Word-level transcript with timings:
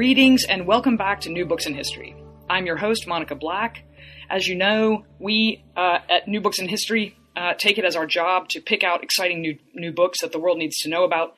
Greetings 0.00 0.46
and 0.46 0.66
welcome 0.66 0.96
back 0.96 1.20
to 1.20 1.28
New 1.28 1.44
Books 1.44 1.66
in 1.66 1.74
History. 1.74 2.16
I'm 2.48 2.64
your 2.64 2.78
host, 2.78 3.06
Monica 3.06 3.34
Black. 3.34 3.84
As 4.30 4.48
you 4.48 4.54
know, 4.54 5.04
we 5.18 5.62
uh, 5.76 5.98
at 6.08 6.26
New 6.26 6.40
Books 6.40 6.58
in 6.58 6.68
History 6.68 7.18
uh, 7.36 7.52
take 7.52 7.76
it 7.76 7.84
as 7.84 7.96
our 7.96 8.06
job 8.06 8.48
to 8.48 8.62
pick 8.62 8.82
out 8.82 9.04
exciting 9.04 9.42
new, 9.42 9.58
new 9.74 9.92
books 9.92 10.22
that 10.22 10.32
the 10.32 10.38
world 10.38 10.56
needs 10.56 10.78
to 10.78 10.88
know 10.88 11.04
about, 11.04 11.34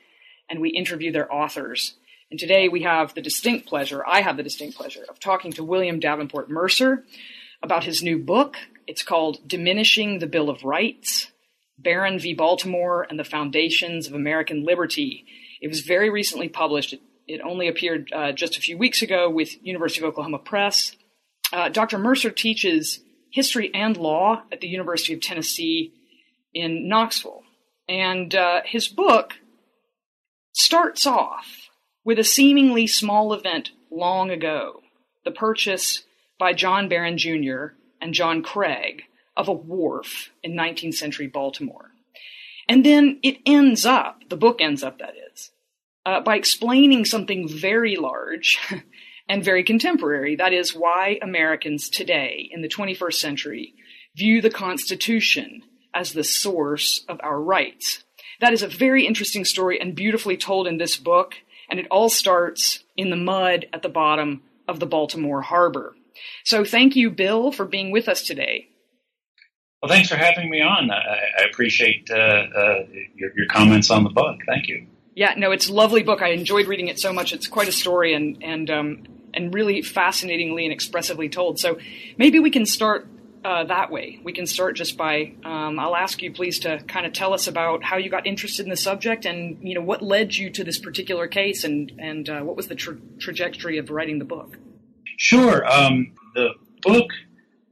and 0.48 0.60
we 0.60 0.68
interview 0.68 1.10
their 1.10 1.34
authors. 1.34 1.96
And 2.30 2.38
today 2.38 2.68
we 2.68 2.83
have 2.83 3.14
the 3.14 3.20
distinct 3.20 3.66
pleasure, 3.66 4.06
I 4.06 4.20
have 4.20 4.36
the 4.36 4.44
distinct 4.44 4.77
pleasure, 4.77 5.02
of 5.08 5.18
talking 5.18 5.50
to 5.55 5.64
William 5.64 5.98
Davenport 5.98 6.48
Mercer 6.48 7.02
about 7.64 7.83
his 7.83 8.00
new 8.00 8.16
book. 8.16 8.58
It's 8.86 9.02
called 9.02 9.40
Diminishing 9.44 10.20
the 10.20 10.28
Bill 10.28 10.48
of 10.48 10.62
Rights 10.62 11.33
Barron 11.78 12.20
v. 12.20 12.33
Baltimore 12.33 13.08
and 13.10 13.18
the 13.18 13.24
Foundations 13.24 14.06
of 14.06 14.14
American 14.14 14.64
Liberty. 14.64 15.24
It 15.60 15.66
was 15.66 15.80
very 15.80 16.10
recently 16.10 16.48
published. 16.48 16.92
It 16.92 17.00
it 17.33 17.41
only 17.41 17.66
appeared 17.66 18.12
uh, 18.12 18.33
just 18.33 18.58
a 18.58 18.61
few 18.61 18.77
weeks 18.77 19.00
ago 19.00 19.30
with 19.30 19.64
University 19.64 20.05
of 20.05 20.08
Oklahoma 20.11 20.38
Press. 20.38 20.94
Uh, 21.52 21.70
Dr. 21.70 21.98
Mercer 21.98 22.30
teaches 22.30 23.00
history 23.30 23.70
and 23.72 23.97
law 23.97 24.42
at 24.52 24.61
the 24.61 24.69
University 24.69 25.14
of 25.14 25.20
Tennessee 25.20 25.94
in 26.52 26.89
Knoxville. 26.89 27.42
And 27.89 28.34
uh, 28.34 28.61
his 28.64 28.86
book 28.86 29.34
starts 30.52 31.06
off 31.06 31.70
with 32.05 32.19
a 32.19 32.24
seemingly 32.24 32.86
small 32.86 33.33
event 33.33 33.70
long 33.91 34.30
ago 34.30 34.83
the 35.24 35.30
purchase 35.30 36.02
by 36.39 36.52
John 36.52 36.89
Barron 36.89 37.17
Jr. 37.17 37.74
and 38.00 38.12
John 38.12 38.42
Craig 38.42 39.05
of 39.36 39.48
a 39.48 39.52
wharf 39.52 40.30
in 40.42 40.52
19th 40.52 40.94
century 40.94 41.28
Baltimore. 41.28 41.92
And 42.69 42.84
then 42.84 43.20
it 43.22 43.39
ends 43.46 43.86
up, 43.86 44.22
the 44.28 44.36
book 44.36 44.61
ends 44.61 44.83
up, 44.83 44.98
that 44.98 45.14
is, 45.33 45.52
uh, 46.05 46.20
by 46.20 46.36
explaining 46.36 47.05
something 47.05 47.48
very 47.48 47.97
large 47.97 48.58
and 49.28 49.45
very 49.45 49.62
contemporary. 49.62 50.36
That 50.36 50.53
is 50.53 50.74
why 50.74 51.18
Americans 51.23 51.89
today, 51.89 52.48
in 52.51 52.63
the 52.63 52.68
21st 52.68 53.14
century, 53.14 53.74
view 54.17 54.41
the 54.41 54.51
Constitution 54.51 55.62
as 55.95 56.12
the 56.12 56.24
source 56.24 57.05
of 57.08 57.20
our 57.23 57.41
rights. 57.41 58.05
That 58.41 58.52
is 58.52 58.62
a 58.62 58.68
very 58.68 59.07
interesting 59.07 59.45
story 59.45 59.80
and 59.80 59.95
beautifully 59.95 60.36
told 60.36 60.67
in 60.67 60.79
this 60.79 60.96
book, 60.96 61.35
and 61.70 61.79
it 61.79 61.86
all 61.91 62.08
starts 62.08 62.83
in 62.96 63.11
the 63.11 63.17
mud 63.17 63.67
at 63.73 63.83
the 63.83 63.89
bottom 63.89 64.42
of 64.67 64.80
the 64.80 64.86
Baltimore 64.86 65.42
Harbor. 65.42 65.95
So 66.45 66.64
thank 66.64 66.96
you, 66.96 67.11
Bill, 67.11 67.52
for 67.52 67.64
being 67.64 67.91
with 67.91 68.08
us 68.08 68.23
today. 68.23 68.68
Well, 69.83 69.91
thanks 69.91 70.08
for 70.08 70.17
having 70.17 70.48
me 70.48 70.61
on. 70.61 70.91
I, 70.91 71.42
I 71.42 71.42
appreciate 71.51 72.08
uh, 72.11 72.14
uh, 72.14 72.85
your, 73.14 73.30
your 73.36 73.46
comments 73.48 73.91
on 73.91 74.05
the 74.05 74.11
book. 74.11 74.39
Thank 74.46 74.68
you. 74.68 74.86
Yeah, 75.14 75.34
no, 75.36 75.52
it's 75.52 75.68
a 75.68 75.73
lovely 75.73 76.02
book. 76.02 76.23
I 76.23 76.28
enjoyed 76.28 76.67
reading 76.67 76.89
it 76.89 76.98
so 76.98 77.12
much. 77.12 77.33
It's 77.33 77.46
quite 77.46 77.68
a 77.68 77.73
story 77.73 78.14
and 78.14 78.42
and 78.42 78.70
um, 78.70 79.02
and 79.34 79.52
really 79.52 79.83
fascinatingly 79.83 80.64
and 80.64 80.73
expressively 80.73 81.28
told. 81.28 81.58
So 81.58 81.78
maybe 82.17 82.39
we 82.39 82.50
can 82.50 82.64
start 82.64 83.08
uh, 83.45 83.64
that 83.64 83.90
way. 83.90 84.20
We 84.23 84.33
can 84.33 84.46
start 84.46 84.77
just 84.77 84.96
by 84.96 85.33
um, 85.45 85.78
I'll 85.78 85.96
ask 85.96 86.23
you 86.23 86.33
please 86.33 86.61
to 86.61 86.78
kind 86.86 87.05
of 87.05 87.12
tell 87.12 87.34
us 87.34 87.46
about 87.46 87.83
how 87.83 87.96
you 87.96 88.08
got 88.08 88.27
interested 88.27 88.64
in 88.64 88.70
the 88.70 88.77
subject 88.77 89.27
and 89.27 89.58
you 89.62 89.74
know 89.74 89.83
what 89.83 90.02
led 90.02 90.34
you 90.34 90.50
to 90.50 90.64
this 90.64 90.78
particular 90.78 91.27
case 91.27 91.64
and 91.64 91.92
and 91.98 92.29
uh, 92.29 92.40
what 92.40 92.56
was 92.56 92.68
the 92.68 92.74
tra- 92.74 92.98
trajectory 93.18 93.79
of 93.79 93.90
writing 93.90 94.18
the 94.18 94.24
book. 94.24 94.56
Sure. 95.18 95.70
Um, 95.70 96.14
the 96.34 96.50
book 96.80 97.11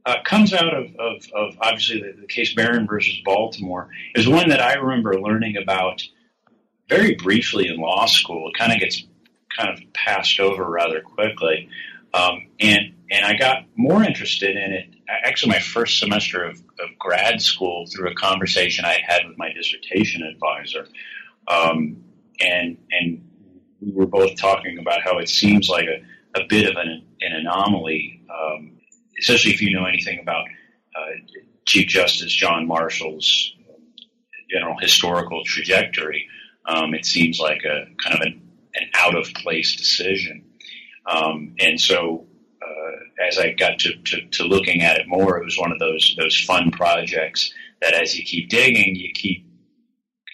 uh, 0.05 0.17
comes 0.23 0.53
out 0.53 0.73
of, 0.73 0.95
of, 0.97 1.23
of 1.35 1.57
obviously 1.61 2.01
the, 2.01 2.21
the, 2.21 2.27
case 2.27 2.53
Barron 2.53 2.87
versus 2.87 3.19
Baltimore 3.23 3.89
is 4.15 4.27
one 4.27 4.49
that 4.49 4.61
I 4.61 4.73
remember 4.73 5.19
learning 5.19 5.57
about 5.57 6.01
very 6.91 7.15
briefly 7.15 7.69
in 7.69 7.77
law 7.77 8.05
school. 8.05 8.49
It 8.49 8.59
kind 8.59 8.73
of 8.73 8.79
gets 8.79 9.03
kind 9.57 9.69
of 9.69 9.81
passed 9.93 10.39
over 10.39 10.69
rather 10.69 10.99
quickly. 11.01 11.69
Um, 12.13 12.47
and 12.59 12.93
and 13.09 13.25
I 13.25 13.37
got 13.37 13.65
more 13.75 14.03
interested 14.03 14.55
in 14.55 14.73
it 14.73 14.93
actually 15.07 15.51
my 15.51 15.59
first 15.59 15.99
semester 15.99 16.43
of, 16.43 16.57
of, 16.79 16.97
grad 16.97 17.41
school 17.41 17.85
through 17.85 18.09
a 18.09 18.15
conversation 18.15 18.85
I 18.85 18.97
had 19.05 19.27
with 19.27 19.37
my 19.37 19.51
dissertation 19.51 20.23
advisor, 20.23 20.87
um, 21.47 22.03
and 22.39 22.77
and 22.91 23.27
we 23.81 23.91
were 23.93 24.05
both 24.05 24.35
talking 24.37 24.77
about 24.79 25.01
how 25.01 25.17
it 25.19 25.29
seems 25.29 25.69
like 25.69 25.87
a, 25.87 26.39
a 26.39 26.45
bit 26.47 26.69
of 26.69 26.75
an, 26.75 27.03
an 27.21 27.31
anomaly, 27.33 28.21
um, 28.29 28.77
especially 29.19 29.51
if 29.51 29.61
you 29.61 29.73
know 29.73 29.85
anything 29.85 30.19
about 30.19 30.45
uh, 30.95 31.37
Chief 31.65 31.87
Justice 31.87 32.33
John 32.33 32.67
Marshall's 32.67 33.55
general 34.49 34.77
historical 34.79 35.43
trajectory 35.45 36.27
um, 36.65 36.93
it 36.93 37.05
seems 37.05 37.39
like 37.39 37.63
a 37.63 37.85
kind 38.03 38.15
of 38.15 38.21
an, 38.21 38.41
an 38.75 38.89
out 38.95 39.15
of 39.15 39.33
place 39.33 39.75
decision. 39.75 40.45
Um, 41.05 41.55
and 41.59 41.79
so, 41.79 42.27
uh, 42.61 43.27
as 43.27 43.37
I 43.37 43.51
got 43.53 43.79
to, 43.79 43.93
to, 43.95 44.27
to, 44.27 44.43
looking 44.43 44.81
at 44.81 44.97
it 44.97 45.07
more, 45.07 45.37
it 45.37 45.43
was 45.43 45.57
one 45.57 45.71
of 45.71 45.79
those 45.79 46.15
those 46.17 46.39
fun 46.39 46.71
projects 46.71 47.51
that, 47.81 47.93
as 47.93 48.15
you 48.15 48.23
keep 48.23 48.49
digging, 48.49 48.95
you 48.95 49.11
keep 49.13 49.45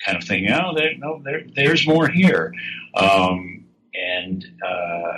kind 0.06 0.18
of 0.18 0.28
thinking, 0.28 0.52
oh, 0.52 0.74
there, 0.76 0.96
no, 0.98 1.22
there, 1.24 1.44
there's 1.56 1.88
more 1.88 2.08
here. 2.10 2.54
Um, 2.96 3.66
and 3.94 4.46
uh, 4.66 5.18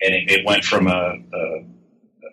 and 0.00 0.14
it, 0.14 0.30
it, 0.30 0.46
went 0.46 0.64
from 0.64 0.86
a, 0.86 1.14
a, 1.32 1.64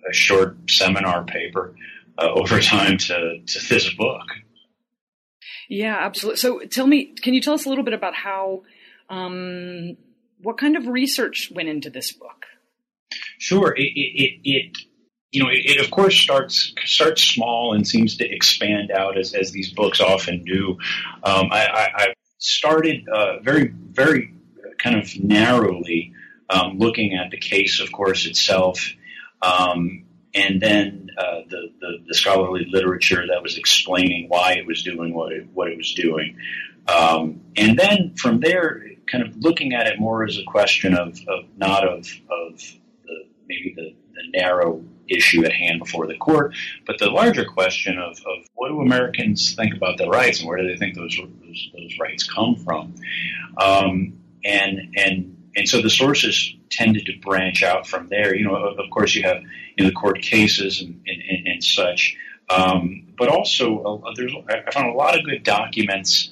a 0.09 0.13
short 0.13 0.57
seminar 0.69 1.23
paper 1.23 1.75
uh, 2.17 2.29
over 2.35 2.59
time 2.59 2.97
to, 2.97 3.39
to 3.45 3.67
this 3.67 3.93
book. 3.93 4.25
Yeah, 5.69 5.97
absolutely. 5.99 6.37
So 6.37 6.59
tell 6.59 6.87
me, 6.87 7.13
can 7.21 7.33
you 7.33 7.41
tell 7.41 7.53
us 7.53 7.65
a 7.65 7.69
little 7.69 7.83
bit 7.83 7.93
about 7.93 8.13
how, 8.15 8.63
um, 9.09 9.97
what 10.41 10.57
kind 10.57 10.77
of 10.77 10.87
research 10.87 11.51
went 11.53 11.69
into 11.69 11.89
this 11.89 12.11
book? 12.11 12.45
Sure. 13.39 13.73
It, 13.75 13.91
it, 13.95 14.39
it 14.43 14.77
you 15.31 15.43
know, 15.43 15.49
it, 15.49 15.65
it, 15.65 15.83
of 15.83 15.91
course 15.91 16.17
starts 16.17 16.73
starts 16.85 17.23
small 17.23 17.73
and 17.73 17.85
seems 17.85 18.17
to 18.17 18.25
expand 18.25 18.89
out 18.91 19.17
as, 19.17 19.33
as 19.33 19.51
these 19.51 19.73
books 19.73 19.99
often 19.99 20.43
do. 20.45 20.77
Um, 21.23 21.49
I, 21.51 21.65
I, 21.65 21.89
I, 21.95 22.13
started 22.37 23.07
uh, 23.09 23.39
very 23.39 23.73
very 23.91 24.33
kind 24.77 24.97
of 24.97 25.09
narrowly 25.17 26.13
um, 26.49 26.77
looking 26.77 27.15
at 27.15 27.31
the 27.31 27.37
case, 27.37 27.79
of 27.79 27.91
course, 27.91 28.25
itself, 28.25 28.93
um, 29.41 30.04
and 30.35 30.61
then 30.61 31.09
uh, 31.17 31.39
the, 31.49 31.71
the, 31.79 31.97
the 32.07 32.13
scholarly 32.13 32.67
literature 32.69 33.25
that 33.27 33.41
was 33.41 33.57
explaining 33.57 34.27
why 34.27 34.53
it 34.53 34.67
was 34.67 34.83
doing 34.83 35.13
what 35.13 35.31
it 35.31 35.47
what 35.53 35.69
it 35.69 35.77
was 35.77 35.93
doing, 35.93 36.37
um, 36.87 37.41
and 37.55 37.79
then 37.79 38.13
from 38.15 38.41
there, 38.41 38.83
kind 39.09 39.25
of 39.25 39.35
looking 39.37 39.73
at 39.73 39.87
it 39.87 39.99
more 39.99 40.23
as 40.23 40.37
a 40.37 40.43
question 40.43 40.93
of, 40.93 41.17
of 41.27 41.45
not 41.57 41.87
of 41.87 41.99
of 42.29 42.59
the, 43.05 43.25
maybe 43.47 43.73
the, 43.75 43.95
the 44.13 44.37
narrow 44.37 44.83
issue 45.07 45.45
at 45.45 45.51
hand 45.51 45.79
before 45.79 46.07
the 46.07 46.17
court, 46.17 46.55
but 46.85 46.97
the 46.99 47.09
larger 47.09 47.45
question 47.45 47.97
of, 47.97 48.17
of 48.19 48.45
what 48.55 48.69
do 48.69 48.81
Americans 48.81 49.55
think 49.55 49.75
about 49.75 49.97
their 49.97 50.09
rights 50.09 50.39
and 50.39 50.49
where 50.49 50.57
do 50.57 50.67
they 50.67 50.77
think 50.77 50.95
those 50.95 51.17
those, 51.17 51.69
those 51.73 51.99
rights 51.99 52.23
come 52.29 52.55
from, 52.55 52.95
um, 53.57 54.19
and 54.43 54.93
and 54.97 55.34
and 55.55 55.67
so 55.67 55.81
the 55.81 55.89
sources 55.89 56.55
tended 56.69 57.05
to 57.05 57.13
branch 57.19 57.63
out 57.63 57.87
from 57.87 58.07
there. 58.09 58.35
You 58.35 58.45
know, 58.45 58.55
of 58.55 58.89
course, 58.91 59.15
you 59.15 59.23
have 59.23 59.41
in 59.77 59.85
the 59.85 59.91
court 59.91 60.21
cases 60.21 60.81
and, 60.81 61.01
and, 61.07 61.47
and 61.47 61.63
such, 61.63 62.17
um, 62.49 63.07
but 63.17 63.29
also 63.29 64.03
uh, 64.05 64.13
there's 64.15 64.33
I 64.49 64.71
found 64.71 64.89
a 64.89 64.93
lot 64.93 65.17
of 65.17 65.25
good 65.25 65.43
documents 65.43 66.29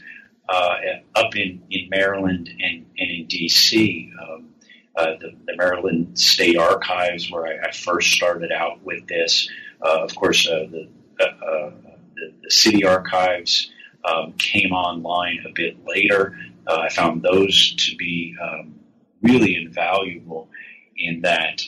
uh, 0.50 0.76
up 1.16 1.36
in, 1.36 1.64
in 1.70 1.90
Maryland 1.90 2.50
and, 2.50 2.86
and 2.98 3.12
in 3.12 3.26
D.C. 3.28 4.12
Um, 4.22 4.50
uh, 4.96 5.14
the, 5.20 5.32
the, 5.46 5.56
Maryland 5.56 6.20
State 6.20 6.58
Archives, 6.58 7.32
where 7.32 7.48
I, 7.48 7.70
I 7.70 7.72
first 7.72 8.12
started 8.12 8.52
out 8.52 8.84
with 8.84 9.08
this. 9.08 9.50
Uh, 9.82 10.04
of 10.04 10.14
course, 10.16 10.48
uh, 10.48 10.66
the, 10.70 10.90
uh, 11.20 11.72
the, 12.16 12.34
the, 12.44 12.52
city 12.52 12.86
archives 12.86 13.72
um, 14.06 14.34
came 14.34 14.72
online 14.72 15.40
a 15.48 15.52
bit 15.54 15.78
later. 15.86 16.38
I 16.68 16.90
found 16.90 17.24
those 17.24 17.76
to 17.76 17.96
be 17.98 18.36
um, 18.42 18.76
really 19.24 19.56
invaluable 19.56 20.50
in 20.98 21.22
that 21.22 21.62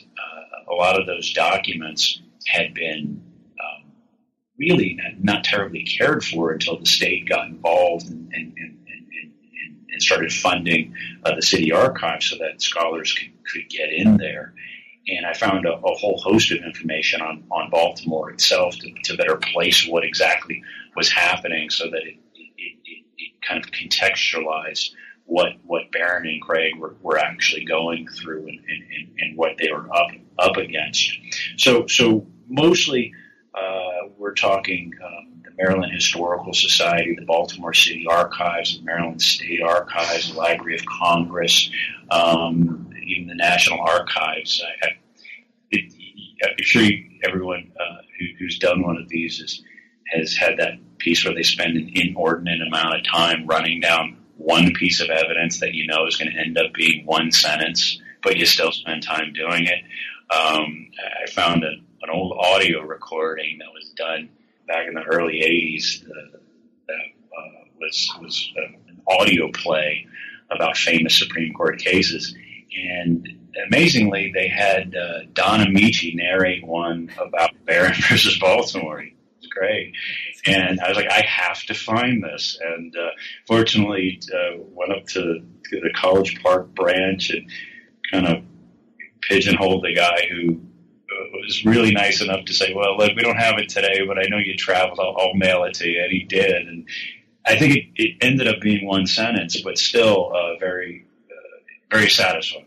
a 0.70 0.74
lot 0.74 1.00
of 1.00 1.06
those 1.06 1.32
documents 1.34 2.22
had 2.48 2.74
been 2.74 3.22
um, 3.60 3.92
really 4.58 4.98
not, 5.02 5.24
not, 5.24 5.44
terribly 5.44 5.84
cared 5.84 6.24
for 6.24 6.52
until 6.52 6.80
the 6.80 6.86
state 6.86 7.28
got 7.28 7.48
involved 7.48 8.08
and, 8.08 8.32
and, 8.34 8.54
and, 8.58 8.78
and 9.92 10.02
started 10.02 10.32
funding 10.32 10.94
uh, 11.24 11.34
the 11.36 11.42
city 11.42 11.72
archive 11.72 12.22
so 12.22 12.38
that 12.38 12.62
scholars 12.62 13.14
could, 13.14 13.32
could 13.52 13.70
get 13.70 13.92
in 13.92 14.18
there. 14.18 14.54
And 15.08 15.26
I 15.26 15.34
found 15.34 15.66
a, 15.66 15.74
a 15.74 15.94
whole 15.94 16.18
host 16.18 16.52
of 16.52 16.58
information 16.64 17.22
on, 17.22 17.44
on 17.52 17.70
Baltimore 17.70 18.32
itself 18.32 18.76
to, 18.80 18.92
to 19.04 19.18
better 19.18 19.38
place 19.38 19.88
what 19.88 20.04
exactly 20.04 20.64
was 20.96 21.12
happening 21.12 21.70
so 21.70 21.86
that 21.86 22.02
it, 22.02 22.18
it, 22.36 22.78
it, 22.86 23.06
it 23.18 23.34
kind 23.48 23.64
of 23.64 23.72
contextualized 23.72 24.90
what 25.26 25.54
what 25.66 25.92
Barron 25.92 26.28
and 26.28 26.42
Craig 26.42 26.78
were, 26.78 26.96
were 27.02 27.18
actually 27.18 27.66
going 27.66 28.08
through 28.08 28.48
and, 28.48 28.60
and, 28.68 29.10
and, 29.20 29.38
what 29.38 29.58
they 29.58 29.72
were 29.72 29.88
up 29.94 30.12
up 30.40 30.58
against. 30.58 31.12
So 31.58 31.88
so 31.88 32.28
mostly 32.48 33.14
uh, 33.54 34.10
we're 34.18 34.34
talking 34.34 34.92
um, 35.04 35.42
the 35.44 35.52
Maryland 35.58 35.94
Historical 35.94 36.54
Society, 36.54 37.16
the 37.18 37.26
Baltimore 37.26 37.74
City 37.74 38.06
Archives, 38.10 38.78
the 38.78 38.84
Maryland 38.84 39.22
State 39.22 39.62
Archives, 39.62 40.32
the 40.32 40.38
Library 40.38 40.76
of 40.76 40.86
Congress, 40.86 41.70
um, 42.12 42.90
even 43.08 43.28
the 43.28 43.36
National 43.36 43.80
Archives. 43.82 44.64
I, 44.64 44.88
I, 44.88 44.90
it, 45.72 45.94
I'm 46.44 46.64
sure 46.64 46.88
everyone 47.24 47.72
uh, 47.80 48.02
who, 48.20 48.26
who's 48.38 48.60
done 48.60 48.84
one 48.84 48.98
of 48.98 49.08
these 49.10 49.40
is, 49.40 49.64
has 50.08 50.36
had 50.36 50.58
that 50.58 50.74
piece 50.98 51.26
where 51.26 51.34
they 51.34 51.44
spend 51.44 51.78
an 51.78 51.90
inordinate 51.94 52.62
amount 52.68 52.96
of 52.96 53.04
time 53.06 53.48
running 53.48 53.80
down 53.80 54.18
one 54.38 54.74
piece 54.74 55.02
of 55.02 55.10
evidence 55.10 55.60
that 55.60 55.74
you 55.74 55.88
know 55.88 56.06
is 56.08 56.18
going 56.18 56.32
to 56.32 56.38
end 56.38 56.58
up 56.58 56.74
being 56.74 57.06
one 57.06 57.32
sentence, 57.32 58.00
but 58.24 58.38
you 58.38 58.46
still 58.46 58.72
spend 58.72 59.04
time 59.04 59.34
doing 59.34 59.66
it. 59.66 59.84
Um, 60.36 60.90
I 61.24 61.30
found 61.32 61.64
a, 61.64 61.70
an 61.70 62.10
old 62.12 62.38
audio 62.40 62.82
recording 62.82 63.60
that 63.60 63.72
was 63.74 63.90
done 63.96 64.30
back 64.68 64.88
in 64.88 64.94
the 64.94 65.04
early 65.04 65.42
'80s 65.42 66.04
uh, 66.04 66.38
that 66.88 66.94
uh, 67.38 67.66
was 67.80 68.18
was 68.22 68.54
uh, 68.58 68.78
an 68.90 69.02
audio 69.08 69.52
play 69.52 70.08
about 70.52 70.78
famous 70.78 71.18
Supreme 71.18 71.54
Court 71.54 71.80
cases, 71.80 72.36
and 72.76 73.28
amazingly, 73.68 74.32
they 74.34 74.48
had 74.48 74.96
uh, 74.96 75.26
Don 75.34 75.62
Ameche 75.62 76.16
narrate 76.16 76.66
one 76.66 77.12
about 77.20 77.52
Barron 77.66 77.94
versus 78.10 78.38
Baltimore. 78.40 79.06
It 79.46 79.48
was 79.48 79.52
great. 79.52 79.96
And 80.46 80.80
I 80.80 80.90
was 80.90 80.98
like, 80.98 81.10
I 81.10 81.22
have 81.22 81.64
to 81.64 81.74
find 81.74 82.24
this. 82.24 82.58
And 82.64 82.96
uh, 82.96 83.10
fortunately, 83.48 84.20
uh, 84.34 84.58
went 84.72 84.92
up 84.92 85.06
to, 85.08 85.22
to 85.70 85.80
the 85.80 85.92
College 85.96 86.42
Park 86.42 86.74
branch 86.74 87.32
and 87.32 87.50
kind 88.12 88.28
of 88.28 88.44
pigeonholed 89.22 89.84
the 89.84 89.96
guy 89.96 90.28
who 90.30 90.54
uh, 90.54 91.26
was 91.34 91.66
really 91.66 91.92
nice 91.92 92.22
enough 92.22 92.46
to 92.46 92.54
say, 92.54 92.74
"Well, 92.74 92.98
look, 92.98 93.16
we 93.16 93.22
don't 93.22 93.38
have 93.38 93.56
it 93.58 93.70
today, 93.70 94.06
but 94.08 94.18
I 94.18 94.28
know 94.30 94.38
you 94.38 94.56
traveled. 94.56 95.00
I'll, 95.00 95.16
I'll 95.18 95.34
mail 95.34 95.64
it 95.64 95.76
to 95.76 95.88
you." 95.88 96.02
And 96.02 96.12
he 96.12 96.24
did, 96.24 96.68
and 96.68 96.88
I 97.46 97.58
think 97.58 97.76
it, 97.76 97.86
it 97.96 98.18
ended 98.22 98.48
up 98.48 98.62
being 98.62 98.86
one 98.86 99.08
sentence, 99.08 99.62
but 99.62 99.78
still 99.78 100.32
uh, 100.36 100.58
very, 100.60 101.06
uh, 101.32 101.96
very 101.96 102.10
satisfying. 102.10 102.66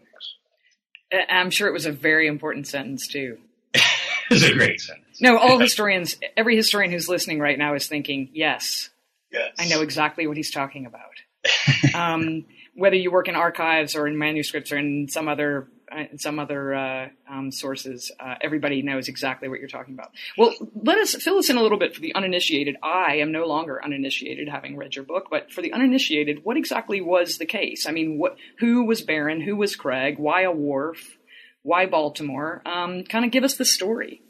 I'm 1.11 1.51
sure 1.51 1.69
it 1.69 1.73
was 1.73 1.87
a 1.87 1.93
very 1.93 2.27
important 2.27 2.67
sentence 2.67 3.09
too. 3.09 3.39
it's 4.31 4.45
a 4.45 4.53
great 4.53 4.81
sentence. 4.81 5.08
No, 5.21 5.39
all 5.39 5.59
historians, 5.59 6.17
every 6.37 6.57
historian 6.57 6.93
who's 6.93 7.09
listening 7.09 7.41
right 7.41 7.59
now 7.59 7.75
is 7.75 7.87
thinking, 7.87 8.31
yes, 8.33 8.91
yes. 9.33 9.55
I 9.59 9.69
know 9.69 9.83
exactly 9.83 10.27
what 10.27 10.37
he's 10.37 10.51
talking 10.51 10.87
about. 10.87 11.03
um, 11.95 12.45
whether 12.75 12.97
you 12.97 13.11
work 13.11 13.29
in 13.29 13.35
archives 13.35 13.97
or 13.97 14.07
in 14.07 14.19
manuscripts 14.19 14.73
or 14.73 14.79
in 14.79 15.09
some 15.09 15.29
other 15.29 15.69
uh, 15.91 16.05
some 16.19 16.39
other 16.39 16.75
uh, 16.75 17.09
um, 17.31 17.51
sources, 17.51 18.13
uh, 18.21 18.35
everybody 18.43 18.83
knows 18.83 19.09
exactly 19.09 19.49
what 19.49 19.59
you're 19.59 19.69
talking 19.69 19.95
about. 19.95 20.11
Well, 20.37 20.55
let 20.75 20.99
us 20.99 21.15
fill 21.15 21.39
us 21.39 21.49
in 21.49 21.57
a 21.57 21.63
little 21.63 21.79
bit 21.79 21.95
for 21.95 22.03
the 22.03 22.15
uninitiated. 22.15 22.77
I 22.83 23.17
am 23.17 23.33
no 23.33 23.47
longer 23.47 23.83
uninitiated, 23.83 24.51
having 24.51 24.77
read 24.77 24.95
your 24.95 25.07
book, 25.07 25.29
but 25.31 25.51
for 25.51 25.63
the 25.63 25.73
uninitiated, 25.73 26.45
what 26.45 26.59
exactly 26.59 27.01
was 27.01 27.39
the 27.39 27.47
case? 27.47 27.87
I 27.87 27.93
mean, 27.93 28.19
what, 28.19 28.37
who 28.59 28.85
was 28.85 29.01
Barron? 29.01 29.41
Who 29.41 29.57
was 29.57 29.77
Craig? 29.77 30.19
Why 30.19 30.43
a 30.43 30.53
wharf? 30.53 31.17
Why 31.63 31.87
Baltimore? 31.87 32.61
Um, 32.67 33.05
kind 33.05 33.25
of 33.25 33.31
give 33.31 33.45
us 33.45 33.57
the 33.57 33.65
story. 33.65 34.21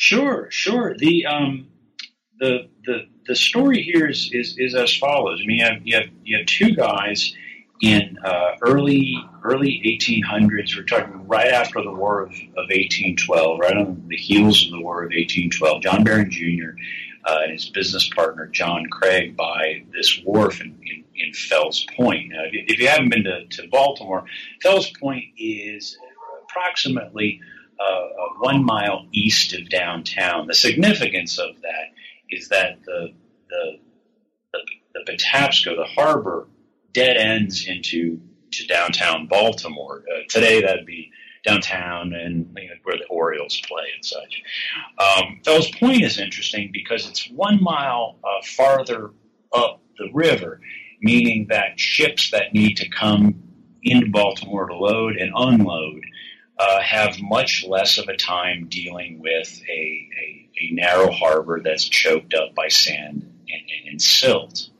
Sure, 0.00 0.46
sure. 0.50 0.96
The 0.96 1.26
um, 1.26 1.68
the 2.38 2.70
the 2.86 3.00
the 3.26 3.36
story 3.36 3.82
here 3.82 4.08
is 4.08 4.30
is, 4.32 4.56
is 4.56 4.74
as 4.74 4.96
follows. 4.96 5.40
I 5.42 5.46
mean, 5.46 5.58
you 5.58 5.64
have, 5.66 5.80
you 5.84 5.96
have 5.98 6.06
you 6.24 6.38
have 6.38 6.46
two 6.46 6.74
guys 6.74 7.34
in 7.82 8.16
uh, 8.24 8.52
early 8.62 9.14
early 9.44 9.78
1800s. 9.84 10.74
We're 10.74 10.84
talking 10.84 11.28
right 11.28 11.48
after 11.48 11.82
the 11.82 11.92
War 11.92 12.22
of, 12.22 12.30
of 12.30 12.70
1812, 12.70 13.58
right 13.58 13.76
on 13.76 14.06
the 14.08 14.16
heels 14.16 14.64
of 14.64 14.70
the 14.70 14.80
War 14.80 15.02
of 15.02 15.10
1812. 15.10 15.82
John 15.82 16.02
Barron 16.02 16.30
Jr. 16.30 16.70
Uh, 17.26 17.40
and 17.42 17.52
his 17.52 17.68
business 17.68 18.08
partner 18.08 18.46
John 18.46 18.86
Craig 18.90 19.36
buy 19.36 19.84
this 19.92 20.22
wharf 20.24 20.62
in, 20.62 20.78
in, 20.82 21.04
in 21.14 21.34
Fells 21.34 21.86
Point. 21.94 22.30
Now, 22.30 22.44
if 22.46 22.54
you, 22.54 22.64
if 22.66 22.78
you 22.78 22.88
haven't 22.88 23.10
been 23.10 23.24
to, 23.24 23.44
to, 23.46 23.68
Baltimore, 23.68 24.24
Fells 24.62 24.90
Point 24.98 25.24
is 25.36 25.98
approximately 26.44 27.42
one 28.40 28.64
mile 28.64 29.06
east 29.12 29.54
of 29.54 29.68
downtown. 29.68 30.46
The 30.46 30.54
significance 30.54 31.38
of 31.38 31.60
that 31.62 31.92
is 32.30 32.48
that 32.48 32.82
the 32.84 33.12
the 33.48 33.78
the, 34.52 34.58
the 34.94 35.12
Patapsco, 35.12 35.76
the 35.76 35.84
harbor, 35.84 36.48
dead 36.92 37.16
ends 37.16 37.66
into 37.66 38.20
to 38.52 38.66
downtown 38.66 39.28
Baltimore. 39.28 40.02
Uh, 40.10 40.22
today, 40.28 40.60
that'd 40.62 40.86
be 40.86 41.12
downtown 41.46 42.12
and 42.12 42.54
you 42.58 42.68
know, 42.68 42.74
where 42.82 42.98
the 42.98 43.06
Orioles 43.08 43.60
play 43.66 43.84
and 43.94 44.04
such. 44.04 44.42
Um, 44.98 45.40
Fells 45.44 45.70
Point 45.70 46.02
is 46.02 46.18
interesting 46.18 46.70
because 46.72 47.08
it's 47.08 47.30
one 47.30 47.62
mile 47.62 48.18
uh, 48.24 48.44
farther 48.44 49.10
up 49.54 49.80
the 49.98 50.10
river, 50.12 50.60
meaning 51.00 51.46
that 51.50 51.78
ships 51.78 52.30
that 52.32 52.52
need 52.52 52.76
to 52.78 52.88
come 52.88 53.42
into 53.82 54.10
Baltimore 54.10 54.66
to 54.66 54.76
load 54.76 55.16
and 55.16 55.32
unload 55.34 56.04
uh, 56.60 56.80
have 56.80 57.16
much 57.20 57.64
less 57.66 57.96
of 57.98 58.08
a 58.08 58.16
time 58.16 58.66
dealing 58.68 59.18
with 59.18 59.62
a, 59.68 60.08
a, 60.20 60.50
a 60.60 60.74
narrow 60.74 61.10
harbor 61.10 61.60
that's 61.64 61.88
choked 61.88 62.34
up 62.34 62.54
by 62.54 62.68
sand 62.68 63.22
and, 63.48 63.62
and, 63.70 63.88
and 63.92 64.02
silt 64.02 64.70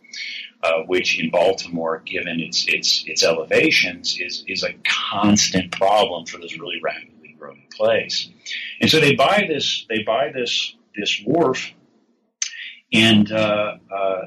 uh, 0.62 0.82
which 0.86 1.18
in 1.18 1.30
Baltimore, 1.30 2.02
given 2.04 2.40
its 2.40 2.66
its 2.68 3.04
its 3.06 3.24
elevations, 3.24 4.18
is 4.20 4.44
is 4.46 4.62
a 4.62 4.74
constant 4.84 5.72
problem 5.72 6.26
for 6.26 6.38
this 6.38 6.58
really 6.58 6.80
rapidly 6.82 7.34
growing 7.38 7.66
place. 7.74 8.28
And 8.80 8.90
so 8.90 9.00
they 9.00 9.14
buy 9.14 9.46
this 9.48 9.86
they 9.88 10.02
buy 10.02 10.32
this 10.34 10.74
this 10.94 11.22
wharf, 11.24 11.72
and 12.92 13.30
uh, 13.32 13.76
uh, 13.90 14.22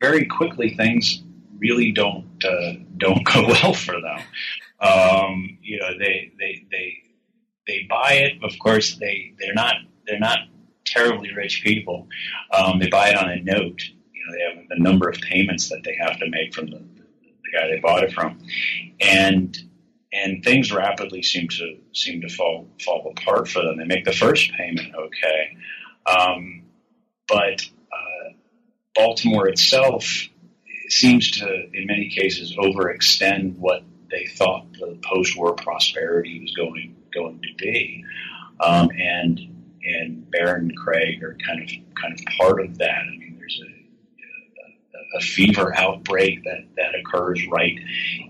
very 0.00 0.26
quickly 0.26 0.74
things 0.76 1.22
really 1.58 1.90
don't 1.90 2.44
uh, 2.44 2.74
don't 2.96 3.24
go 3.34 3.48
well 3.48 3.74
for 3.74 4.00
them. 4.00 4.20
Um, 4.84 5.58
you 5.62 5.78
know, 5.80 5.96
they 5.98 6.32
they 6.38 6.66
they 6.70 6.94
they 7.66 7.86
buy 7.88 8.12
it. 8.14 8.44
Of 8.44 8.58
course, 8.58 8.96
they 8.96 9.34
they're 9.38 9.54
not 9.54 9.74
they're 10.06 10.18
not 10.18 10.38
terribly 10.84 11.32
rich 11.34 11.62
people. 11.64 12.08
Um, 12.52 12.78
they 12.78 12.88
buy 12.88 13.08
it 13.08 13.16
on 13.16 13.30
a 13.30 13.36
note 13.42 13.80
You 14.12 14.26
know, 14.26 14.32
they 14.32 14.60
have 14.60 14.66
a 14.70 14.82
number 14.82 15.08
of 15.08 15.16
payments 15.16 15.70
that 15.70 15.82
they 15.84 15.96
have 15.98 16.18
to 16.18 16.28
make 16.28 16.54
from 16.54 16.66
the, 16.66 16.78
the 16.78 17.50
guy 17.52 17.68
they 17.68 17.80
bought 17.80 18.04
it 18.04 18.12
from, 18.12 18.38
and 19.00 19.56
and 20.12 20.44
things 20.44 20.72
rapidly 20.72 21.22
seem 21.22 21.48
to 21.48 21.76
seem 21.92 22.20
to 22.20 22.28
fall 22.28 22.68
fall 22.84 23.12
apart 23.16 23.48
for 23.48 23.62
them. 23.62 23.78
They 23.78 23.84
make 23.84 24.04
the 24.04 24.12
first 24.12 24.52
payment 24.52 24.94
okay, 24.94 25.56
um, 26.06 26.62
but 27.26 27.62
uh, 27.90 28.32
Baltimore 28.94 29.48
itself 29.48 30.04
seems 30.88 31.30
to, 31.32 31.46
in 31.72 31.86
many 31.86 32.10
cases, 32.10 32.54
overextend 32.56 33.56
what 33.58 33.82
they 34.14 34.26
thought 34.26 34.72
the 34.74 34.98
post-war 35.02 35.54
prosperity 35.54 36.40
was 36.40 36.54
going 36.54 36.96
going 37.12 37.40
to 37.40 37.54
be, 37.58 38.04
um, 38.60 38.88
and 38.98 39.40
and 39.84 40.30
Barron 40.30 40.70
and 40.70 40.76
Craig 40.76 41.22
are 41.22 41.36
kind 41.46 41.62
of 41.62 41.68
kind 42.00 42.18
of 42.18 42.24
part 42.38 42.60
of 42.64 42.78
that. 42.78 43.02
I 43.02 43.10
mean, 43.10 43.36
there's 43.38 43.60
a 43.62 43.74
a 45.14 45.20
fever 45.20 45.72
outbreak 45.76 46.42
that, 46.44 46.64
that 46.76 46.94
occurs 46.94 47.46
right 47.46 47.78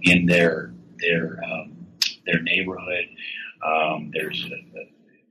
in 0.02 0.26
their 0.26 0.72
their 0.98 1.40
um, 1.44 1.86
their 2.26 2.42
neighborhood. 2.42 3.06
Um, 3.64 4.10
there's 4.12 4.44
a, 4.44 4.78
a 4.78 4.84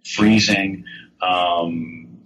freezing, 0.05 0.85
um, 1.21 2.21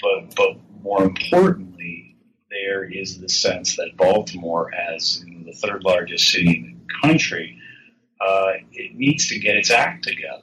but 0.00 0.34
but 0.34 0.56
more 0.82 1.04
importantly, 1.04 2.16
there 2.50 2.84
is 2.84 3.20
the 3.20 3.28
sense 3.28 3.76
that 3.76 3.96
Baltimore, 3.96 4.72
as 4.74 5.24
the 5.44 5.52
third 5.52 5.84
largest 5.84 6.28
city 6.28 6.48
in 6.48 6.80
the 6.86 7.08
country, 7.08 7.58
uh, 8.24 8.52
it 8.72 8.94
needs 8.94 9.28
to 9.28 9.38
get 9.38 9.56
its 9.56 9.70
act 9.70 10.04
together. 10.04 10.42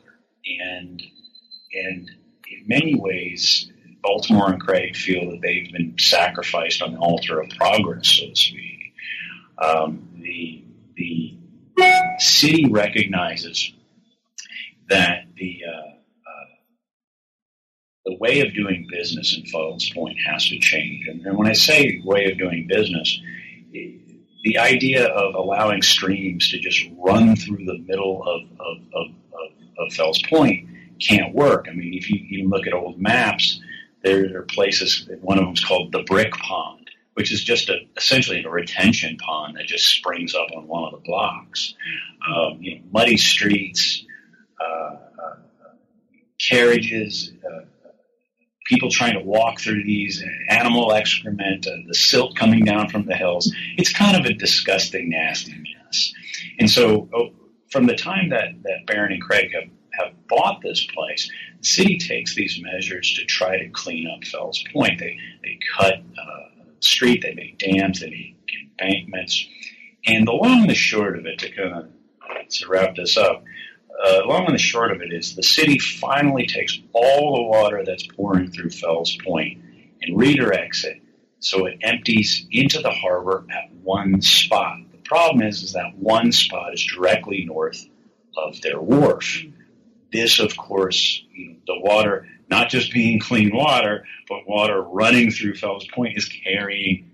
And 0.59 1.01
and 1.73 2.09
in 2.49 2.67
many 2.67 2.95
ways, 2.95 3.71
Baltimore 4.01 4.51
and 4.51 4.61
Craig 4.61 4.95
feel 4.95 5.31
that 5.31 5.41
they've 5.41 5.71
been 5.71 5.95
sacrificed 5.97 6.81
on 6.81 6.93
the 6.93 6.99
altar 6.99 7.39
of 7.39 7.49
progress, 7.49 8.07
so 8.07 8.27
to 8.27 8.35
speak. 8.35 8.93
Um, 9.57 10.09
the 10.15 10.63
the 10.95 11.37
city 12.17 12.69
recognizes 12.69 13.71
that 14.89 15.25
the 15.35 15.61
uh, 15.67 15.89
uh, 15.89 16.45
the 18.05 18.17
way 18.17 18.41
of 18.41 18.53
doing 18.53 18.87
business 18.89 19.37
in 19.37 19.45
Fells 19.45 19.89
Point 19.93 20.17
has 20.25 20.47
to 20.47 20.59
change. 20.59 21.07
And 21.07 21.37
when 21.37 21.47
I 21.47 21.53
say 21.53 22.01
way 22.03 22.31
of 22.31 22.37
doing 22.37 22.67
business, 22.67 23.19
the 24.43 24.57
idea 24.57 25.07
of 25.07 25.35
allowing 25.35 25.81
streams 25.81 26.49
to 26.51 26.59
just 26.59 26.83
run 26.97 27.35
through 27.35 27.65
the 27.65 27.77
middle 27.79 28.23
of, 28.23 28.41
of, 28.59 28.77
of, 28.93 29.07
of, 29.33 29.87
of 29.87 29.93
Fells 29.93 30.21
Point 30.29 30.69
can't 30.99 31.33
work. 31.33 31.67
I 31.69 31.73
mean, 31.73 31.93
if 31.93 32.09
you 32.09 32.19
even 32.29 32.49
look 32.49 32.67
at 32.67 32.73
old 32.73 32.99
maps, 32.99 33.61
there 34.03 34.37
are 34.37 34.43
places, 34.43 35.09
one 35.21 35.37
of 35.37 35.45
them 35.45 35.53
is 35.53 35.63
called 35.63 35.91
the 35.91 36.03
Brick 36.03 36.31
Pond, 36.33 36.89
which 37.13 37.33
is 37.33 37.43
just 37.43 37.69
a, 37.69 37.79
essentially 37.97 38.43
a 38.43 38.49
retention 38.49 39.17
pond 39.17 39.57
that 39.57 39.65
just 39.65 39.85
springs 39.85 40.35
up 40.35 40.47
on 40.55 40.67
one 40.67 40.85
of 40.85 40.91
the 40.91 41.05
blocks. 41.05 41.73
Um, 42.25 42.59
you 42.61 42.75
know, 42.75 42.81
muddy 42.91 43.17
streets, 43.17 44.05
uh, 44.59 44.95
uh, 45.21 45.35
carriages, 46.39 47.33
uh, 47.45 47.65
people 48.69 48.89
trying 48.89 49.15
to 49.15 49.19
walk 49.19 49.59
through 49.59 49.83
these, 49.83 50.23
animal 50.47 50.93
excrement, 50.93 51.65
uh, 51.67 51.71
the 51.87 51.95
silt 51.95 52.35
coming 52.37 52.63
down 52.63 52.87
from 52.87 53.05
the 53.05 53.15
hills. 53.15 53.51
It's 53.77 53.91
kind 53.91 54.15
of 54.15 54.25
a 54.25 54.33
disgusting, 54.33 55.09
nasty 55.09 55.53
mess. 55.53 56.13
And 56.59 56.69
so, 56.69 57.09
oh, 57.13 57.31
from 57.71 57.87
the 57.87 57.95
time 57.95 58.29
that, 58.29 58.49
that 58.63 58.85
Barron 58.85 59.11
and 59.11 59.21
Craig 59.21 59.51
have, 59.53 59.69
have 59.93 60.27
bought 60.27 60.61
this 60.61 60.85
place, 60.85 61.29
the 61.59 61.67
city 61.67 61.97
takes 61.97 62.35
these 62.35 62.61
measures 62.61 63.13
to 63.17 63.25
try 63.25 63.57
to 63.57 63.69
clean 63.69 64.07
up 64.07 64.23
Fells 64.23 64.63
Point. 64.71 64.99
They, 64.99 65.17
they 65.43 65.57
cut 65.75 65.95
uh, 65.95 66.63
street, 66.79 67.23
they 67.23 67.33
make 67.33 67.57
dams, 67.57 67.99
they 67.99 68.09
make 68.09 68.35
embankments. 68.79 69.47
And 70.05 70.27
the 70.27 70.31
long 70.31 70.61
and 70.61 70.69
the 70.69 70.75
short 70.75 71.17
of 71.17 71.25
it, 71.25 71.39
to 71.39 71.51
kind 71.51 71.73
of 71.73 71.89
to 72.49 72.67
wrap 72.67 72.95
this 72.95 73.17
up, 73.17 73.43
uh, 74.03 74.21
long 74.25 74.45
and 74.45 74.55
the 74.55 74.59
short 74.59 74.91
of 74.91 75.01
it 75.01 75.11
is 75.11 75.35
the 75.35 75.43
city 75.43 75.77
finally 75.77 76.47
takes 76.47 76.79
all 76.93 77.35
the 77.35 77.43
water 77.43 77.83
that's 77.85 78.07
pouring 78.07 78.51
through 78.51 78.69
Fells 78.69 79.17
Point 79.25 79.61
and 80.01 80.17
redirects 80.17 80.85
it 80.85 81.01
so 81.39 81.65
it 81.65 81.79
empties 81.81 82.45
into 82.51 82.81
the 82.81 82.91
harbor 82.91 83.45
at 83.49 83.71
one 83.83 84.21
spot. 84.21 84.77
The 84.91 84.97
problem 84.99 85.45
is, 85.45 85.63
is 85.63 85.73
that 85.73 85.97
one 85.97 86.31
spot 86.31 86.73
is 86.73 86.83
directly 86.83 87.45
north 87.45 87.85
of 88.37 88.61
their 88.61 88.79
wharf. 88.79 89.41
This, 90.11 90.39
of 90.39 90.55
course, 90.57 91.23
you 91.31 91.51
know, 91.51 91.55
the 91.67 91.79
water, 91.79 92.27
not 92.49 92.69
just 92.69 92.93
being 92.93 93.19
clean 93.19 93.55
water, 93.55 94.05
but 94.27 94.47
water 94.47 94.81
running 94.81 95.31
through 95.31 95.55
Fells 95.55 95.87
Point 95.93 96.17
is 96.17 96.25
carrying 96.25 97.11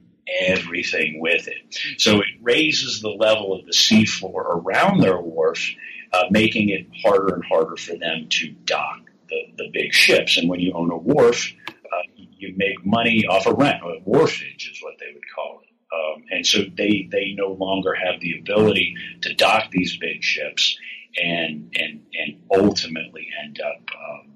everything 0.48 1.20
with 1.20 1.48
it. 1.48 1.78
So 2.00 2.20
it 2.20 2.28
raises 2.42 3.02
the 3.02 3.10
level 3.10 3.54
of 3.54 3.66
the 3.66 3.74
seafloor 3.74 4.64
around 4.64 5.02
their 5.02 5.20
wharf 5.20 5.70
uh, 6.16 6.24
making 6.32 6.70
it 6.70 6.88
harder 7.04 7.36
and 7.36 7.44
harder 7.44 7.76
for 7.76 7.96
them 7.98 8.28
to 8.30 8.52
dock 8.66 9.02
the, 9.30 9.42
the 9.58 9.70
big 9.74 9.94
ships. 9.94 10.38
And 10.38 10.50
when 10.50 10.60
you 10.60 10.74
own 10.74 10.92
a 10.92 10.98
wharf, 10.98 11.52
uh, 11.68 12.12
you 12.16 12.54
make 12.56 12.86
money 12.86 13.26
off 13.30 13.46
a 13.46 13.50
of 13.50 13.58
rent. 13.58 13.82
Wharfage 14.08 14.72
is 14.72 14.80
what 14.82 14.94
they 15.00 15.14
would 15.14 15.24
call 15.36 15.62
it. 15.64 15.70
Um, 15.94 16.24
and 16.32 16.46
so 16.46 16.60
they, 16.76 17.08
they 17.12 17.34
no 17.38 17.52
longer 17.52 17.94
have 17.94 18.20
the 18.20 18.40
ability 18.40 18.96
to 19.22 19.34
dock 19.34 19.72
these 19.72 19.98
big 19.98 20.24
ships 20.24 20.78
and, 21.16 21.74
and, 21.76 22.06
and 22.14 22.42
ultimately 22.54 23.28
end 23.44 23.60
up 23.62 23.82
um, 23.96 24.32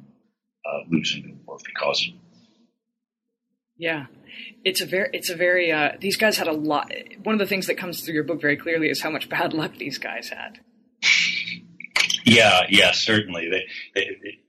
uh, 0.65 0.79
losing 0.89 1.24
the 1.24 1.33
wharf 1.45 1.62
because 1.65 2.07
of 2.07 2.15
it. 2.15 2.19
Yeah, 3.77 4.07
it's 4.65 4.81
a 4.81 4.86
very, 4.86 5.09
it's 5.13 5.29
a 5.29 5.38
very. 5.38 5.71
Uh, 5.71 5.91
these 6.01 6.17
guys 6.17 6.38
had 6.38 6.50
a 6.50 6.53
lot. 6.53 6.91
One 7.24 7.33
of 7.33 7.39
the 7.39 7.45
things 7.45 7.67
that 7.67 7.77
comes 7.77 8.01
through 8.01 8.13
your 8.13 8.25
book 8.25 8.41
very 8.41 8.57
clearly 8.57 8.89
is 8.89 9.01
how 9.01 9.09
much 9.09 9.29
bad 9.29 9.53
luck 9.53 9.77
these 9.77 9.98
guys 9.98 10.27
had. 10.27 10.59
Yeah, 12.26 12.66
yeah, 12.70 12.92
certainly. 12.92 13.50
They, 13.50 13.66
they, 13.96 14.18
they, 14.22 14.40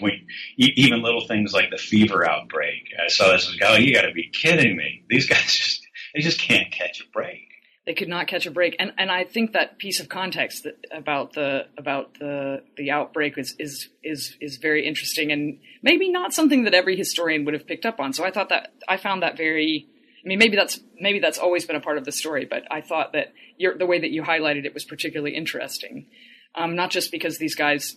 when, 0.00 0.26
even 0.56 1.02
little 1.02 1.26
things 1.26 1.52
like 1.52 1.70
the 1.70 1.78
fever 1.78 2.28
outbreak. 2.28 2.92
I 3.02 3.08
saw 3.08 3.32
this 3.32 3.56
oh, 3.62 3.76
you 3.76 3.94
got 3.94 4.02
to 4.02 4.12
be 4.12 4.30
kidding 4.32 4.76
me. 4.76 5.04
These 5.08 5.28
guys 5.28 5.42
just 5.44 5.86
they 6.14 6.20
just 6.20 6.40
can't 6.40 6.70
catch 6.70 7.00
a 7.00 7.04
break. 7.12 7.48
They 7.86 7.92
could 7.92 8.08
not 8.08 8.28
catch 8.28 8.46
a 8.46 8.50
break, 8.50 8.76
and 8.78 8.92
and 8.96 9.10
I 9.10 9.24
think 9.24 9.52
that 9.52 9.78
piece 9.78 10.00
of 10.00 10.08
context 10.08 10.64
that, 10.64 10.76
about 10.90 11.34
the 11.34 11.66
about 11.76 12.18
the 12.18 12.62
the 12.76 12.90
outbreak 12.90 13.36
is 13.36 13.54
is 13.58 13.90
is 14.02 14.36
is 14.40 14.56
very 14.56 14.86
interesting, 14.86 15.30
and 15.30 15.58
maybe 15.82 16.08
not 16.08 16.32
something 16.32 16.64
that 16.64 16.74
every 16.74 16.96
historian 16.96 17.44
would 17.44 17.54
have 17.54 17.66
picked 17.66 17.84
up 17.84 18.00
on. 18.00 18.12
So 18.12 18.24
I 18.24 18.30
thought 18.30 18.48
that 18.48 18.72
I 18.88 18.96
found 18.96 19.22
that 19.22 19.36
very. 19.36 19.88
I 20.24 20.26
mean, 20.26 20.38
maybe 20.38 20.56
that's 20.56 20.80
maybe 20.98 21.18
that's 21.18 21.36
always 21.36 21.66
been 21.66 21.76
a 21.76 21.80
part 21.80 21.98
of 21.98 22.06
the 22.06 22.12
story, 22.12 22.46
but 22.46 22.62
I 22.70 22.80
thought 22.80 23.12
that 23.12 23.34
the 23.58 23.84
way 23.84 23.98
that 23.98 24.10
you 24.10 24.22
highlighted 24.22 24.64
it 24.64 24.72
was 24.72 24.86
particularly 24.86 25.36
interesting 25.36 26.06
um, 26.54 26.76
not 26.76 26.90
just 26.90 27.10
because 27.10 27.38
these 27.38 27.54
guys, 27.54 27.96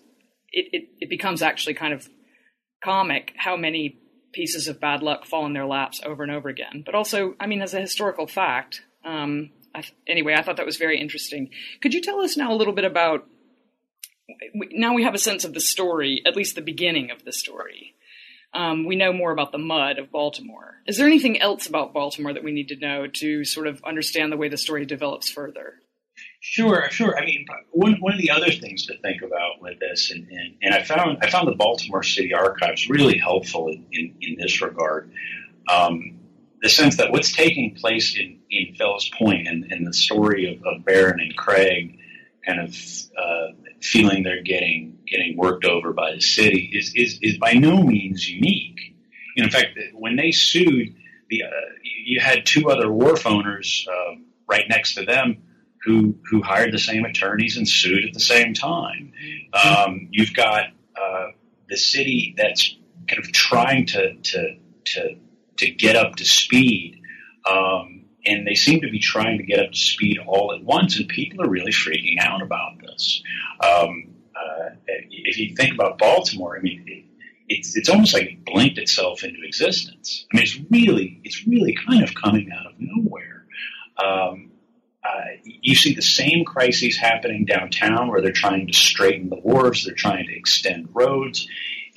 it, 0.52 0.70
it, 0.74 0.90
it 1.00 1.10
becomes 1.10 1.42
actually 1.42 1.74
kind 1.74 1.94
of 1.94 2.08
comic 2.84 3.34
how 3.38 3.56
many 3.56 4.00
pieces 4.34 4.68
of 4.68 4.80
bad 4.80 5.02
luck 5.02 5.26
fall 5.26 5.46
in 5.46 5.54
their 5.54 5.66
laps 5.66 6.02
over 6.06 6.24
and 6.24 6.32
over 6.32 6.50
again, 6.50 6.84
but 6.86 6.96
also, 6.96 7.36
I 7.40 7.48
mean, 7.48 7.62
as 7.62 7.74
a 7.74 7.82
historical 7.82 8.28
fact. 8.28 8.82
Um, 9.04 9.52
I, 9.74 9.84
anyway, 10.08 10.34
I 10.36 10.42
thought 10.42 10.58
that 10.58 10.66
was 10.66 10.78
very 10.78 11.00
interesting. 11.00 11.50
Could 11.82 11.94
you 11.94 12.02
tell 12.02 12.22
us 12.22 12.36
now 12.36 12.52
a 12.52 12.56
little 12.56 12.74
bit 12.74 12.86
about? 12.86 13.26
Now 14.54 14.94
we 14.94 15.04
have 15.04 15.14
a 15.14 15.20
sense 15.20 15.46
of 15.46 15.54
the 15.54 15.62
story, 15.62 16.22
at 16.26 16.36
least 16.36 16.56
the 16.56 16.62
beginning 16.62 17.12
of 17.12 17.24
the 17.24 17.32
story. 17.32 17.96
Um, 18.54 18.86
we 18.86 18.96
know 18.96 19.14
more 19.14 19.32
about 19.32 19.52
the 19.52 19.58
mud 19.58 20.00
of 20.00 20.12
Baltimore. 20.12 20.82
Is 20.88 20.98
there 20.98 21.08
anything 21.08 21.40
else 21.40 21.68
about 21.68 21.94
Baltimore 21.94 22.34
that 22.34 22.44
we 22.44 22.52
need 22.52 22.70
to 22.70 22.76
know 22.76 23.08
to 23.08 23.46
sort 23.46 23.68
of 23.68 23.82
understand 23.86 24.32
the 24.32 24.38
way 24.38 24.50
the 24.50 24.58
story 24.58 24.86
develops 24.86 25.30
further? 25.30 25.76
Sure, 26.50 26.90
sure. 26.92 27.18
I 27.18 27.26
mean, 27.26 27.46
one, 27.72 27.98
one 28.00 28.14
of 28.14 28.22
the 28.22 28.32
other 28.32 28.50
things 28.52 28.86
to 28.86 28.98
think 29.00 29.22
about 29.22 29.62
with 29.62 29.82
this, 29.82 30.12
and, 30.12 30.30
and, 30.30 30.56
and 30.62 30.74
I 30.74 30.82
found 30.82 31.18
I 31.22 31.30
found 31.30 31.46
the 31.50 31.56
Baltimore 31.56 32.04
City 32.04 32.34
Archives 32.34 32.90
really 32.90 33.18
helpful 33.18 33.68
in, 33.68 33.86
in, 33.92 34.16
in 34.22 34.38
this 34.40 34.62
regard. 34.62 35.12
Um, 35.70 36.20
the 36.62 36.70
sense 36.70 36.98
that 36.98 37.12
what's 37.12 37.34
taking 37.34 37.76
place 37.76 38.18
in, 38.18 38.40
in 38.50 38.76
Fells 38.76 39.10
Point 39.10 39.46
and, 39.50 39.74
and 39.74 39.86
the 39.86 39.92
story 39.92 40.56
of, 40.56 40.66
of 40.66 40.86
Barron 40.86 41.20
and 41.20 41.36
Craig 41.36 42.00
kind 42.46 42.62
of 42.62 42.74
uh, 43.22 43.52
feeling 43.82 44.24
they're 44.24 44.42
getting 44.42 45.00
getting 45.06 45.36
worked 45.36 45.66
over 45.66 45.92
by 45.92 46.14
the 46.14 46.22
city 46.22 46.72
is, 46.74 46.94
is, 46.96 47.20
is 47.22 47.38
by 47.38 47.54
no 47.54 47.84
means 47.84 48.28
unique. 48.28 48.96
in 49.36 49.50
fact, 49.50 49.78
when 49.94 50.16
they 50.16 50.32
sued, 50.32 50.96
the 51.30 51.44
uh, 51.44 51.50
you 51.84 52.22
had 52.22 52.46
two 52.46 52.70
other 52.70 52.90
wharf 52.90 53.26
owners 53.28 53.86
uh, 53.92 54.16
right 54.48 54.70
next 54.70 54.94
to 54.94 55.04
them 55.04 55.44
who 55.88 56.16
who 56.30 56.42
hired 56.42 56.74
the 56.74 56.80
same 56.80 57.06
attorneys 57.06 57.56
and 57.56 57.68
sued 57.68 58.04
at 58.04 58.14
the 58.14 58.20
same 58.20 58.54
time. 58.54 59.14
Um, 59.54 60.10
you've 60.12 60.34
got 60.34 60.66
uh, 61.02 61.28
the 61.70 61.78
city 61.78 62.36
that's 62.38 62.76
kind 63.08 63.24
of 63.24 63.32
trying 63.32 63.86
to 63.88 64.16
to 64.16 64.58
to 64.86 65.16
to 65.60 65.72
get 65.72 65.96
up 65.96 66.18
to 66.18 66.26
speed, 66.26 67.02
um, 67.50 68.04
and 68.26 68.46
they 68.46 68.56
seem 68.56 68.82
to 68.82 68.90
be 68.90 69.00
trying 69.00 69.38
to 69.38 69.46
get 69.46 69.60
up 69.60 69.72
to 69.72 69.78
speed 69.78 70.18
all 70.28 70.54
at 70.54 70.62
once, 70.62 71.00
and 71.00 71.08
people 71.08 71.42
are 71.44 71.50
really 71.50 71.72
freaking 71.72 72.20
out 72.20 72.42
about 72.42 72.80
this. 72.82 73.24
Um, 73.64 74.14
uh, 74.36 74.76
if 74.86 75.38
you 75.38 75.56
think 75.56 75.74
about 75.74 75.98
Baltimore, 75.98 76.58
I 76.58 76.62
mean. 76.62 76.84
It, 76.86 77.04
it's, 77.50 77.78
it's 77.78 77.88
almost 77.88 78.14
like 78.14 78.24
it 78.24 78.44
blinked 78.44 78.78
itself 78.78 79.24
into 79.24 79.40
existence. 79.46 80.28
I 80.30 80.36
mean, 80.36 80.44
it's 80.44 80.60
really, 80.70 81.22
it's 81.24 81.48
really 81.48 81.78
kind 81.88 82.04
of 82.04 82.14
coming 82.14 82.50
out 82.52 82.66
of 82.66 82.74
nowhere. 82.78 83.46
Um, 83.98 84.52
uh, 85.08 85.26
you 85.44 85.76
see 85.76 85.94
the 85.94 86.02
same 86.02 86.44
crises 86.44 86.98
happening 86.98 87.46
downtown 87.46 88.10
where 88.10 88.22
they're 88.22 88.32
trying 88.32 88.68
to 88.68 88.74
straighten 88.74 89.30
the 89.30 89.38
wharves, 89.38 89.86
they're 89.86 89.96
trying 89.96 90.26
to 90.26 90.36
extend 90.36 90.90
roads, 90.94 91.48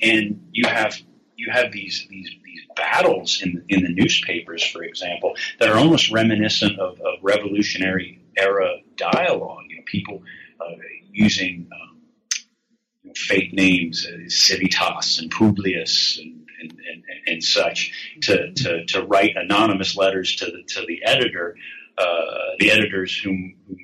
and 0.01 0.49
you 0.51 0.67
have 0.67 0.97
you 1.35 1.51
have 1.51 1.71
these 1.71 2.05
these 2.09 2.29
these 2.43 2.61
battles 2.75 3.41
in 3.41 3.63
in 3.69 3.83
the 3.83 3.89
newspapers, 3.89 4.63
for 4.63 4.83
example, 4.83 5.35
that 5.59 5.69
are 5.69 5.77
almost 5.77 6.11
reminiscent 6.11 6.79
of, 6.79 6.99
of 7.01 7.19
revolutionary 7.21 8.21
era 8.37 8.77
dialogue. 8.95 9.63
You 9.67 9.77
know, 9.77 9.83
people 9.85 10.23
uh, 10.59 10.75
using 11.11 11.67
um, 11.73 13.13
fake 13.15 13.53
names, 13.53 14.07
uh, 14.07 14.17
Civitas 14.27 15.19
and 15.19 15.29
Publius 15.31 16.19
and, 16.21 16.47
and, 16.61 16.71
and, 16.71 17.03
and 17.27 17.43
such, 17.43 17.91
to, 18.21 18.53
to, 18.53 18.85
to 18.85 19.03
write 19.03 19.31
anonymous 19.35 19.97
letters 19.97 20.35
to 20.37 20.45
the 20.45 20.63
to 20.67 20.85
the 20.87 21.03
editor 21.03 21.55
uh, 21.97 22.55
the 22.59 22.71
editors 22.71 23.17
whom, 23.17 23.55
who 23.67 23.75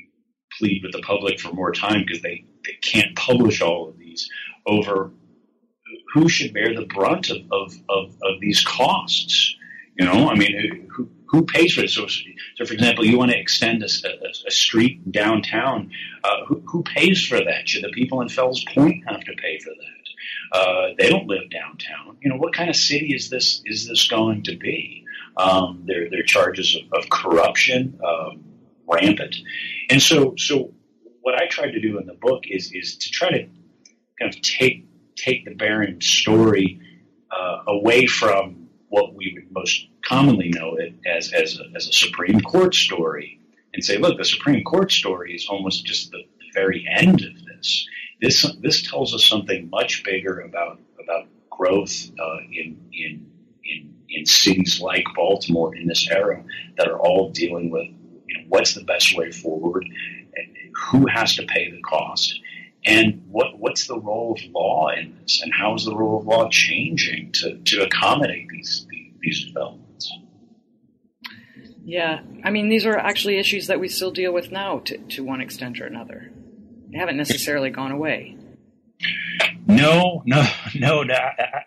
plead 0.58 0.82
with 0.84 0.92
the 0.92 1.02
public 1.02 1.40
for 1.40 1.54
more 1.54 1.72
time 1.72 2.04
because 2.06 2.22
they, 2.22 2.46
they 2.66 2.74
can't 2.82 3.16
publish 3.16 3.62
all 3.62 3.90
of 3.90 3.98
these 3.98 4.30
over 4.66 5.12
who 6.14 6.30
should 6.30 6.54
bear 6.54 6.74
the 6.74 6.86
brunt 6.86 7.30
of, 7.30 7.38
of, 7.52 7.74
of, 7.90 8.10
of 8.24 8.40
these 8.40 8.64
costs. 8.64 9.56
You 9.98 10.06
know, 10.06 10.30
I 10.30 10.36
mean, 10.36 10.88
who, 10.96 11.10
who 11.28 11.46
pays 11.46 11.74
for 11.74 11.82
it? 11.82 11.90
So, 11.90 12.08
so 12.08 12.66
for 12.66 12.74
example, 12.74 13.06
you 13.06 13.18
want 13.18 13.32
to 13.32 13.38
extend 13.38 13.84
a, 13.84 13.88
a, 14.08 14.48
a 14.48 14.52
street 14.52 15.12
downtown. 15.12 15.92
Uh, 16.24 16.46
who, 16.48 16.64
who, 16.66 16.84
pays 16.84 17.26
for 17.26 17.38
that? 17.38 17.68
Should 17.68 17.84
the 17.84 17.90
people 17.90 18.22
in 18.22 18.30
Fells 18.30 18.64
Point 18.74 19.04
have 19.08 19.22
to 19.22 19.34
pay 19.34 19.60
for 19.60 19.72
that? 19.72 20.58
Uh, 20.58 20.88
they 20.98 21.10
don't 21.10 21.28
live 21.28 21.50
downtown. 21.50 22.18
You 22.22 22.30
know, 22.30 22.38
what 22.38 22.54
kind 22.54 22.70
of 22.70 22.76
city 22.76 23.14
is 23.14 23.30
this? 23.30 23.62
Is 23.66 23.88
this 23.88 24.08
going 24.08 24.44
to 24.44 24.56
be? 24.56 25.04
Um, 25.38 25.84
there, 25.86 26.10
there 26.10 26.22
are 26.22 26.24
charges 26.24 26.76
of, 26.76 27.04
of 27.04 27.10
corruption 27.10 28.00
um, 28.06 28.44
rampant, 28.88 29.36
and 29.90 30.02
so, 30.02 30.34
so 30.38 30.74
what 31.22 31.36
I 31.36 31.46
tried 31.48 31.72
to 31.72 31.80
do 31.80 32.00
in 32.00 32.08
the 32.08 32.14
book 32.14 32.44
is 32.48 32.72
is 32.74 32.98
to 32.98 33.12
try 33.12 33.30
to 33.30 33.48
kind 34.20 34.34
of 34.34 34.42
take 34.42 34.86
take 35.16 35.46
the 35.46 35.54
Barron 35.54 36.02
story 36.02 36.80
uh, 37.32 37.64
away 37.68 38.08
from 38.08 38.70
what 38.90 39.14
we 39.14 39.34
would 39.36 39.52
most 39.52 39.88
commonly 40.06 40.50
know 40.50 40.76
it 40.76 40.96
as 41.06 41.34
as 41.34 41.60
a, 41.60 41.64
as 41.76 41.88
a 41.88 41.92
Supreme 41.94 42.40
Court 42.42 42.74
story, 42.74 43.40
and 43.74 43.84
say, 43.84 43.98
look, 43.98 44.18
the 44.18 44.26
Supreme 44.26 44.64
Court 44.64 44.92
story 44.92 45.36
is 45.36 45.48
almost 45.50 45.86
just 45.86 46.12
the, 46.12 46.20
the 46.40 46.46
very 46.54 46.88
end 46.90 47.22
of 47.22 47.46
this. 47.46 47.88
This 48.22 48.46
this 48.62 48.90
tells 48.90 49.14
us 49.14 49.26
something 49.26 49.70
much 49.70 50.04
bigger 50.04 50.40
about 50.40 50.80
about 51.04 51.28
growth 51.50 52.10
uh, 52.20 52.38
in 52.52 52.78
in 52.94 53.32
in 53.68 53.94
in 54.10 54.26
cities 54.26 54.80
like 54.82 55.06
Baltimore 55.16 55.76
in 55.76 55.88
this 55.88 56.08
era 56.10 56.44
that 56.78 56.88
are 56.88 57.00
all 57.00 57.32
dealing 57.32 57.70
with 57.70 57.88
you 58.28 58.38
know, 58.38 58.46
what's 58.50 58.74
the 58.74 58.84
best 58.84 59.16
way 59.18 59.32
forward, 59.32 59.86
who 60.74 61.08
has 61.08 61.36
to 61.36 61.46
pay 61.46 61.72
the 61.72 61.82
cost, 61.82 62.40
and 62.86 63.24
what 63.30 63.60
what's 63.60 63.88
the 63.88 64.00
role 64.00 64.34
of 64.34 64.52
law 64.52 64.90
in 64.90 65.18
this, 65.22 65.42
and 65.42 65.54
how 65.54 65.76
is 65.76 65.86
the 65.86 65.96
role 65.96 66.20
of 66.20 66.28
law 66.28 66.50
changing 66.50 67.32
to, 67.34 67.58
to 67.58 67.84
accommodate 67.84 68.48
these 68.50 68.88
these 69.22 69.46
developments. 69.46 70.12
Yeah, 71.84 72.22
I 72.44 72.50
mean 72.50 72.70
these 72.70 72.86
are 72.86 72.98
actually 72.98 73.38
issues 73.38 73.68
that 73.68 73.80
we 73.80 73.88
still 73.88 74.12
deal 74.12 74.34
with 74.34 74.52
now 74.52 74.80
to 74.80 74.98
to 74.98 75.24
one 75.24 75.42
extent 75.42 75.80
or 75.80 75.86
another. 75.86 76.32
They 76.92 76.98
haven't 76.98 77.18
necessarily 77.18 77.70
gone 77.70 77.92
away. 77.92 78.38
No, 79.68 80.24
no, 80.26 80.44
no, 80.76 81.04
no, 81.04 81.16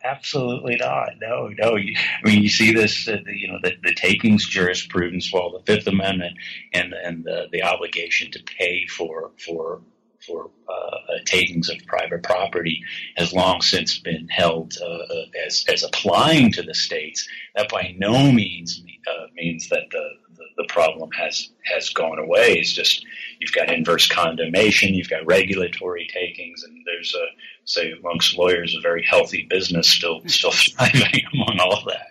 absolutely 0.04 0.76
not. 0.76 1.10
No, 1.20 1.48
no. 1.48 1.76
I 1.76 1.94
mean, 2.24 2.42
you 2.42 2.48
see 2.48 2.72
this, 2.72 3.06
uh, 3.08 3.18
you 3.26 3.48
know, 3.48 3.58
the, 3.62 3.72
the 3.82 3.94
takings 3.94 4.48
jurisprudence, 4.48 5.30
well, 5.32 5.50
the 5.52 5.64
Fifth 5.64 5.86
Amendment 5.86 6.36
and 6.72 6.94
and 6.94 7.24
the, 7.24 7.48
the 7.52 7.62
obligation 7.62 8.30
to 8.32 8.42
pay 8.42 8.86
for 8.86 9.30
for 9.44 9.82
for 10.26 10.50
uh, 10.68 11.18
takings 11.24 11.68
of 11.70 11.78
private 11.86 12.22
property 12.22 12.82
has 13.16 13.32
long 13.32 13.62
since 13.62 13.98
been 13.98 14.28
held 14.28 14.74
uh, 14.82 15.46
as 15.46 15.64
as 15.68 15.82
applying 15.82 16.52
to 16.52 16.62
the 16.62 16.74
states. 16.74 17.28
That 17.54 17.70
by 17.70 17.94
no 17.98 18.32
means 18.32 18.82
uh, 19.06 19.26
means 19.34 19.68
that 19.68 19.84
the, 19.90 20.08
the, 20.62 20.72
problem 20.72 21.10
has 21.12 21.48
has 21.64 21.90
gone 21.90 22.18
away. 22.18 22.58
It's 22.58 22.72
just 22.72 23.04
you've 23.38 23.52
got 23.52 23.72
inverse 23.72 24.08
condemnation, 24.08 24.94
you've 24.94 25.10
got 25.10 25.26
regulatory 25.26 26.08
takings, 26.12 26.62
and 26.62 26.84
there's 26.86 27.14
a 27.14 27.26
say 27.64 27.92
amongst 27.92 28.36
lawyers 28.36 28.76
a 28.76 28.80
very 28.80 29.04
healthy 29.04 29.46
business 29.48 29.88
still 29.88 30.22
still 30.26 30.52
thriving 30.52 31.22
among 31.34 31.60
all 31.60 31.84
that. 31.86 32.06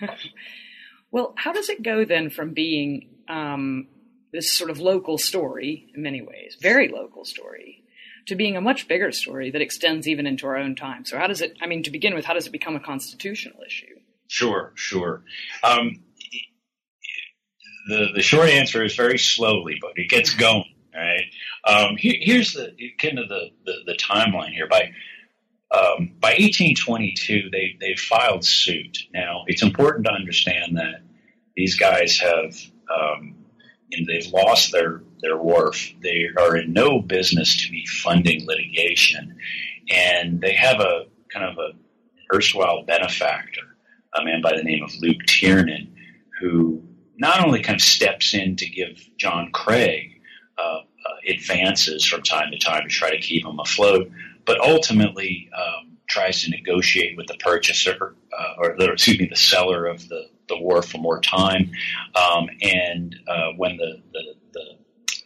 Yeah. 0.00 0.14
well, 1.10 1.34
how 1.36 1.52
does 1.52 1.68
it 1.68 1.82
go 1.82 2.04
then 2.04 2.30
from 2.30 2.52
being 2.52 3.08
um, 3.28 3.86
this 4.32 4.50
sort 4.50 4.70
of 4.70 4.80
local 4.80 5.18
story 5.18 5.90
in 5.94 6.02
many 6.02 6.22
ways, 6.22 6.56
very 6.60 6.88
local 6.88 7.24
story, 7.24 7.84
to 8.26 8.34
being 8.34 8.56
a 8.56 8.60
much 8.60 8.88
bigger 8.88 9.12
story 9.12 9.50
that 9.50 9.60
extends 9.60 10.08
even 10.08 10.26
into 10.26 10.46
our 10.46 10.56
own 10.56 10.74
time. 10.74 11.04
So, 11.04 11.18
how 11.18 11.26
does 11.26 11.40
it? 11.40 11.56
I 11.60 11.66
mean, 11.66 11.82
to 11.84 11.90
begin 11.90 12.14
with, 12.14 12.24
how 12.24 12.34
does 12.34 12.46
it 12.46 12.50
become 12.50 12.76
a 12.76 12.80
constitutional 12.80 13.62
issue? 13.66 13.98
Sure, 14.28 14.72
sure. 14.74 15.22
Um, 15.62 16.00
the 17.88 18.08
the 18.14 18.22
short 18.22 18.48
answer 18.48 18.84
is 18.84 18.94
very 18.94 19.18
slowly, 19.18 19.78
but 19.80 19.92
it 19.96 20.08
gets 20.08 20.34
going. 20.34 20.64
Right. 20.94 21.24
Um, 21.64 21.96
here, 21.96 22.16
here's 22.20 22.52
the 22.52 22.74
kind 22.98 23.18
of 23.18 23.28
the, 23.28 23.50
the, 23.64 23.72
the 23.86 23.94
timeline 23.94 24.50
here. 24.50 24.68
By 24.68 24.92
um, 25.70 26.12
by 26.20 26.32
1822, 26.32 27.48
they 27.50 27.76
they 27.80 27.94
filed 27.96 28.44
suit. 28.44 28.98
Now, 29.12 29.44
it's 29.46 29.62
important 29.62 30.06
to 30.06 30.12
understand 30.12 30.76
that 30.76 31.02
these 31.56 31.76
guys 31.76 32.18
have 32.18 32.54
um, 32.94 33.36
and 33.92 34.06
they've 34.06 34.30
lost 34.32 34.72
their 34.72 35.02
their 35.20 35.38
wharf. 35.38 35.92
They 36.02 36.26
are 36.36 36.56
in 36.56 36.72
no 36.72 37.00
business 37.00 37.64
to 37.64 37.70
be 37.70 37.86
funding 37.86 38.46
litigation, 38.46 39.38
and 39.90 40.40
they 40.40 40.54
have 40.54 40.80
a 40.80 41.06
kind 41.32 41.46
of 41.46 41.58
a 41.58 42.34
erstwhile 42.34 42.84
benefactor, 42.84 43.76
a 44.18 44.24
man 44.24 44.42
by 44.42 44.56
the 44.56 44.62
name 44.62 44.82
of 44.82 44.90
Luke 45.00 45.22
Tiernan, 45.26 45.94
who 46.40 46.82
not 47.22 47.44
only 47.44 47.62
kind 47.62 47.76
of 47.76 47.82
steps 47.82 48.34
in 48.34 48.56
to 48.56 48.68
give 48.68 49.08
John 49.16 49.52
Craig 49.52 50.20
uh, 50.58 50.62
uh, 50.62 50.82
advances 51.28 52.04
from 52.04 52.22
time 52.22 52.50
to 52.50 52.58
time 52.58 52.82
to 52.82 52.88
try 52.88 53.10
to 53.10 53.20
keep 53.20 53.46
him 53.46 53.60
afloat, 53.60 54.10
but 54.44 54.60
ultimately 54.60 55.48
um, 55.56 55.98
tries 56.08 56.42
to 56.42 56.50
negotiate 56.50 57.16
with 57.16 57.28
the 57.28 57.36
purchaser, 57.36 58.16
uh, 58.36 58.54
or 58.58 58.72
excuse 58.72 59.20
me, 59.20 59.28
the 59.28 59.36
seller 59.36 59.86
of 59.86 60.08
the 60.08 60.26
the 60.48 60.58
wharf 60.58 60.90
for 60.90 60.98
more 60.98 61.20
time. 61.20 61.70
Um, 62.14 62.50
and 62.60 63.16
uh, 63.28 63.52
when 63.56 63.76
the, 63.76 64.02
the, 64.12 64.34
the, 64.52 64.64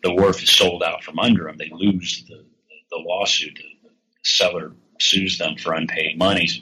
the, 0.04 0.14
wharf 0.14 0.42
is 0.42 0.50
sold 0.50 0.82
out 0.82 1.02
from 1.02 1.18
under 1.18 1.44
them, 1.44 1.56
they 1.56 1.70
lose 1.72 2.24
the, 2.28 2.44
the 2.90 2.98
lawsuit. 2.98 3.56
The, 3.56 3.90
seller 4.22 4.72
sues 5.00 5.38
them 5.38 5.56
for 5.56 5.72
unpaid 5.72 6.18
monies. 6.18 6.60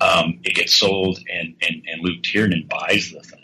Um, 0.00 0.40
it 0.42 0.54
gets 0.54 0.76
sold, 0.76 1.18
and, 1.30 1.54
and, 1.60 1.82
and 1.86 2.02
Luke 2.02 2.22
Tiernan 2.22 2.66
buys 2.68 3.10
the 3.10 3.20
thing. 3.20 3.39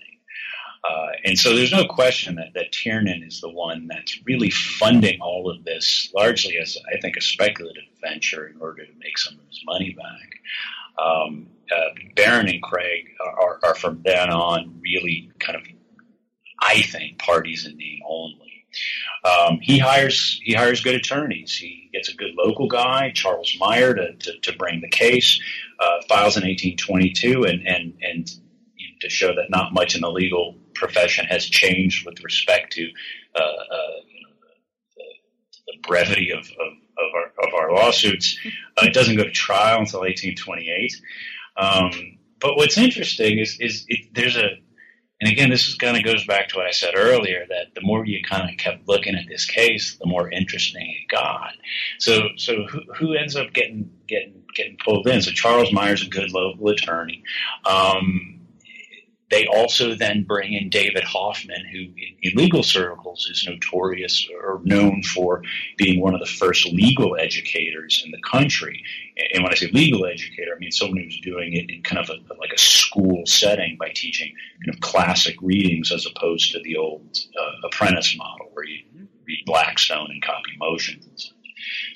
Uh, 0.89 1.09
and 1.25 1.39
so 1.39 1.55
there's 1.55 1.73
no 1.73 1.85
question 1.85 2.37
that, 2.37 2.53
that 2.55 2.73
Tiernan 2.73 3.23
is 3.23 3.41
the 3.41 3.51
one 3.51 3.87
that's 3.89 4.21
really 4.27 4.51
funding 4.51 5.21
all 5.21 5.51
of 5.51 5.65
this, 5.65 6.11
largely 6.15 6.59
as, 6.59 6.77
I 6.93 7.01
think, 7.01 7.17
a 7.17 7.21
speculative 7.21 7.85
venture 8.01 8.47
in 8.47 8.61
order 8.61 8.85
to 8.85 8.93
make 8.99 9.19
some 9.19 9.35
of 9.35 9.47
his 9.49 9.63
money 9.65 9.97
back. 9.97 11.05
Um, 11.05 11.49
uh, 11.75 11.95
Barron 12.15 12.49
and 12.49 12.63
Craig 12.63 13.09
are, 13.25 13.59
are, 13.65 13.75
from 13.75 14.03
then 14.05 14.31
on 14.31 14.79
really 14.81 15.31
kind 15.41 15.57
of, 15.57 15.63
I 16.61 16.83
think, 16.83 17.19
parties 17.19 17.67
in 17.67 17.77
name 17.77 18.01
only. 18.09 18.67
Um, 19.25 19.59
he 19.61 19.79
hires 19.79 20.41
he 20.45 20.53
hires 20.53 20.81
good 20.81 20.95
attorneys. 20.95 21.57
He 21.57 21.91
gets 21.93 22.09
a 22.09 22.15
good 22.15 22.33
local 22.37 22.69
guy, 22.69 23.11
Charles 23.15 23.57
Mayer, 23.61 23.95
to, 23.95 24.15
to, 24.15 24.39
to 24.41 24.57
bring 24.57 24.81
the 24.81 24.89
case. 24.89 25.41
Uh, 25.81 26.03
files 26.09 26.37
in 26.37 26.45
1822, 26.45 27.45
and 27.45 27.67
and 27.67 27.95
and 28.03 28.31
to 29.01 29.09
show 29.09 29.29
that 29.29 29.51
not 29.51 29.73
much 29.73 29.95
in 29.95 30.03
the 30.03 30.11
legal 30.11 30.57
profession 30.77 31.27
has 31.27 31.47
changed 31.47 32.07
with 32.07 32.23
respect 32.23 32.73
to 32.73 32.89
uh, 33.35 33.39
uh, 33.39 33.97
you 34.09 34.23
know, 34.23 34.35
the, 34.97 35.05
the, 35.67 35.79
brevity 35.87 36.33
of, 36.33 36.41
of, 36.41 36.47
of, 36.47 37.15
our, 37.15 37.47
of 37.47 37.55
our 37.55 37.73
lawsuits. 37.73 38.39
Uh, 38.77 38.87
it 38.87 38.95
doesn't 38.95 39.17
go 39.17 39.25
to 39.25 39.31
trial 39.31 39.81
until 39.81 40.01
1828. 40.01 40.93
Um, 41.57 42.19
but 42.41 42.57
what's 42.57 42.79
interesting 42.79 43.39
is, 43.39 43.59
is 43.61 43.85
it, 43.89 44.15
there's 44.15 44.37
a, 44.37 44.49
and 45.21 45.33
again, 45.33 45.49
this 45.49 45.67
is 45.67 45.75
kind 45.77 45.97
of 45.97 46.05
goes 46.05 46.27
back 46.27 46.49
to 46.49 46.57
what 46.57 46.67
I 46.67 46.73
said 46.73 46.93
earlier 46.95 47.47
that 47.49 47.75
the 47.75 47.81
more 47.81 48.05
you 48.05 48.23
kind 48.23 48.51
of 48.51 48.57
kept 48.59 48.87
looking 48.87 49.15
at 49.15 49.27
this 49.29 49.47
case, 49.47 49.97
the 49.99 50.07
more 50.07 50.31
interesting 50.31 50.83
it 50.83 51.09
got. 51.09 51.53
So, 51.99 52.29
so 52.37 52.65
who, 52.71 52.81
who 52.95 53.15
ends 53.15 53.35
up 53.35 53.53
getting 53.55 53.91
getting 54.07 54.43
getting 54.55 54.77
pulled 54.85 55.09
in? 55.09 55.23
So 55.23 55.31
Charles 55.31 55.73
Mayer's 55.73 56.05
a 56.05 56.11
good 56.11 56.33
local 56.33 56.69
attorney. 56.69 57.23
Um, 57.65 58.36
they 59.31 59.47
also 59.47 59.95
then 59.95 60.23
bring 60.23 60.53
in 60.53 60.71
David 60.71 61.03
Hoffman, 61.03 61.65
who 61.73 61.79
in, 61.79 62.17
in, 62.23 62.33
legal 62.37 62.63
circles 62.63 63.29
is 63.31 63.45
notorious 63.47 64.29
or 64.41 64.61
known 64.65 65.03
for 65.03 65.43
being 65.77 66.01
one 66.01 66.15
of 66.15 66.21
the 66.21 66.27
first 66.27 66.67
legal 66.67 67.17
educators 67.19 68.03
in 68.05 68.13
the 68.13 68.21
country. 68.21 68.85
And 69.33 69.43
when 69.43 69.53
I 69.53 69.57
say 69.57 69.69
legal 69.73 70.07
educator, 70.07 70.53
I 70.55 70.59
mean 70.59 70.71
someone 70.71 70.99
who's 70.99 71.21
doing 71.21 71.55
it 71.55 71.71
in 71.71 71.83
kind 71.83 71.99
of 71.99 72.09
a, 72.09 72.35
like 72.35 72.53
a 72.55 72.59
school 72.59 73.27
setting 73.27 73.77
by 73.79 73.91
teaching 73.95 74.33
kind 74.65 74.75
of 74.75 74.81
classic 74.81 75.37
readings 75.43 75.91
as 75.91 76.07
opposed 76.07 76.53
to 76.53 76.61
the 76.61 76.77
old 76.77 77.19
uh, 77.39 77.67
apprentice 77.67 78.17
model 78.17 78.51
where 78.53 78.65
you 78.65 78.85
read 79.27 79.43
Blackstone 79.45 80.09
and 80.11 80.23
copy 80.23 80.53
motions 80.59 81.05
and 81.05 81.21
such. 81.21 81.33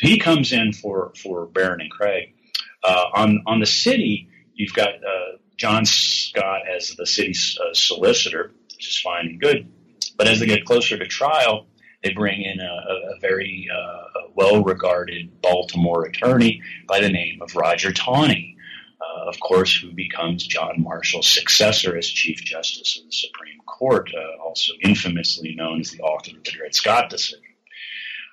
He 0.00 0.18
comes 0.18 0.52
in 0.52 0.72
for, 0.72 1.12
for 1.16 1.46
Barron 1.46 1.80
and 1.80 1.90
Craig. 1.90 2.34
Uh, 2.82 3.04
on, 3.14 3.42
on 3.46 3.60
the 3.60 3.66
city, 3.66 4.28
you've 4.54 4.72
got 4.72 4.88
uh, 4.88 5.36
John 5.60 5.84
Scott 5.84 6.62
as 6.74 6.94
the 6.96 7.06
city's 7.06 7.58
uh, 7.60 7.74
solicitor, 7.74 8.50
which 8.74 8.88
is 8.88 8.98
fine 8.98 9.26
and 9.26 9.40
good. 9.40 9.70
But 10.16 10.26
as 10.26 10.40
they 10.40 10.46
get 10.46 10.64
closer 10.64 10.96
to 10.96 11.06
trial, 11.06 11.66
they 12.02 12.14
bring 12.14 12.40
in 12.40 12.60
a, 12.60 13.14
a 13.14 13.20
very 13.20 13.68
uh, 13.70 14.28
well 14.34 14.64
regarded 14.64 15.42
Baltimore 15.42 16.06
attorney 16.06 16.62
by 16.88 17.00
the 17.00 17.10
name 17.10 17.42
of 17.42 17.54
Roger 17.54 17.92
Taney, 17.92 18.56
uh, 19.02 19.28
of 19.28 19.38
course, 19.38 19.76
who 19.76 19.92
becomes 19.92 20.46
John 20.46 20.82
Marshall's 20.82 21.28
successor 21.28 21.94
as 21.94 22.08
Chief 22.08 22.38
Justice 22.38 22.98
of 22.98 23.04
the 23.04 23.12
Supreme 23.12 23.60
Court, 23.66 24.10
uh, 24.16 24.42
also 24.42 24.72
infamously 24.82 25.54
known 25.54 25.80
as 25.80 25.90
the 25.90 26.00
author 26.00 26.38
of 26.38 26.42
the 26.42 26.50
Dred 26.52 26.74
Scott 26.74 27.10
decision. 27.10 27.44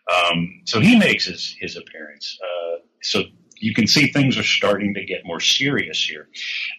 Um, 0.07 0.61
so 0.63 0.79
he 0.79 0.97
makes 0.97 1.25
his, 1.25 1.57
his 1.59 1.75
appearance. 1.75 2.39
Uh, 2.41 2.79
so 3.01 3.23
you 3.59 3.73
can 3.73 3.87
see 3.87 4.07
things 4.07 4.37
are 4.37 4.43
starting 4.43 4.93
to 4.93 5.05
get 5.05 5.25
more 5.25 5.39
serious 5.39 6.03
here. 6.03 6.27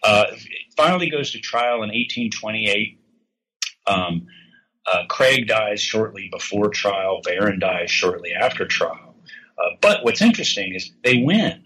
Uh, 0.03 0.25
finally 0.75 1.09
goes 1.09 1.31
to 1.31 1.39
trial 1.39 1.83
in 1.83 1.89
1828. 1.89 2.99
Um, 3.87 4.27
uh, 4.85 5.05
Craig 5.07 5.47
dies 5.47 5.81
shortly 5.81 6.29
before 6.31 6.69
trial. 6.69 7.21
Barron 7.23 7.59
dies 7.59 7.91
shortly 7.91 8.33
after 8.33 8.65
trial. 8.65 9.15
Uh, 9.57 9.75
but 9.81 10.03
what's 10.03 10.21
interesting 10.21 10.73
is 10.73 10.91
they 11.03 11.21
win. 11.21 11.63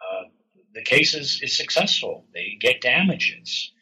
Uh, 0.00 0.28
the 0.74 0.82
case 0.82 1.14
is, 1.14 1.40
is 1.42 1.56
successful. 1.56 2.24
They 2.32 2.56
get 2.60 2.80
damages. 2.80 3.72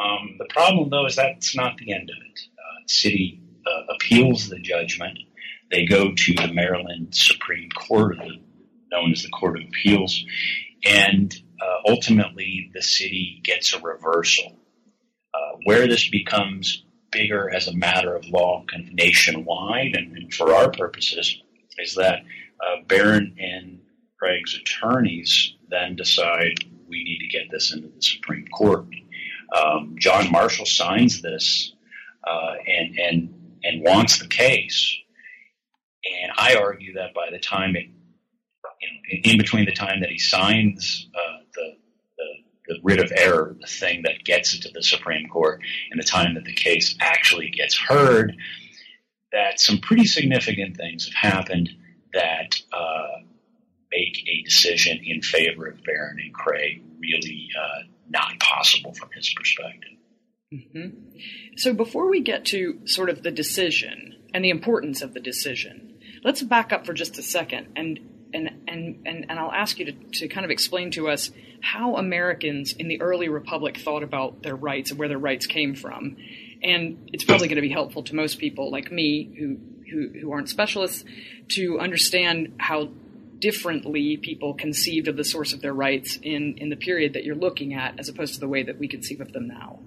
Um, 0.00 0.36
the 0.38 0.46
problem, 0.46 0.88
though, 0.90 1.06
is 1.06 1.16
that's 1.16 1.54
not 1.54 1.76
the 1.76 1.92
end 1.92 2.10
of 2.10 2.16
it. 2.16 2.40
Uh, 2.58 2.82
city 2.86 3.40
uh, 3.66 3.94
appeals 3.94 4.48
the 4.48 4.58
judgment. 4.58 5.18
They 5.70 5.84
go 5.84 6.12
to 6.16 6.34
the 6.34 6.52
Maryland 6.52 7.14
Supreme 7.14 7.70
Court, 7.70 8.18
known 8.90 9.12
as 9.12 9.22
the 9.22 9.28
Court 9.28 9.56
of 9.56 9.68
Appeals, 9.68 10.24
and 10.84 11.34
uh, 11.60 11.90
ultimately 11.90 12.70
the 12.74 12.82
city 12.82 13.40
gets 13.44 13.74
a 13.74 13.80
reversal. 13.80 14.56
Uh, 15.32 15.58
where 15.64 15.86
this 15.86 16.08
becomes 16.10 16.84
bigger 17.12 17.48
as 17.54 17.68
a 17.68 17.76
matter 17.76 18.16
of 18.16 18.26
law, 18.26 18.64
kind 18.70 18.88
of 18.88 18.94
nationwide, 18.94 19.94
and, 19.94 20.16
and 20.16 20.34
for 20.34 20.52
our 20.52 20.70
purposes, 20.70 21.40
is 21.78 21.94
that 21.94 22.24
uh, 22.60 22.82
Barron 22.86 23.36
and 23.38 23.80
Craig's 24.18 24.54
attorneys 24.54 25.54
then 25.68 25.96
decide 25.96 26.54
we 26.88 27.04
need 27.04 27.20
to 27.20 27.38
get 27.38 27.50
this 27.50 27.72
into 27.72 27.88
the 27.88 28.02
Supreme 28.02 28.46
Court. 28.48 28.86
Um, 29.56 29.96
John 29.98 30.30
Marshall 30.30 30.66
signs 30.66 31.22
this 31.22 31.72
uh, 32.26 32.54
and 32.66 32.98
and 32.98 33.34
and 33.62 33.82
wants 33.82 34.18
the 34.18 34.28
case. 34.28 34.96
And 36.04 36.32
I 36.36 36.54
argue 36.54 36.94
that 36.94 37.14
by 37.14 37.28
the 37.30 37.38
time 37.38 37.76
it, 37.76 37.86
in, 39.08 39.38
between 39.38 39.64
the 39.64 39.72
time 39.72 40.00
that 40.00 40.10
he 40.10 40.18
signs 40.18 41.08
uh, 41.14 41.42
the, 41.54 41.76
the, 42.18 42.74
the 42.74 42.80
writ 42.82 43.00
of 43.00 43.12
error, 43.14 43.56
the 43.60 43.66
thing 43.66 44.02
that 44.02 44.24
gets 44.24 44.54
it 44.54 44.62
to 44.62 44.70
the 44.72 44.82
Supreme 44.82 45.28
Court, 45.28 45.60
and 45.90 46.00
the 46.00 46.04
time 46.06 46.34
that 46.34 46.44
the 46.44 46.54
case 46.54 46.96
actually 47.00 47.50
gets 47.50 47.76
heard, 47.76 48.36
that 49.32 49.60
some 49.60 49.78
pretty 49.78 50.06
significant 50.06 50.76
things 50.76 51.06
have 51.06 51.32
happened 51.32 51.70
that 52.12 52.60
uh, 52.72 53.22
make 53.92 54.24
a 54.28 54.42
decision 54.42 55.00
in 55.04 55.22
favor 55.22 55.66
of 55.66 55.82
Barron 55.84 56.18
and 56.18 56.34
Craig 56.34 56.82
really 56.98 57.48
uh, 57.58 57.82
not 58.08 58.38
possible 58.40 58.92
from 58.94 59.10
his 59.14 59.32
perspective. 59.34 59.90
Mm-hmm. 60.52 61.18
So 61.56 61.72
before 61.72 62.10
we 62.10 62.20
get 62.20 62.44
to 62.46 62.80
sort 62.84 63.08
of 63.08 63.22
the 63.22 63.30
decision 63.30 64.16
and 64.34 64.44
the 64.44 64.50
importance 64.50 65.00
of 65.00 65.14
the 65.14 65.20
decision, 65.20 65.98
let's 66.24 66.42
back 66.42 66.72
up 66.72 66.86
for 66.86 66.92
just 66.92 67.18
a 67.18 67.22
second 67.22 67.68
and 67.76 68.00
and 68.32 68.50
and 68.68 69.02
and, 69.06 69.26
and 69.28 69.38
I'll 69.38 69.52
ask 69.52 69.78
you 69.78 69.86
to, 69.86 69.92
to 69.92 70.28
kind 70.28 70.44
of 70.44 70.50
explain 70.50 70.90
to 70.92 71.08
us 71.08 71.30
how 71.62 71.96
Americans 71.96 72.72
in 72.72 72.88
the 72.88 73.00
early 73.00 73.28
republic 73.28 73.78
thought 73.78 74.02
about 74.02 74.42
their 74.42 74.56
rights 74.56 74.90
and 74.90 74.98
where 74.98 75.08
their 75.08 75.18
rights 75.18 75.46
came 75.46 75.74
from. 75.74 76.16
And 76.62 77.10
it's 77.12 77.24
probably 77.24 77.48
going 77.48 77.56
to 77.56 77.62
be 77.62 77.70
helpful 77.70 78.02
to 78.04 78.14
most 78.14 78.38
people 78.38 78.70
like 78.70 78.90
me 78.90 79.34
who 79.38 79.58
who, 79.90 80.20
who 80.20 80.32
aren't 80.32 80.48
specialists 80.48 81.04
to 81.48 81.80
understand 81.80 82.54
how 82.58 82.90
differently 83.40 84.16
people 84.16 84.54
conceived 84.54 85.08
of 85.08 85.16
the 85.16 85.24
source 85.24 85.52
of 85.52 85.60
their 85.62 85.72
rights 85.72 86.18
in, 86.22 86.56
in 86.58 86.68
the 86.68 86.76
period 86.76 87.14
that 87.14 87.24
you're 87.24 87.34
looking 87.34 87.74
at 87.74 87.98
as 87.98 88.08
opposed 88.08 88.34
to 88.34 88.40
the 88.40 88.48
way 88.48 88.62
that 88.62 88.78
we 88.78 88.86
conceive 88.86 89.20
of 89.20 89.32
them 89.32 89.48
now. 89.48 89.80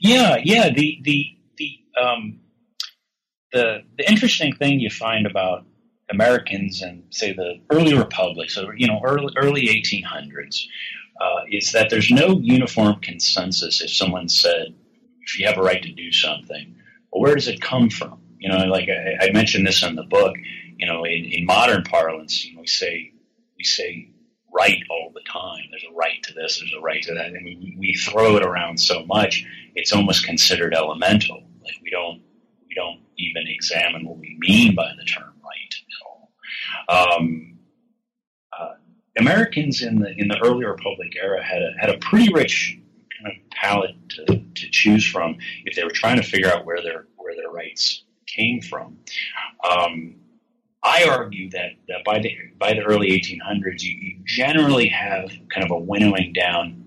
Yeah, 0.00 0.36
yeah. 0.42 0.70
The 0.70 0.98
the 1.02 1.36
the 1.58 1.70
um, 2.00 2.40
the 3.52 3.82
the 3.98 4.08
interesting 4.08 4.54
thing 4.54 4.80
you 4.80 4.90
find 4.90 5.26
about 5.26 5.64
Americans 6.10 6.82
and 6.82 7.02
say 7.10 7.32
the 7.32 7.60
early 7.70 7.96
republics, 7.96 8.54
so 8.54 8.70
you 8.76 8.86
know 8.86 9.00
early 9.04 9.32
early 9.36 9.66
1800s, 9.66 10.64
uh, 11.20 11.40
is 11.50 11.72
that 11.72 11.90
there's 11.90 12.10
no 12.10 12.38
uniform 12.40 13.00
consensus. 13.00 13.80
If 13.80 13.92
someone 13.92 14.28
said, 14.28 14.74
if 15.22 15.38
you 15.38 15.46
have 15.46 15.58
a 15.58 15.62
right 15.62 15.82
to 15.82 15.92
do 15.92 16.12
something, 16.12 16.76
well, 17.10 17.22
where 17.22 17.34
does 17.34 17.48
it 17.48 17.60
come 17.60 17.90
from? 17.90 18.20
You 18.38 18.50
know, 18.50 18.64
like 18.66 18.88
I, 18.88 19.26
I 19.26 19.30
mentioned 19.32 19.66
this 19.66 19.82
in 19.82 19.96
the 19.96 20.04
book. 20.04 20.36
You 20.76 20.86
know, 20.86 21.04
in, 21.04 21.24
in 21.24 21.46
modern 21.46 21.82
parlance, 21.84 22.44
you 22.44 22.54
know, 22.54 22.60
we 22.60 22.66
say 22.66 23.12
we 23.56 23.64
say 23.64 24.10
right 24.56 24.82
all 24.90 25.12
the 25.14 25.22
time. 25.30 25.64
There's 25.70 25.84
a 25.90 25.94
right 25.94 26.22
to 26.22 26.34
this. 26.34 26.58
There's 26.58 26.74
a 26.76 26.80
right 26.80 27.02
to 27.02 27.14
that. 27.14 27.26
And 27.26 27.44
we, 27.44 27.76
we 27.78 27.94
throw 27.94 28.36
it 28.36 28.42
around 28.42 28.78
so 28.78 29.04
much, 29.04 29.44
it's 29.74 29.92
almost 29.92 30.24
considered 30.24 30.74
elemental. 30.74 31.42
Like 31.62 31.76
we 31.82 31.90
don't 31.90 32.22
we 32.68 32.74
don't 32.74 33.00
even 33.18 33.44
examine 33.46 34.06
what 34.06 34.18
we 34.18 34.36
mean 34.38 34.74
by 34.74 34.90
the 34.98 35.04
term. 35.04 35.32
Um, 36.88 37.58
uh, 38.58 38.74
Americans 39.18 39.82
in 39.82 40.00
the 40.00 40.12
in 40.16 40.28
the 40.28 40.38
early 40.44 40.64
Republic 40.64 41.14
era 41.20 41.42
had 41.42 41.62
a, 41.62 41.72
had 41.78 41.90
a 41.90 41.98
pretty 41.98 42.32
rich 42.32 42.78
kind 43.20 43.36
of 43.36 43.50
palette 43.50 43.96
to, 44.10 44.24
to 44.26 44.70
choose 44.70 45.04
from 45.06 45.36
if 45.64 45.74
they 45.74 45.84
were 45.84 45.90
trying 45.90 46.16
to 46.16 46.22
figure 46.22 46.50
out 46.50 46.64
where 46.64 46.82
their 46.82 47.06
where 47.16 47.34
their 47.34 47.50
rights 47.50 48.02
came 48.26 48.60
from. 48.60 48.98
Um, 49.68 50.16
I 50.82 51.04
argue 51.08 51.50
that, 51.50 51.72
that 51.88 52.04
by 52.04 52.20
the 52.20 52.36
by 52.58 52.72
the 52.74 52.82
early 52.82 53.08
1800s, 53.08 53.82
you, 53.82 53.90
you 53.90 54.16
generally 54.24 54.88
have 54.88 55.30
kind 55.52 55.64
of 55.64 55.70
a 55.70 55.78
winnowing 55.78 56.32
down 56.32 56.84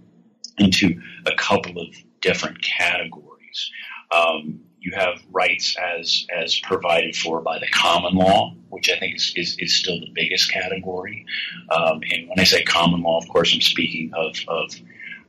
into 0.58 1.02
a 1.26 1.32
couple 1.36 1.82
of 1.82 1.88
different 2.22 2.62
categories. 2.62 3.72
Um, 4.12 4.62
you 4.80 4.94
have 4.96 5.22
rights 5.32 5.76
as 5.78 6.26
as 6.36 6.58
provided 6.60 7.16
for 7.16 7.42
by 7.42 7.60
the 7.60 7.68
common 7.68 8.16
law, 8.16 8.56
which 8.70 8.90
I 8.90 8.98
think 8.98 9.16
is, 9.16 9.34
is, 9.36 9.56
is 9.60 9.78
still 9.78 10.00
the 10.00 10.12
biggest 10.14 10.52
category. 10.52 11.26
Um, 11.70 12.02
and 12.10 12.30
when 12.30 12.40
I 12.40 12.46
say 12.46 12.64
common 12.64 13.02
law, 13.02 13.20
of 13.20 13.28
course, 13.28 13.54
I'm 13.54 13.62
speaking 13.62 14.12
of 14.16 14.38
of, 14.48 14.76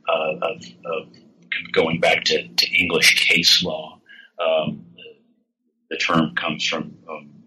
uh, 0.07 0.35
of, 0.41 0.65
of 0.85 1.07
going 1.73 1.99
back 1.99 2.23
to, 2.25 2.47
to 2.47 2.67
English 2.71 3.27
case 3.27 3.63
law. 3.63 3.99
Um, 4.39 4.85
the, 5.89 5.97
term 5.97 6.33
comes 6.35 6.65
from 6.65 6.97
um, 7.09 7.43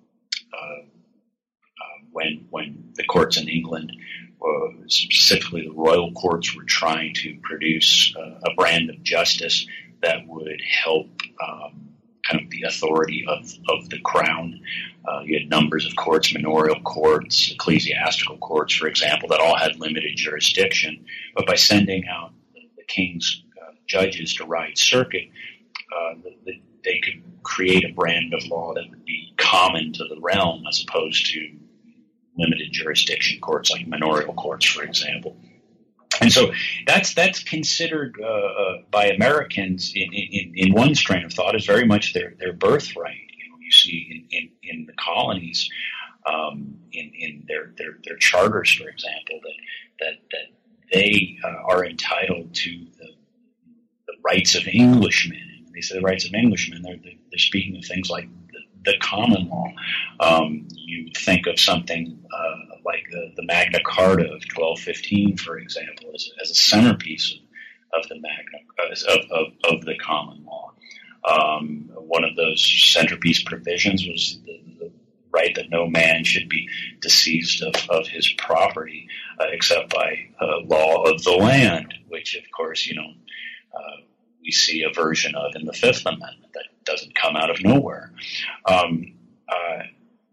uh, 0.52 0.84
when 2.12 2.46
when 2.50 2.92
the 2.94 3.04
courts 3.04 3.38
in 3.38 3.48
England, 3.48 3.90
uh, 4.40 4.86
specifically 4.86 5.62
the 5.62 5.72
royal 5.72 6.12
courts, 6.12 6.54
were 6.54 6.64
trying 6.64 7.14
to 7.14 7.38
produce 7.42 8.14
uh, 8.16 8.50
a 8.50 8.54
brand 8.54 8.90
of 8.90 9.02
justice 9.02 9.66
that 10.04 10.26
would 10.26 10.60
help 10.60 11.08
um, 11.42 11.94
kind 12.22 12.42
of 12.42 12.50
the 12.50 12.62
authority 12.62 13.24
of, 13.28 13.52
of 13.68 13.88
the 13.90 14.00
crown. 14.00 14.60
Uh, 15.06 15.20
you 15.24 15.38
had 15.38 15.48
numbers 15.48 15.86
of 15.86 15.96
courts, 15.96 16.32
manorial 16.32 16.80
courts, 16.82 17.50
ecclesiastical 17.50 18.38
courts, 18.38 18.74
for 18.74 18.86
example, 18.86 19.28
that 19.28 19.40
all 19.40 19.56
had 19.56 19.78
limited 19.78 20.16
jurisdiction. 20.16 21.04
But 21.34 21.46
by 21.46 21.56
sending 21.56 22.04
out 22.08 22.32
the, 22.54 22.84
king's 22.86 23.42
uh, 23.60 23.72
judges 23.86 24.34
to 24.34 24.44
ride 24.44 24.78
circuit, 24.78 25.28
uh, 25.94 26.14
the, 26.22 26.36
the, 26.44 26.62
they 26.84 27.00
could 27.00 27.22
create 27.42 27.84
a 27.84 27.92
brand 27.92 28.34
of 28.34 28.44
law 28.46 28.74
that 28.74 28.88
would 28.88 29.04
be 29.04 29.32
common 29.36 29.92
to 29.94 30.04
the 30.04 30.20
realm 30.20 30.64
as 30.68 30.84
opposed 30.86 31.26
to 31.32 31.50
limited 32.36 32.72
jurisdiction 32.72 33.40
courts, 33.40 33.70
like 33.70 33.86
manorial 33.86 34.34
courts, 34.34 34.66
for 34.66 34.82
example. 34.82 35.36
And 36.20 36.32
so 36.32 36.52
that's 36.86 37.14
that's 37.14 37.42
considered 37.42 38.16
uh, 38.22 38.26
uh, 38.26 38.82
by 38.90 39.06
Americans 39.06 39.92
in, 39.94 40.12
in, 40.12 40.52
in, 40.54 40.72
one 40.72 40.94
strain 40.94 41.24
of 41.24 41.32
thought 41.32 41.54
as 41.56 41.66
very 41.66 41.86
much 41.86 42.12
their, 42.12 42.34
their 42.38 42.52
birthright. 42.52 43.16
You 43.36 43.50
know, 43.50 43.56
you 43.60 43.70
see 43.70 44.26
in, 44.30 44.38
in, 44.38 44.50
in 44.62 44.86
the 44.86 44.92
colonies, 44.92 45.68
um, 46.26 46.78
in, 46.92 47.10
in 47.14 47.44
their, 47.48 47.72
their, 47.76 47.98
their 48.04 48.16
charters, 48.16 48.72
for 48.72 48.88
example, 48.88 49.40
that 49.42 50.06
that 50.06 50.14
that 50.30 50.54
they 50.92 51.38
uh, 51.42 51.72
are 51.72 51.84
entitled 51.84 52.54
to 52.54 52.70
the, 52.70 53.08
the 54.06 54.14
rights 54.24 54.54
of 54.54 54.66
Englishmen. 54.66 55.66
They 55.74 55.80
say 55.80 55.96
the 55.96 56.02
rights 56.02 56.24
of 56.24 56.34
Englishmen, 56.34 56.82
they're, 56.82 56.96
they're 57.02 57.38
speaking 57.38 57.76
of 57.76 57.84
things 57.84 58.08
like 58.08 58.28
the 58.84 58.94
common 59.00 59.48
law. 59.48 59.72
Um, 60.20 60.68
you 60.74 61.10
think 61.16 61.46
of 61.46 61.58
something 61.58 62.22
uh, 62.32 62.63
like 63.04 63.10
the, 63.10 63.32
the, 63.36 63.46
Magna 63.46 63.80
Carta 63.84 64.24
of 64.24 64.42
1215, 64.54 65.36
for 65.36 65.58
example, 65.58 66.10
as, 66.14 66.30
as 66.42 66.50
a 66.50 66.54
centerpiece 66.54 67.34
of, 67.34 68.02
of 68.02 68.08
the 68.08 68.16
Magna 68.16 68.58
of, 69.08 69.30
of, 69.30 69.52
of, 69.64 69.84
the 69.84 69.96
common 69.98 70.44
law. 70.44 70.72
Um, 71.24 71.90
one 71.94 72.24
of 72.24 72.36
those 72.36 72.62
centerpiece 72.92 73.42
provisions 73.42 74.06
was 74.06 74.38
the, 74.44 74.60
the, 74.78 74.90
right 75.32 75.54
that 75.56 75.68
no 75.68 75.88
man 75.88 76.22
should 76.22 76.48
be 76.48 76.68
disseised 77.00 77.60
of, 77.60 77.74
of 77.90 78.06
his 78.06 78.30
property 78.38 79.08
uh, 79.40 79.46
except 79.50 79.92
by 79.92 80.28
uh, 80.40 80.60
law 80.64 81.02
of 81.02 81.24
the 81.24 81.32
land, 81.32 81.92
which, 82.06 82.36
of 82.36 82.44
course, 82.56 82.86
you 82.86 82.94
know, 82.94 83.10
uh, 83.76 83.96
we 84.40 84.52
see 84.52 84.84
a 84.84 84.92
version 84.92 85.34
of 85.34 85.56
in 85.56 85.64
the 85.64 85.72
Fifth 85.72 86.06
Amendment 86.06 86.52
that 86.52 86.66
doesn't 86.84 87.16
come 87.16 87.34
out 87.34 87.50
of 87.50 87.60
nowhere. 87.64 88.12
Um, 88.64 89.14
uh, 89.48 89.82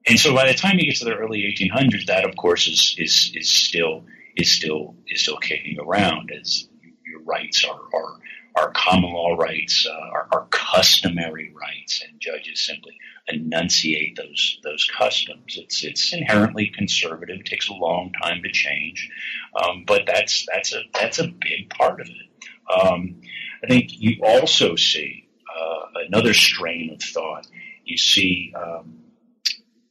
and 0.07 0.19
so 0.19 0.33
by 0.33 0.47
the 0.47 0.53
time 0.53 0.79
you 0.79 0.85
get 0.85 0.95
to 0.97 1.05
the 1.05 1.15
early 1.15 1.43
1800s, 1.43 2.05
that 2.07 2.25
of 2.25 2.35
course 2.35 2.67
is 2.67 2.95
is, 2.97 3.31
is 3.35 3.51
still 3.51 4.05
is 4.35 4.51
still 4.51 4.95
is 5.07 5.21
still 5.21 5.37
kicking 5.37 5.77
around 5.79 6.31
as 6.31 6.67
your 7.05 7.21
rights 7.21 7.65
are 7.65 7.79
are, 7.93 8.17
are 8.55 8.71
common 8.71 9.11
law 9.11 9.35
rights, 9.35 9.87
uh, 9.87 10.11
customary 10.71 11.53
rights, 11.53 12.03
and 12.07 12.19
judges 12.19 12.65
simply 12.65 12.97
enunciate 13.27 14.15
those 14.15 14.59
those 14.63 14.89
customs. 14.97 15.57
It's 15.57 15.83
it's 15.83 16.13
inherently 16.13 16.71
conservative. 16.75 17.39
It 17.39 17.45
takes 17.45 17.69
a 17.69 17.73
long 17.73 18.11
time 18.21 18.41
to 18.43 18.51
change, 18.51 19.09
um, 19.55 19.83
but 19.85 20.03
that's 20.07 20.45
that's 20.51 20.73
a 20.73 20.81
that's 20.93 21.19
a 21.19 21.27
big 21.27 21.69
part 21.69 22.01
of 22.01 22.07
it. 22.07 22.49
Um, 22.71 23.21
I 23.63 23.67
think 23.67 23.89
you 23.91 24.23
also 24.23 24.75
see 24.75 25.27
uh, 25.49 26.05
another 26.07 26.33
strain 26.33 26.91
of 26.93 27.01
thought. 27.01 27.47
You 27.83 27.97
see 27.97 28.53
um, 28.55 28.99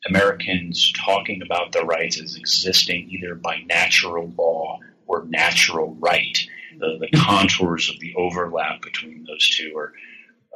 Americans 0.08 0.92
talking 0.96 1.42
about 1.42 1.72
their 1.72 1.84
rights 1.84 2.20
as 2.20 2.36
existing 2.36 3.08
either 3.10 3.34
by 3.34 3.58
natural 3.68 4.32
law 4.36 4.78
or 5.06 5.24
natural 5.26 5.94
right. 6.00 6.38
The, 6.78 6.98
the 7.00 7.18
contours 7.18 7.90
of 7.90 8.00
the 8.00 8.14
overlap 8.16 8.80
between 8.80 9.24
those 9.24 9.48
two 9.50 9.76
are 9.76 9.92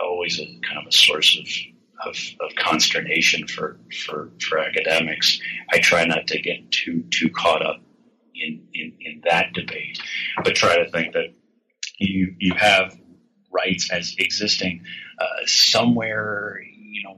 always 0.01 0.41
a 0.41 0.47
kind 0.67 0.79
of 0.81 0.87
a 0.89 0.93
source 0.93 1.39
of 1.39 1.47
of, 2.05 2.17
of, 2.41 2.55
consternation 2.57 3.47
for, 3.47 3.79
for, 4.05 4.31
for 4.41 4.59
academics. 4.59 5.41
I 5.73 5.79
try 5.79 6.05
not 6.05 6.27
to 6.27 6.41
get 6.41 6.71
too 6.71 7.05
too 7.11 7.31
caught 7.31 7.65
up 7.65 7.81
in, 8.35 8.67
in, 8.75 8.93
in 9.01 9.23
that 9.25 9.53
debate, 9.53 10.01
but 10.43 10.57
try 10.57 10.77
to 10.77 10.91
think 10.91 11.15
that 11.15 11.33
you 11.99 12.35
you 12.39 12.55
have 12.55 12.99
rights 13.53 13.91
as 13.93 14.17
existing 14.19 14.85
uh, 15.21 15.47
somewhere, 15.47 16.61
you 16.77 17.05
know, 17.05 17.17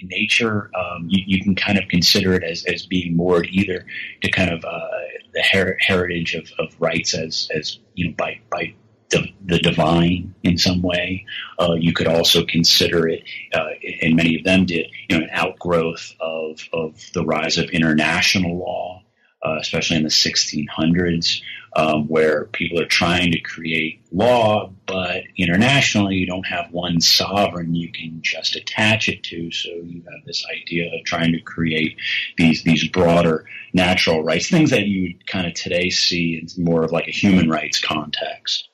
in 0.00 0.08
nature. 0.08 0.70
Um, 0.74 1.06
you, 1.08 1.22
you, 1.26 1.42
can 1.42 1.54
kind 1.54 1.78
of 1.78 1.88
consider 1.88 2.34
it 2.34 2.42
as, 2.42 2.64
as 2.64 2.86
being 2.86 3.16
moored 3.16 3.48
either 3.50 3.86
to 4.22 4.30
kind 4.30 4.50
of 4.50 4.64
uh, 4.64 4.88
the 5.32 5.42
her- 5.52 5.78
heritage 5.80 6.34
of, 6.34 6.50
of 6.58 6.74
rights 6.80 7.14
as 7.14 7.48
as 7.54 7.78
you 7.94 8.08
know 8.08 8.14
by 8.16 8.40
by 8.50 8.74
the, 9.10 9.32
the 9.44 9.58
divine 9.58 10.34
in 10.42 10.58
some 10.58 10.82
way. 10.82 11.26
Uh, 11.58 11.74
you 11.74 11.92
could 11.92 12.08
also 12.08 12.44
consider 12.44 13.08
it, 13.08 13.22
uh, 13.54 13.68
and 14.02 14.16
many 14.16 14.36
of 14.36 14.44
them 14.44 14.66
did, 14.66 14.86
you 15.08 15.18
know, 15.18 15.24
an 15.24 15.30
outgrowth 15.32 16.14
of 16.20 16.60
of 16.72 17.00
the 17.12 17.24
rise 17.24 17.58
of 17.58 17.70
international 17.70 18.58
law, 18.58 19.02
uh, 19.44 19.56
especially 19.60 19.96
in 19.96 20.02
the 20.02 20.08
1600s 20.08 21.40
um, 21.76 22.08
where 22.08 22.46
people 22.46 22.80
are 22.80 22.86
trying 22.86 23.30
to 23.32 23.40
create 23.40 24.00
law, 24.10 24.72
but 24.86 25.24
internationally 25.36 26.14
you 26.14 26.26
don't 26.26 26.46
have 26.46 26.72
one 26.72 27.00
sovereign 27.00 27.74
you 27.74 27.92
can 27.92 28.20
just 28.22 28.56
attach 28.56 29.08
it 29.08 29.22
to. 29.24 29.50
So 29.50 29.68
you 29.68 30.02
have 30.10 30.24
this 30.24 30.44
idea 30.50 30.86
of 30.94 31.04
trying 31.04 31.32
to 31.32 31.40
create 31.40 31.98
these 32.38 32.62
these 32.62 32.88
broader 32.88 33.46
natural 33.74 34.24
rights, 34.24 34.48
things 34.48 34.70
that 34.70 34.86
you 34.86 35.16
kind 35.26 35.46
of 35.46 35.52
today 35.52 35.90
see 35.90 36.38
in 36.38 36.64
more 36.64 36.82
of 36.82 36.92
like 36.92 37.08
a 37.08 37.12
human 37.12 37.50
rights 37.50 37.78
context. 37.78 38.68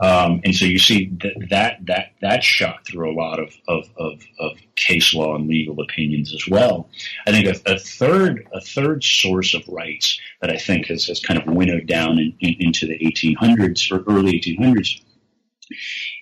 Um, 0.00 0.40
and 0.44 0.54
so 0.54 0.64
you 0.64 0.78
see 0.78 1.12
that, 1.50 1.76
that 1.86 2.12
that 2.20 2.42
shot 2.42 2.86
through 2.86 3.12
a 3.12 3.14
lot 3.14 3.38
of, 3.38 3.54
of, 3.68 3.88
of, 3.96 4.22
of, 4.38 4.52
case 4.76 5.14
law 5.14 5.36
and 5.36 5.48
legal 5.48 5.80
opinions 5.80 6.34
as 6.34 6.48
well. 6.48 6.88
I 7.26 7.30
think 7.30 7.46
a, 7.46 7.72
a, 7.72 7.78
third 7.78 8.48
a 8.52 8.60
third 8.60 9.04
source 9.04 9.54
of 9.54 9.62
rights 9.68 10.18
that 10.40 10.50
I 10.50 10.56
think 10.56 10.86
has, 10.86 11.06
has 11.06 11.20
kind 11.20 11.40
of 11.40 11.46
winnowed 11.54 11.86
down 11.86 12.18
in, 12.18 12.34
in, 12.40 12.56
into 12.58 12.86
the 12.86 12.98
1800s 12.98 13.92
or 13.92 14.02
early 14.10 14.40
1800s 14.40 15.00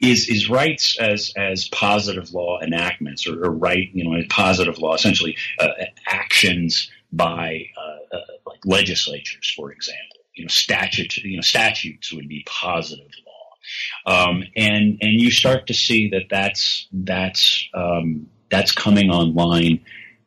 is 0.00 0.28
is 0.28 0.48
rights 0.48 0.98
as 0.98 1.32
as 1.36 1.68
positive 1.68 2.32
law 2.32 2.60
enactments 2.60 3.26
or, 3.26 3.44
or 3.44 3.50
right 3.50 3.90
you 3.92 4.04
know 4.04 4.22
positive 4.28 4.78
law 4.78 4.94
essentially 4.94 5.36
uh, 5.58 5.68
actions 6.06 6.90
by 7.12 7.66
uh, 7.76 8.16
uh, 8.16 8.20
like 8.46 8.60
legislatures 8.64 9.52
for 9.56 9.72
example 9.72 10.11
you 10.34 10.44
know 10.44 10.48
statute 10.48 11.16
you 11.18 11.36
know 11.36 11.42
statutes 11.42 12.12
would 12.12 12.28
be 12.28 12.44
positive 12.46 13.10
law. 13.26 14.28
um, 14.28 14.44
and 14.56 14.98
and 15.00 15.20
you 15.20 15.30
start 15.30 15.66
to 15.66 15.74
see 15.74 16.10
that 16.10 16.24
that's 16.30 16.88
that's 16.92 17.68
um, 17.74 18.26
that's 18.50 18.72
coming 18.72 19.10
online 19.10 19.80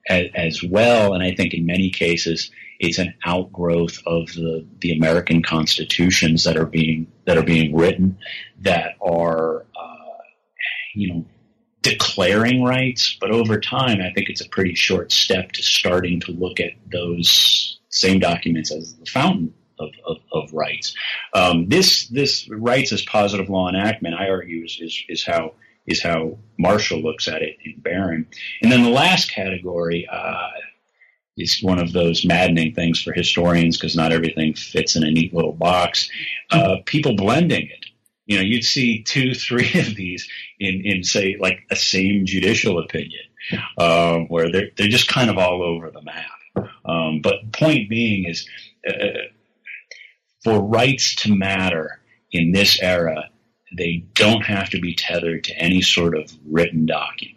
as, 0.08 0.28
as, 0.34 0.64
well. 0.64 1.14
And 1.14 1.24
I 1.24 1.36
think 1.36 1.54
in 1.54 1.66
many 1.66 1.90
cases 1.90 2.52
it's 2.80 3.00
an 3.00 3.14
outgrowth 3.26 4.00
of 4.06 4.28
the 4.34 4.66
the 4.80 4.94
American 4.94 5.42
constitutions 5.42 6.44
that 6.44 6.58
are 6.58 6.66
being 6.66 7.08
that 7.26 7.38
are 7.38 7.44
being 7.44 7.76
written 7.76 8.18
that 8.62 8.96
are 9.02 9.66
uh, 9.76 10.18
you 10.94 11.14
know 11.14 11.26
declaring 11.82 12.64
rights, 12.64 13.16
but 13.22 13.30
over 13.30 13.60
time, 13.60 14.02
I 14.02 14.12
think 14.12 14.30
it's 14.30 14.42
a 14.42 14.50
pretty 14.50 14.74
short 14.74 15.12
step 15.12 15.52
to 15.52 15.62
starting 15.62 16.20
to 16.22 16.32
look 16.32 16.60
at 16.60 16.72
those 16.92 17.80
same 17.90 18.20
documents 18.20 18.74
as 18.74 18.96
the 18.96 19.06
fountain 19.06 19.54
of, 19.80 19.90
of, 20.06 20.18
of 20.32 20.54
rights. 20.54 20.96
Um, 21.34 21.68
this 21.70 22.08
this 22.08 22.48
rights 22.50 22.92
as 22.92 23.02
positive 23.04 23.50
law 23.50 23.70
enactment, 23.70 24.16
I 24.16 24.30
argue, 24.30 24.64
is, 24.64 24.78
is, 24.82 25.04
is 25.10 25.26
how 25.26 25.54
is 25.86 26.02
how 26.02 26.38
Marshall 26.58 27.02
looks 27.02 27.28
at 27.28 27.42
it 27.42 27.58
in 27.64 27.80
Barron. 27.80 28.28
And 28.62 28.72
then 28.72 28.84
the 28.84 28.90
last 28.90 29.32
category 29.32 30.08
uh, 30.12 30.50
is 31.38 31.62
one 31.62 31.80
of 31.80 31.92
those 31.92 32.26
maddening 32.26 32.74
things 32.74 33.02
for 33.02 33.14
historians 33.14 33.78
because 33.78 33.96
not 33.96 34.12
everything 34.12 34.54
fits 34.54 34.96
in 34.96 35.04
a 35.04 35.12
neat 35.12 35.34
little 35.34 35.54
box. 35.54 36.10
Uh, 36.50 36.78
people 36.86 37.16
blending 37.16 37.68
it. 37.68 37.86
You 38.26 38.38
know, 38.38 38.44
you'd 38.44 38.64
see 38.64 39.04
two, 39.04 39.34
three 39.36 39.72
of 39.80 39.96
these 39.96 40.28
in, 40.60 40.82
in 40.84 41.04
say, 41.04 41.38
like 41.40 41.60
a 41.70 41.76
same 41.76 42.26
judicial 42.26 42.80
opinion, 42.80 43.22
um, 43.78 44.28
where 44.28 44.52
they're, 44.52 44.70
they're 44.78 44.88
just 44.88 45.08
kind 45.08 45.30
of 45.30 45.38
all 45.38 45.62
over 45.62 45.92
the 45.92 46.02
map. 46.02 46.26
Um, 46.86 47.22
but 47.22 47.52
point 47.52 47.90
being 47.90 48.26
is, 48.26 48.48
uh, 48.88 48.94
for 50.46 50.62
rights 50.62 51.16
to 51.16 51.36
matter 51.36 52.00
in 52.32 52.52
this 52.52 52.80
era, 52.80 53.32
they 53.76 54.06
don't 54.14 54.46
have 54.46 54.70
to 54.70 54.80
be 54.80 54.94
tethered 54.94 55.44
to 55.46 55.58
any 55.58 55.82
sort 55.82 56.16
of 56.16 56.32
written 56.46 56.86
document. 56.86 57.36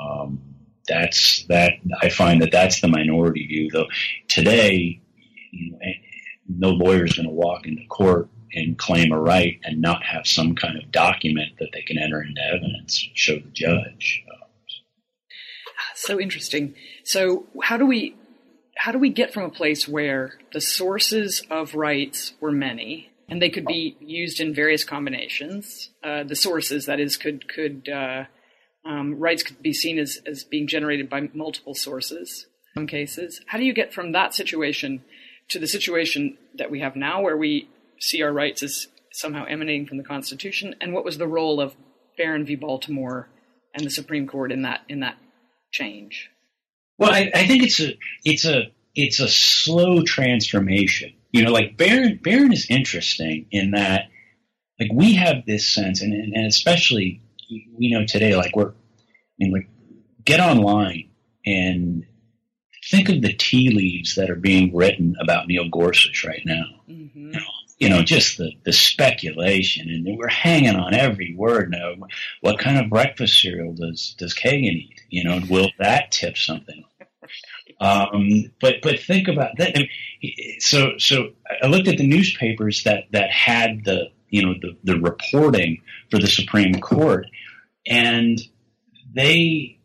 Um, 0.00 0.40
that's 0.88 1.44
that. 1.48 1.74
I 2.00 2.08
find 2.08 2.40
that 2.40 2.50
that's 2.50 2.80
the 2.80 2.88
minority 2.88 3.46
view. 3.46 3.68
Though 3.70 3.88
today, 4.26 5.02
you 5.52 5.72
know, 5.72 5.78
no 6.48 6.70
lawyer 6.70 7.04
is 7.04 7.12
going 7.12 7.28
to 7.28 7.34
walk 7.34 7.66
into 7.66 7.86
court 7.88 8.30
and 8.54 8.78
claim 8.78 9.12
a 9.12 9.20
right 9.20 9.60
and 9.62 9.82
not 9.82 10.02
have 10.02 10.26
some 10.26 10.54
kind 10.54 10.78
of 10.82 10.90
document 10.90 11.58
that 11.58 11.68
they 11.74 11.82
can 11.82 11.98
enter 11.98 12.22
into 12.22 12.40
evidence 12.42 13.06
show 13.14 13.34
the 13.34 13.50
judge. 13.52 14.24
So 15.94 16.18
interesting. 16.18 16.74
So 17.04 17.44
how 17.62 17.76
do 17.76 17.84
we 17.84 18.16
how 18.80 18.92
do 18.92 18.98
we 18.98 19.10
get 19.10 19.34
from 19.34 19.42
a 19.42 19.50
place 19.50 19.86
where 19.86 20.38
the 20.54 20.60
sources 20.60 21.42
of 21.50 21.74
rights 21.74 22.32
were 22.40 22.50
many 22.50 23.10
and 23.28 23.40
they 23.40 23.50
could 23.50 23.66
be 23.66 23.94
used 24.00 24.40
in 24.40 24.54
various 24.54 24.84
combinations? 24.84 25.90
Uh, 26.02 26.22
the 26.22 26.34
sources, 26.34 26.86
that 26.86 26.98
is, 26.98 27.18
could 27.18 27.46
could 27.46 27.90
uh, 27.90 28.24
um, 28.86 29.18
rights 29.18 29.42
could 29.42 29.60
be 29.60 29.74
seen 29.74 29.98
as 29.98 30.18
as 30.26 30.44
being 30.44 30.66
generated 30.66 31.10
by 31.10 31.28
multiple 31.34 31.74
sources. 31.74 32.46
In 32.74 32.80
some 32.80 32.86
cases, 32.86 33.42
how 33.48 33.58
do 33.58 33.64
you 33.64 33.74
get 33.74 33.92
from 33.92 34.12
that 34.12 34.34
situation 34.34 35.04
to 35.50 35.58
the 35.58 35.66
situation 35.66 36.38
that 36.56 36.70
we 36.70 36.80
have 36.80 36.96
now, 36.96 37.20
where 37.20 37.36
we 37.36 37.68
see 38.00 38.22
our 38.22 38.32
rights 38.32 38.62
as 38.62 38.86
somehow 39.12 39.44
emanating 39.44 39.86
from 39.86 39.98
the 39.98 40.04
Constitution? 40.04 40.74
And 40.80 40.94
what 40.94 41.04
was 41.04 41.18
the 41.18 41.28
role 41.28 41.60
of 41.60 41.76
Barron 42.16 42.46
v. 42.46 42.54
Baltimore 42.56 43.28
and 43.74 43.84
the 43.84 43.90
Supreme 43.90 44.26
Court 44.26 44.50
in 44.50 44.62
that 44.62 44.80
in 44.88 45.00
that 45.00 45.18
change? 45.70 46.30
Well, 47.00 47.10
I, 47.10 47.30
I, 47.34 47.46
think 47.46 47.62
it's 47.62 47.80
a 47.80 47.98
it's 48.24 48.44
a 48.44 48.70
it's 48.94 49.20
a 49.20 49.28
slow 49.28 50.02
transformation. 50.02 51.14
You 51.32 51.44
know, 51.44 51.50
like 51.50 51.78
Baron 51.78 52.20
Barron 52.22 52.52
is 52.52 52.66
interesting 52.68 53.46
in 53.50 53.70
that 53.70 54.10
like 54.78 54.90
we 54.92 55.14
have 55.14 55.46
this 55.46 55.72
sense, 55.72 56.02
and 56.02 56.12
and 56.12 56.46
especially 56.46 57.22
you 57.48 57.98
know 57.98 58.04
today, 58.06 58.36
like 58.36 58.54
we're 58.54 58.70
I 58.70 58.74
mean, 59.38 59.52
like 59.52 59.68
get 60.24 60.40
online 60.40 61.08
and 61.46 62.04
think 62.90 63.08
of 63.08 63.22
the 63.22 63.32
tea 63.32 63.70
leaves 63.70 64.16
that 64.16 64.28
are 64.28 64.36
being 64.36 64.76
written 64.76 65.16
about 65.20 65.48
Neil 65.48 65.68
Gorsuch 65.70 66.24
right 66.24 66.42
now. 66.44 66.64
Mm-hmm. 66.88 67.18
You, 67.18 67.32
know, 67.32 67.40
you 67.78 67.88
know, 67.88 68.02
just 68.02 68.36
the, 68.36 68.52
the 68.64 68.74
speculation, 68.74 69.88
and 69.88 70.18
we're 70.18 70.28
hanging 70.28 70.76
on 70.76 70.92
every 70.92 71.34
word 71.34 71.70
now. 71.70 71.94
What 72.42 72.58
kind 72.58 72.78
of 72.78 72.90
breakfast 72.90 73.40
cereal 73.40 73.72
does 73.72 74.14
does 74.18 74.34
Kagan 74.34 74.74
eat? 74.74 75.00
You 75.08 75.24
know, 75.24 75.40
will 75.48 75.70
that 75.78 76.12
tip 76.12 76.36
something? 76.36 76.84
Um, 77.80 78.52
but 78.60 78.76
but 78.82 79.00
think 79.00 79.28
about 79.28 79.56
that. 79.58 79.76
So 80.58 80.98
so 80.98 81.30
I 81.62 81.66
looked 81.66 81.88
at 81.88 81.98
the 81.98 82.06
newspapers 82.06 82.84
that 82.84 83.04
that 83.12 83.30
had 83.30 83.84
the 83.84 84.10
you 84.28 84.44
know 84.44 84.54
the 84.60 84.76
the 84.84 85.00
reporting 85.00 85.82
for 86.10 86.18
the 86.18 86.26
Supreme 86.26 86.80
Court, 86.80 87.26
and 87.86 88.40
they 89.14 89.78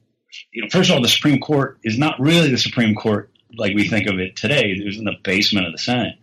you 0.52 0.62
know 0.62 0.70
first 0.70 0.90
of 0.90 0.96
all 0.96 1.02
the 1.02 1.08
Supreme 1.08 1.40
Court 1.40 1.80
is 1.84 1.98
not 1.98 2.20
really 2.20 2.50
the 2.50 2.58
Supreme 2.58 2.96
Court 2.96 3.32
like 3.58 3.74
we 3.74 3.88
think 3.88 4.08
of 4.08 4.20
it 4.20 4.36
today. 4.36 4.72
It 4.72 4.86
was 4.86 4.98
in 4.98 5.06
the 5.06 5.16
basement 5.24 5.68
of 5.68 5.72
the 5.72 5.78
Senate. 5.78 6.16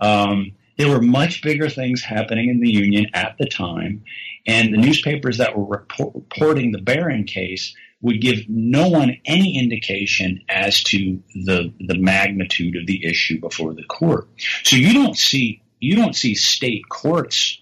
Um, 0.00 0.52
there 0.78 0.88
were 0.88 1.00
much 1.00 1.42
bigger 1.42 1.68
things 1.70 2.02
happening 2.02 2.50
in 2.50 2.60
the 2.60 2.70
Union 2.70 3.06
at 3.14 3.36
the 3.38 3.46
time, 3.46 4.04
and 4.46 4.72
the 4.72 4.78
newspapers 4.78 5.38
that 5.38 5.56
were 5.56 5.64
report, 5.64 6.14
reporting 6.14 6.70
the 6.70 6.82
Barron 6.82 7.24
case 7.24 7.74
would 8.06 8.20
give 8.20 8.48
no 8.48 8.88
one 8.88 9.16
any 9.24 9.58
indication 9.58 10.40
as 10.48 10.80
to 10.84 11.20
the 11.34 11.74
the 11.80 11.98
magnitude 11.98 12.76
of 12.76 12.86
the 12.86 13.04
issue 13.04 13.40
before 13.40 13.74
the 13.74 13.82
court. 13.82 14.28
So 14.62 14.76
you 14.76 14.92
don't 14.92 15.18
see 15.18 15.60
you 15.80 15.96
don't 15.96 16.14
see 16.14 16.36
state 16.36 16.88
courts 16.88 17.60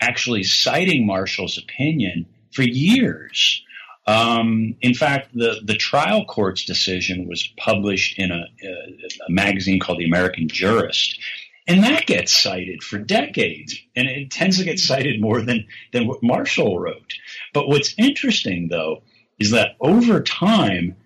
actually 0.00 0.44
citing 0.44 1.04
Marshall's 1.04 1.58
opinion 1.58 2.26
for 2.52 2.62
years. 2.62 3.64
Um, 4.06 4.76
in 4.80 4.94
fact, 4.94 5.30
the, 5.34 5.60
the 5.64 5.74
trial 5.74 6.24
court's 6.26 6.64
decision 6.64 7.28
was 7.28 7.48
published 7.56 8.18
in 8.18 8.30
a, 8.30 8.44
a, 8.64 9.30
magazine 9.30 9.78
called 9.78 9.98
The 9.98 10.06
American 10.06 10.48
Jurist, 10.48 11.20
And 11.68 11.84
that 11.84 12.06
gets 12.06 12.32
cited 12.32 12.82
for 12.82 12.98
decades, 12.98 13.78
and 13.94 14.08
it 14.08 14.32
tends 14.32 14.58
to 14.58 14.64
get 14.64 14.80
cited 14.80 15.20
more 15.20 15.40
than, 15.40 15.66
than 15.92 16.08
what 16.08 16.20
Marshall 16.20 16.80
wrote. 16.80 17.14
But 17.54 17.68
what's 17.68 17.94
interesting, 17.96 18.66
though, 18.68 19.02
is 19.42 19.50
that 19.50 19.76
over 19.80 20.20
time, 20.20 20.96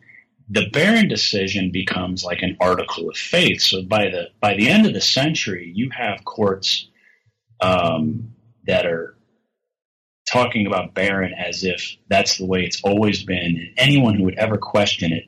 the 0.50 0.68
Barron 0.70 1.08
decision 1.08 1.72
becomes 1.72 2.22
like 2.22 2.42
an 2.42 2.58
article 2.60 3.08
of 3.08 3.16
faith. 3.16 3.62
So 3.62 3.82
by 3.82 4.10
the 4.10 4.28
by 4.40 4.54
the 4.54 4.68
end 4.68 4.86
of 4.86 4.92
the 4.92 5.00
century, 5.00 5.72
you 5.74 5.90
have 5.90 6.24
courts 6.24 6.86
um, 7.60 8.34
that 8.66 8.84
are 8.84 9.16
talking 10.30 10.66
about 10.66 10.94
Barron 10.94 11.32
as 11.32 11.64
if 11.64 11.96
that's 12.08 12.36
the 12.36 12.44
way 12.44 12.64
it's 12.64 12.82
always 12.82 13.24
been, 13.24 13.56
and 13.56 13.68
anyone 13.78 14.14
who 14.14 14.24
would 14.24 14.38
ever 14.38 14.58
question 14.58 15.12
it 15.12 15.24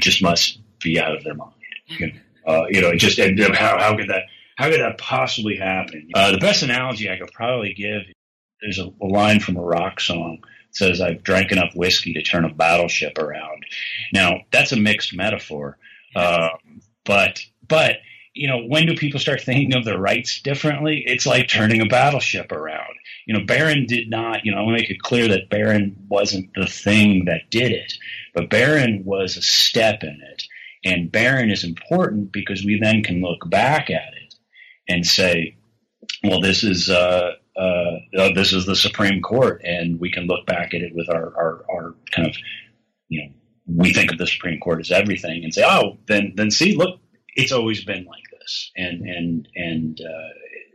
just 0.00 0.20
must 0.20 0.58
be 0.82 1.00
out 1.00 1.14
of 1.14 1.22
their 1.22 1.34
mind. 1.34 1.52
You 1.86 2.08
know, 2.08 2.12
uh, 2.46 2.66
you 2.68 2.80
know 2.80 2.94
just 2.96 3.18
and 3.18 3.38
how 3.54 3.78
how 3.78 3.96
could 3.96 4.08
that 4.08 4.24
how 4.56 4.70
could 4.70 4.80
that 4.80 4.98
possibly 4.98 5.56
happen? 5.56 6.10
Uh, 6.12 6.32
the 6.32 6.38
best 6.38 6.64
analogy 6.64 7.08
I 7.08 7.16
could 7.16 7.32
probably 7.32 7.74
give 7.74 8.02
there's 8.60 8.78
a, 8.78 8.90
a 9.00 9.06
line 9.06 9.38
from 9.38 9.56
a 9.56 9.62
rock 9.62 10.00
song 10.00 10.42
says, 10.74 11.00
I've 11.00 11.22
drank 11.22 11.52
enough 11.52 11.74
whiskey 11.74 12.12
to 12.14 12.22
turn 12.22 12.44
a 12.44 12.52
battleship 12.52 13.18
around. 13.18 13.64
Now, 14.12 14.40
that's 14.52 14.72
a 14.72 14.76
mixed 14.76 15.14
metaphor. 15.14 15.78
Uh, 16.14 16.50
but, 17.04 17.40
but, 17.66 17.96
you 18.34 18.48
know, 18.48 18.64
when 18.66 18.86
do 18.86 18.96
people 18.96 19.20
start 19.20 19.40
thinking 19.40 19.74
of 19.74 19.84
their 19.84 19.98
rights 19.98 20.40
differently? 20.40 21.04
It's 21.06 21.26
like 21.26 21.48
turning 21.48 21.80
a 21.80 21.86
battleship 21.86 22.50
around. 22.50 22.94
You 23.26 23.38
know, 23.38 23.46
Barron 23.46 23.86
did 23.86 24.10
not, 24.10 24.44
you 24.44 24.52
know, 24.52 24.58
I 24.58 24.62
want 24.62 24.76
to 24.76 24.82
make 24.82 24.90
it 24.90 25.00
clear 25.00 25.28
that 25.28 25.48
Barron 25.48 25.96
wasn't 26.08 26.50
the 26.54 26.66
thing 26.66 27.26
that 27.26 27.50
did 27.50 27.70
it, 27.70 27.94
but 28.34 28.50
Barron 28.50 29.04
was 29.04 29.36
a 29.36 29.42
step 29.42 30.02
in 30.02 30.20
it. 30.32 30.42
And 30.84 31.10
Barron 31.10 31.50
is 31.50 31.64
important 31.64 32.32
because 32.32 32.64
we 32.64 32.78
then 32.78 33.02
can 33.02 33.22
look 33.22 33.48
back 33.48 33.88
at 33.88 34.12
it 34.14 34.34
and 34.88 35.06
say, 35.06 35.56
well, 36.22 36.40
this 36.40 36.64
is, 36.64 36.90
uh, 36.90 37.32
uh, 37.56 38.32
this 38.34 38.52
is 38.52 38.66
the 38.66 38.76
Supreme 38.76 39.22
Court, 39.22 39.62
and 39.64 40.00
we 40.00 40.10
can 40.10 40.26
look 40.26 40.46
back 40.46 40.74
at 40.74 40.80
it 40.80 40.94
with 40.94 41.08
our, 41.08 41.32
our, 41.36 41.64
our 41.70 41.94
kind 42.10 42.28
of, 42.28 42.36
you 43.08 43.22
know, 43.22 43.32
we 43.66 43.92
think 43.92 44.12
of 44.12 44.18
the 44.18 44.26
Supreme 44.26 44.60
Court 44.60 44.80
as 44.80 44.90
everything, 44.90 45.44
and 45.44 45.54
say, 45.54 45.64
oh, 45.64 45.98
then 46.06 46.34
then 46.36 46.50
see, 46.50 46.76
look, 46.76 47.00
it's 47.34 47.52
always 47.52 47.84
been 47.84 48.04
like 48.04 48.24
this, 48.38 48.70
and 48.76 49.02
and 49.02 49.48
and 49.54 50.00
uh, 50.00 50.28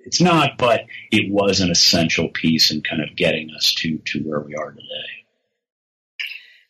it's 0.06 0.22
not, 0.22 0.58
but 0.58 0.86
it 1.12 1.32
was 1.32 1.60
an 1.60 1.70
essential 1.70 2.30
piece 2.30 2.72
in 2.72 2.82
kind 2.82 3.04
of 3.04 3.16
getting 3.16 3.50
us 3.56 3.74
to 3.76 4.00
to 4.06 4.20
where 4.22 4.40
we 4.40 4.56
are 4.56 4.72
today. 4.72 5.20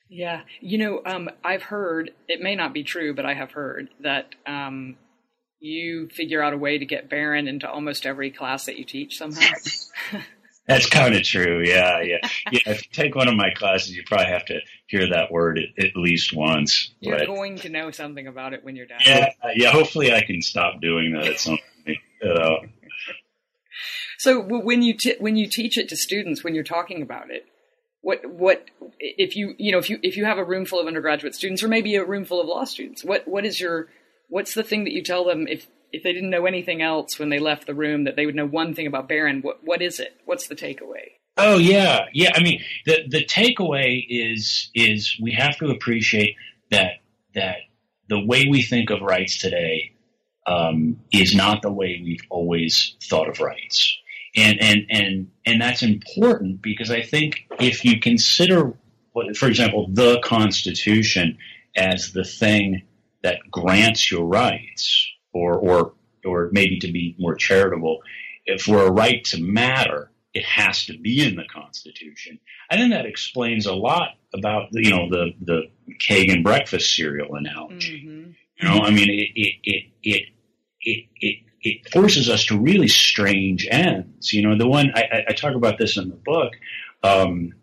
Yeah, 0.09 0.41
you 0.59 0.79
know, 0.79 1.01
um, 1.05 1.29
I've 1.43 1.61
heard 1.61 2.11
it 2.27 2.41
may 2.41 2.55
not 2.55 2.73
be 2.73 2.83
true, 2.83 3.13
but 3.13 3.25
I 3.25 3.35
have 3.35 3.51
heard 3.51 3.89
that 4.01 4.33
um, 4.47 4.97
you 5.59 6.09
figure 6.09 6.41
out 6.41 6.53
a 6.53 6.57
way 6.57 6.77
to 6.77 6.85
get 6.85 7.09
Barron 7.09 7.47
into 7.47 7.69
almost 7.69 8.05
every 8.05 8.31
class 8.31 8.65
that 8.65 8.77
you 8.77 8.85
teach 8.85 9.17
somehow. 9.17 9.53
That's 10.67 10.87
kind 10.87 11.15
of 11.15 11.23
true. 11.23 11.63
Yeah, 11.65 12.01
yeah, 12.01 12.17
yeah. 12.51 12.59
If 12.67 12.85
you 12.85 12.91
take 12.91 13.15
one 13.15 13.27
of 13.27 13.35
my 13.35 13.49
classes, 13.49 13.95
you 13.95 14.03
probably 14.05 14.27
have 14.27 14.45
to 14.45 14.59
hear 14.85 15.09
that 15.09 15.31
word 15.31 15.57
at, 15.57 15.83
at 15.83 15.95
least 15.95 16.31
once. 16.31 16.93
You're 16.99 17.17
but, 17.17 17.25
going 17.25 17.57
to 17.57 17.69
know 17.69 17.89
something 17.89 18.27
about 18.27 18.53
it 18.53 18.63
when 18.63 18.75
you're 18.75 18.85
done. 18.85 18.99
Yeah, 19.03 19.31
yeah. 19.55 19.71
Hopefully, 19.71 20.13
I 20.13 20.21
can 20.21 20.43
stop 20.43 20.79
doing 20.79 21.13
that 21.13 21.25
at 21.25 21.39
some 21.39 21.57
point. 21.85 21.97
You 22.21 22.33
know. 22.33 22.59
So 24.19 24.41
when 24.41 24.83
you 24.83 24.95
t- 24.95 25.15
when 25.19 25.37
you 25.37 25.47
teach 25.47 25.77
it 25.79 25.89
to 25.89 25.97
students, 25.97 26.43
when 26.43 26.53
you're 26.53 26.63
talking 26.63 27.01
about 27.01 27.31
it, 27.31 27.47
what 28.01 28.23
what 28.29 28.65
if 28.99 29.35
you 29.35 29.55
you 29.57 29.71
know 29.71 29.79
if 29.79 29.89
you 29.89 29.97
if 30.03 30.17
you 30.17 30.25
have 30.25 30.37
a 30.37 30.43
room 30.43 30.65
full 30.65 30.79
of 30.79 30.85
undergraduate 30.85 31.33
students 31.33 31.63
or 31.63 31.67
maybe 31.67 31.95
a 31.95 32.05
room 32.05 32.25
full 32.25 32.41
of 32.41 32.47
law 32.47 32.63
students, 32.63 33.03
what 33.03 33.27
what 33.27 33.43
is 33.43 33.59
your 33.59 33.87
what's 34.29 34.53
the 34.53 34.63
thing 34.63 34.85
that 34.85 34.93
you 34.93 35.03
tell 35.03 35.25
them 35.25 35.47
if 35.47 35.67
if 35.91 36.03
they 36.03 36.13
didn't 36.13 36.29
know 36.29 36.45
anything 36.45 36.81
else 36.81 37.17
when 37.17 37.29
they 37.29 37.39
left 37.39 37.65
the 37.65 37.73
room 37.73 38.03
that 38.03 38.15
they 38.15 38.25
would 38.25 38.35
know 38.35 38.45
one 38.45 38.73
thing 38.73 38.87
about 38.87 39.09
Barron? 39.09 39.41
What 39.41 39.63
what 39.63 39.81
is 39.81 39.99
it? 39.99 40.15
What's 40.25 40.47
the 40.47 40.55
takeaway? 40.55 41.19
Oh 41.37 41.57
yeah, 41.57 42.05
yeah. 42.13 42.31
I 42.35 42.41
mean, 42.41 42.61
the 42.85 43.03
the 43.07 43.25
takeaway 43.25 44.05
is 44.07 44.69
is 44.73 45.17
we 45.21 45.31
have 45.33 45.57
to 45.57 45.69
appreciate 45.69 46.35
that 46.71 47.01
that 47.33 47.57
the 48.07 48.23
way 48.23 48.45
we 48.49 48.61
think 48.61 48.89
of 48.89 49.01
rights 49.01 49.37
today 49.37 49.93
um, 50.45 50.99
is 51.11 51.35
not 51.35 51.61
the 51.61 51.71
way 51.71 52.01
we've 52.03 52.25
always 52.29 52.95
thought 53.03 53.29
of 53.29 53.39
rights, 53.39 53.97
and 54.35 54.61
and 54.61 54.85
and 54.89 55.31
and 55.45 55.61
that's 55.61 55.81
important 55.81 56.61
because 56.61 56.91
I 56.91 57.01
think 57.01 57.47
if 57.59 57.85
you 57.85 57.99
consider, 57.99 58.73
for 59.35 59.47
example, 59.47 59.87
the 59.91 60.19
Constitution 60.21 61.37
as 61.75 62.11
the 62.11 62.25
thing 62.25 62.83
that 63.23 63.39
grants 63.51 64.11
your 64.11 64.25
rights, 64.25 65.07
or 65.33 65.57
or 65.57 65.93
or 66.25 66.49
maybe 66.51 66.79
to 66.79 66.91
be 66.91 67.15
more 67.19 67.35
charitable, 67.35 67.99
for 68.59 68.85
a 68.85 68.91
right 68.91 69.23
to 69.25 69.41
matter, 69.41 70.11
it 70.33 70.43
has 70.43 70.85
to 70.85 70.97
be 70.97 71.25
in 71.25 71.35
the 71.35 71.45
Constitution. 71.51 72.39
I 72.69 72.77
think 72.77 72.91
that 72.91 73.05
explains 73.05 73.65
a 73.65 73.73
lot 73.73 74.09
about 74.33 74.69
you 74.71 74.89
know 74.89 75.09
the 75.09 75.31
the 75.41 75.61
Kagan 76.07 76.43
breakfast 76.43 76.95
cereal 76.95 77.35
analogy. 77.35 78.05
Mm-hmm. 78.05 78.31
You 78.61 78.67
know, 78.67 78.81
I 78.81 78.91
mean, 78.91 79.09
it 79.09 79.29
it 79.35 79.53
it 79.63 79.83
it 80.01 80.23
it, 80.81 81.05
it 81.19 81.35
it 81.61 81.91
forces 81.91 82.29
us 82.29 82.45
to 82.45 82.59
really 82.59 82.87
strange 82.87 83.67
ends. 83.69 84.33
You 84.33 84.47
know, 84.47 84.57
the 84.57 84.67
one 84.67 84.91
I, 84.95 85.23
I 85.29 85.33
talk 85.33 85.55
about 85.55 85.77
this 85.77 85.97
in 85.97 86.09
the 86.09 86.15
book. 86.15 86.53
Um, 87.03 87.53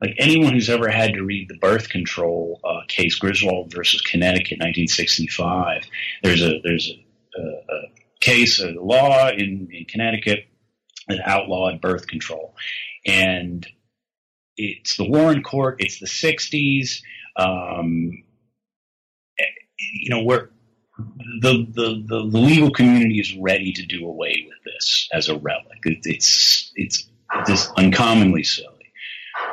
like 0.00 0.14
anyone 0.18 0.54
who's 0.54 0.70
ever 0.70 0.88
had 0.88 1.14
to 1.14 1.22
read 1.22 1.48
the 1.48 1.58
birth 1.58 1.88
control 1.88 2.60
uh, 2.64 2.80
case 2.88 3.16
Griswold 3.16 3.72
versus 3.72 4.00
Connecticut, 4.00 4.58
1965. 4.58 5.82
There's 6.22 6.42
a 6.42 6.60
there's 6.62 6.90
a, 7.36 7.40
a, 7.40 7.82
case, 8.20 8.60
a 8.60 8.68
law 8.70 9.28
in, 9.28 9.68
in 9.72 9.86
Connecticut 9.86 10.46
that 11.08 11.20
outlawed 11.24 11.80
birth 11.80 12.06
control, 12.06 12.54
and 13.06 13.66
it's 14.56 14.96
the 14.96 15.08
Warren 15.08 15.42
Court. 15.42 15.76
It's 15.78 16.00
the 16.00 16.06
60s. 16.06 17.02
Um, 17.36 18.24
you 19.78 20.10
know, 20.10 20.22
where 20.22 20.50
the, 21.40 21.66
the, 21.72 22.04
the, 22.06 22.28
the, 22.30 22.38
legal 22.38 22.70
community 22.70 23.18
is 23.20 23.34
ready 23.36 23.72
to 23.72 23.86
do 23.86 24.06
away 24.06 24.46
with 24.46 24.58
this 24.64 25.08
as 25.12 25.28
a 25.28 25.38
relic. 25.38 25.78
It, 25.84 26.00
it's, 26.04 26.70
it's 26.74 27.08
just 27.46 27.70
uncommonly 27.78 28.42
silly. 28.42 28.79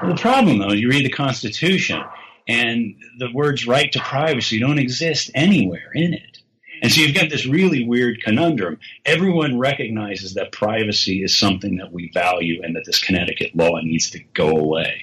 The 0.02 0.16
problem, 0.16 0.60
though, 0.60 0.74
you 0.74 0.90
read 0.90 1.06
the 1.06 1.10
Constitution, 1.10 2.02
and 2.48 2.96
the 3.18 3.32
words 3.34 3.66
right 3.66 3.92
to 3.92 4.00
privacy 4.00 4.60
don't 4.60 4.80
exist 4.80 5.32
anywhere 5.34 5.92
in 5.94 6.14
it. 6.14 6.38
And 6.82 6.92
so 6.92 7.02
you've 7.02 7.16
got 7.16 7.30
this 7.30 7.48
really 7.48 7.84
weird 7.84 8.22
conundrum. 8.22 8.80
Everyone 9.06 9.58
recognizes 9.58 10.36
that 10.36 10.52
privacy 10.52 11.24
is 11.24 11.38
something 11.38 11.78
that 11.78 11.92
we 11.92 12.12
value 12.14 12.62
and 12.64 12.76
that 12.76 12.86
this 12.86 13.00
Connecticut 13.00 13.56
law 13.56 13.80
needs 13.82 14.12
to 14.12 14.20
go 14.20 14.50
away. 14.50 15.02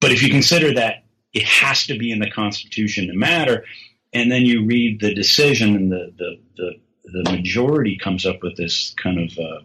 But 0.00 0.10
if 0.10 0.22
you 0.22 0.30
consider 0.30 0.74
that 0.74 1.04
it 1.32 1.44
has 1.44 1.86
to 1.86 1.96
be 1.96 2.10
in 2.10 2.18
the 2.18 2.30
Constitution 2.30 3.06
to 3.06 3.14
matter, 3.14 3.64
and 4.12 4.30
then 4.30 4.42
you 4.42 4.66
read 4.66 5.00
the 5.00 5.14
decision 5.14 5.76
and 5.76 5.92
the, 5.92 6.12
the, 6.18 6.40
the, 6.56 7.22
the 7.22 7.30
majority 7.30 7.96
comes 7.96 8.26
up 8.26 8.42
with 8.42 8.56
this 8.56 8.92
kind 9.00 9.20
of 9.20 9.38
uh, 9.38 9.60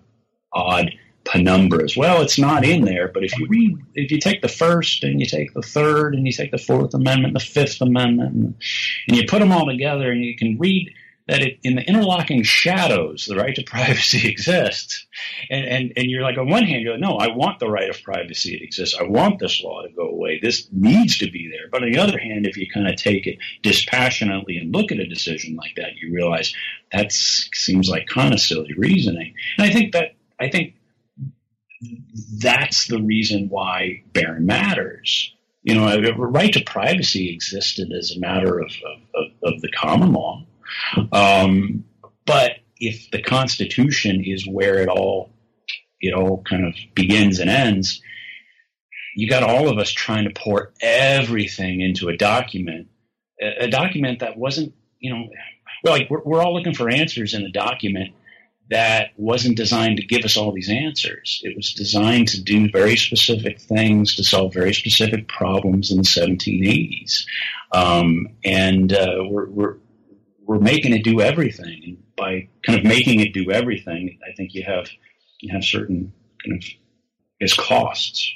odd 0.54 0.92
penumbras. 1.28 1.98
Well, 1.98 2.22
it's 2.22 2.40
not 2.40 2.64
in 2.64 2.86
there, 2.86 3.10
but 3.10 3.24
if 3.24 3.38
you 3.38 3.48
read, 3.48 3.78
if 3.94 4.12
you 4.12 4.20
take 4.20 4.42
the 4.42 4.48
first 4.48 5.04
and 5.04 5.20
you 5.20 5.26
take 5.26 5.54
the 5.54 5.62
third 5.62 6.16
and 6.16 6.26
you 6.26 6.32
take 6.32 6.52
the 6.52 6.58
Fourth 6.58 6.94
Amendment, 6.94 7.34
the 7.34 7.40
Fifth 7.40 7.82
Amendment, 7.82 8.34
and, 8.34 8.56
you 9.08 9.26
put 9.28 9.40
them 9.40 9.52
all 9.52 9.66
together, 9.66 10.12
and 10.12 10.24
you 10.24 10.36
can 10.38 10.58
read 10.58 10.94
that 11.28 11.42
it, 11.42 11.60
in 11.64 11.76
the 11.76 11.82
interlocking 11.84 12.42
shadows, 12.44 13.26
the 13.26 13.36
right 13.36 13.54
to 13.56 13.64
privacy 13.64 14.28
exists. 14.30 15.06
And, 15.50 15.66
and, 15.66 15.94
and 15.98 16.10
you're 16.10 16.22
like, 16.22 16.38
on 16.38 16.50
one 16.50 16.64
hand, 16.64 16.82
you're 16.82 16.94
like, 16.94 17.02
no, 17.02 17.18
I 17.18 17.28
want 17.36 17.60
the 17.60 17.70
right 17.70 17.90
of 17.90 18.02
privacy 18.02 18.58
to 18.58 18.64
exist. 18.64 18.98
I 19.00 19.04
want 19.04 19.40
this 19.40 19.62
law 19.62 19.82
to 19.82 19.90
go 19.90 20.08
away. 20.08 20.40
This 20.42 20.68
needs 20.72 21.18
to 21.18 21.30
be 21.30 21.50
there. 21.52 21.70
But 21.70 21.84
on 21.84 21.92
the 21.92 22.00
other 22.00 22.18
hand, 22.18 22.48
if 22.48 22.56
you 22.56 22.68
kind 22.72 22.88
of 22.88 22.96
take 22.96 23.28
it 23.28 23.40
dispassionately 23.62 24.58
and 24.58 24.74
look 24.74 24.92
at 24.92 25.00
a 25.00 25.08
decision 25.08 25.56
like 25.56 25.76
that, 25.76 25.98
you 25.98 26.14
realize 26.14 26.54
that 26.94 27.12
seems 27.12 27.90
like 27.90 28.08
kind 28.08 28.34
of 28.34 28.40
silly 28.40 28.74
reasoning. 28.78 29.34
And 29.58 29.68
I 29.70 29.74
think 29.74 29.92
that, 29.94 30.16
I 30.40 30.50
think 30.50 30.76
that's 32.40 32.88
the 32.88 33.02
reason 33.02 33.50
why 33.50 34.04
Barron 34.14 34.46
matters. 34.46 35.34
You 35.64 35.76
know, 35.76 36.14
right 36.16 36.54
to 36.54 36.64
privacy 36.64 37.34
existed 37.34 37.92
as 37.92 38.16
a 38.16 38.20
matter 38.20 38.60
of, 38.60 38.72
of, 39.16 39.54
of 39.54 39.62
the 39.62 39.70
common 39.70 40.14
law. 40.14 40.46
Um, 41.12 41.84
but 42.26 42.52
if 42.78 43.12
the 43.12 43.22
Constitution 43.22 44.24
is 44.24 44.48
where 44.48 44.80
it 44.80 44.88
all 44.88 45.32
it 46.00 46.14
all 46.14 46.44
kind 46.44 46.66
of 46.66 46.76
begins 46.94 47.40
and 47.40 47.50
ends, 47.50 48.02
you 49.16 49.28
got 49.28 49.44
all 49.44 49.68
of 49.68 49.80
us 49.80 49.92
trying 49.92 50.26
to 50.26 50.30
pour 50.30 50.74
everything 50.80 51.82
into 51.82 52.08
a 52.08 52.16
document, 52.16 52.88
a, 53.42 53.64
a 53.64 53.68
document 53.68 54.20
that 54.20 54.38
wasn't, 54.38 54.74
you 55.00 55.12
know, 55.12 55.28
well, 55.84 55.94
like 55.94 56.10
we're, 56.10 56.22
we're 56.24 56.42
all 56.42 56.54
looking 56.54 56.76
for 56.76 56.90
answers 56.90 57.34
in 57.34 57.44
a 57.44 57.52
document 57.52 58.14
that 58.70 59.12
wasn't 59.18 59.56
designed 59.56 59.98
to 59.98 60.06
give 60.06 60.26
us 60.26 60.36
all 60.36 60.52
these 60.52 60.70
answers. 60.70 61.42
It 61.44 61.56
was 61.56 61.74
designed 61.74 62.28
to 62.30 62.42
do 62.42 62.70
very 62.70 62.98
specific 62.98 63.62
things 63.62 64.16
to 64.16 64.24
solve 64.24 64.54
very 64.54 64.74
specific 64.74 65.28
problems 65.28 65.92
in 65.92 65.98
the 65.98 66.04
1780s. 66.04 67.26
Um, 67.72 68.28
and 68.44 68.92
uh, 68.92 69.24
we're, 69.30 69.50
we're, 69.50 69.76
we're 70.46 70.60
making 70.60 70.94
it 70.94 71.04
do 71.04 71.22
everything. 71.22 71.82
And 71.86 72.16
by 72.16 72.50
kind 72.66 72.80
of 72.80 72.86
making 72.86 73.22
it 73.22 73.34
do 73.34 73.52
everything, 73.52 74.20
I 74.28 74.34
think 74.34 74.54
you 74.54 74.64
have 74.64 74.90
you 75.40 75.54
have 75.54 75.64
certain 75.64 76.14
kind 76.44 76.62
of 76.62 76.68
its 77.40 77.54
costs. 77.54 78.34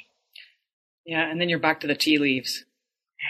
Yeah, 1.04 1.28
and 1.28 1.40
then 1.40 1.48
you're 1.48 1.58
back 1.58 1.80
to 1.80 1.86
the 1.86 1.94
tea 1.94 2.18
leaves. 2.18 2.64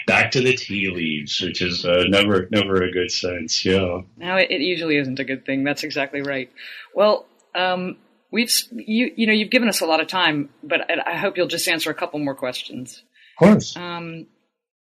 Back 0.07 0.31
to 0.31 0.41
the 0.41 0.53
tea 0.53 0.89
leaves, 0.89 1.39
which 1.41 1.61
is 1.61 1.85
uh, 1.85 2.03
never 2.07 2.47
never 2.51 2.83
a 2.83 2.91
good 2.91 3.11
sense. 3.11 3.63
Yeah. 3.63 4.01
No, 4.17 4.35
it, 4.35 4.51
it, 4.51 4.61
usually 4.61 4.97
isn't 4.97 5.19
a 5.19 5.23
good 5.23 5.45
thing. 5.45 5.63
That's 5.63 5.83
exactly 5.83 6.21
right. 6.21 6.51
Well, 6.93 7.25
um, 7.55 7.97
we've 8.31 8.51
you 8.71 9.11
you 9.15 9.27
know 9.27 9.33
you've 9.33 9.51
given 9.51 9.69
us 9.69 9.81
a 9.81 9.85
lot 9.85 10.01
of 10.01 10.07
time, 10.07 10.49
but 10.61 10.81
I, 10.89 11.13
I 11.13 11.17
hope 11.17 11.37
you'll 11.37 11.47
just 11.47 11.67
answer 11.67 11.89
a 11.89 11.93
couple 11.93 12.19
more 12.19 12.35
questions. 12.35 13.03
Of 13.39 13.47
course. 13.47 13.77
Um, 13.77 14.27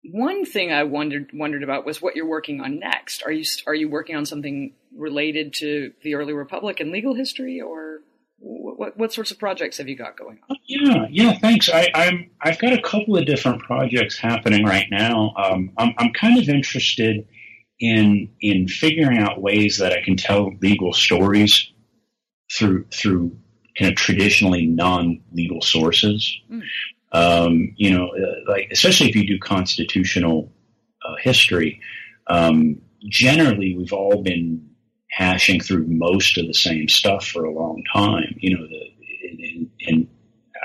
one 0.03 0.45
thing 0.45 0.71
I 0.71 0.83
wondered 0.83 1.31
wondered 1.33 1.63
about 1.63 1.85
was 1.85 2.01
what 2.01 2.15
you're 2.15 2.27
working 2.27 2.61
on 2.61 2.79
next. 2.79 3.23
Are 3.25 3.31
you 3.31 3.43
are 3.65 3.75
you 3.75 3.89
working 3.89 4.15
on 4.15 4.25
something 4.25 4.73
related 4.95 5.53
to 5.53 5.93
the 6.03 6.15
early 6.15 6.33
republic 6.33 6.79
and 6.79 6.91
legal 6.91 7.15
history, 7.15 7.61
or 7.61 7.99
what 8.39 8.97
what 8.97 9.13
sorts 9.13 9.31
of 9.31 9.39
projects 9.39 9.77
have 9.77 9.87
you 9.87 9.95
got 9.95 10.17
going 10.17 10.39
on? 10.49 10.57
Yeah, 10.65 11.07
yeah, 11.09 11.37
thanks. 11.39 11.69
I, 11.69 11.89
I'm 11.93 12.29
I've 12.41 12.59
got 12.59 12.73
a 12.73 12.81
couple 12.81 13.17
of 13.17 13.25
different 13.25 13.61
projects 13.63 14.17
happening 14.17 14.65
right 14.65 14.87
now. 14.91 15.33
Um, 15.35 15.71
I'm 15.77 15.93
I'm 15.97 16.13
kind 16.13 16.39
of 16.39 16.47
interested 16.47 17.27
in 17.79 18.29
in 18.41 18.67
figuring 18.67 19.17
out 19.17 19.41
ways 19.41 19.77
that 19.77 19.93
I 19.93 20.01
can 20.03 20.17
tell 20.17 20.51
legal 20.61 20.93
stories 20.93 21.71
through 22.51 22.85
through 22.93 23.37
kind 23.77 23.91
of 23.91 23.97
traditionally 23.97 24.65
non 24.65 25.21
legal 25.31 25.61
sources. 25.61 26.39
Mm. 26.51 26.61
Um, 27.13 27.73
you 27.77 27.91
know, 27.91 28.09
uh, 28.09 28.51
like 28.51 28.67
especially 28.71 29.09
if 29.09 29.15
you 29.15 29.25
do 29.25 29.39
constitutional 29.39 30.51
uh, 31.03 31.15
history, 31.21 31.81
um, 32.27 32.81
generally 33.07 33.75
we've 33.75 33.93
all 33.93 34.21
been 34.21 34.69
hashing 35.09 35.61
through 35.61 35.85
most 35.87 36.37
of 36.37 36.47
the 36.47 36.53
same 36.53 36.87
stuff 36.87 37.25
for 37.25 37.45
a 37.45 37.51
long 37.51 37.83
time. 37.93 38.35
You 38.39 38.57
know, 38.57 38.67
the, 38.67 38.91
and, 39.29 39.71
and 39.87 40.07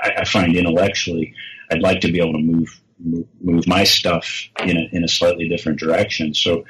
I, 0.01 0.21
I, 0.21 0.25
find 0.25 0.55
intellectually, 0.55 1.33
I'd 1.71 1.81
like 1.81 2.01
to 2.01 2.11
be 2.11 2.19
able 2.19 2.33
to 2.33 2.39
move 2.39 2.79
move, 2.99 3.67
my 3.67 3.83
stuff 3.83 4.47
in 4.59 4.77
a, 4.77 4.87
in 4.91 5.03
a 5.03 5.07
slightly 5.07 5.49
different 5.49 5.79
direction. 5.79 6.33
So, 6.33 6.65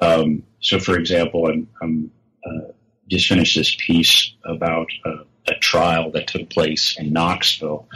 um, 0.00 0.42
so 0.60 0.78
for 0.78 0.98
example, 0.98 1.46
I'm, 1.46 1.68
I'm 1.80 2.10
uh, 2.44 2.72
just 3.08 3.28
finished 3.28 3.56
this 3.56 3.76
piece 3.78 4.34
about 4.44 4.88
a, 5.04 5.10
a 5.48 5.54
trial 5.60 6.10
that 6.12 6.26
took 6.26 6.50
place 6.50 6.96
in 6.98 7.12
Knoxville 7.12 7.88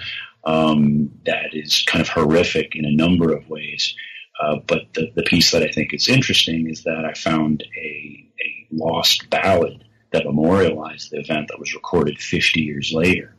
um, 0.44 1.10
that 1.26 1.52
is 1.52 1.82
kind 1.86 2.00
of 2.00 2.08
horrific 2.08 2.74
in 2.74 2.84
a 2.84 2.92
number 2.92 3.32
of 3.32 3.48
ways. 3.48 3.94
Uh, 4.40 4.56
but 4.66 4.82
the, 4.94 5.12
the 5.14 5.22
piece 5.22 5.50
that 5.50 5.62
I 5.62 5.68
think 5.68 5.92
is 5.92 6.08
interesting 6.08 6.68
is 6.68 6.84
that 6.84 7.04
I 7.04 7.12
found 7.12 7.62
a 7.76 8.26
lost 8.70 9.28
ballad 9.30 9.84
that 10.12 10.24
memorialized 10.24 11.10
the 11.10 11.20
event 11.20 11.48
that 11.48 11.58
was 11.58 11.74
recorded 11.74 12.18
50 12.18 12.60
years 12.60 12.92
later. 12.92 13.34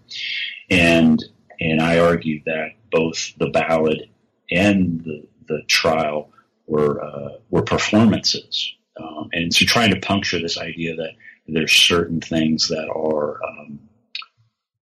And, 0.70 1.24
and 1.60 1.82
I 1.82 2.00
argued 2.00 2.44
that 2.46 2.70
both 2.92 3.34
the 3.38 3.50
ballad 3.50 4.10
and 4.50 5.04
the, 5.04 5.28
the 5.48 5.62
trial 5.68 6.32
were, 6.66 7.04
uh, 7.04 7.30
were 7.50 7.64
performances. 7.64 8.74
Um, 8.98 9.30
and 9.34 9.54
so 9.54 9.66
trying 9.66 9.94
to 9.94 10.00
puncture 10.00 10.40
this 10.40 10.58
idea 10.58 10.96
that 10.96 11.12
there's 11.48 11.74
certain 11.74 12.22
things 12.22 12.70
that 12.70 12.88
are, 12.90 13.44
um, 13.44 13.80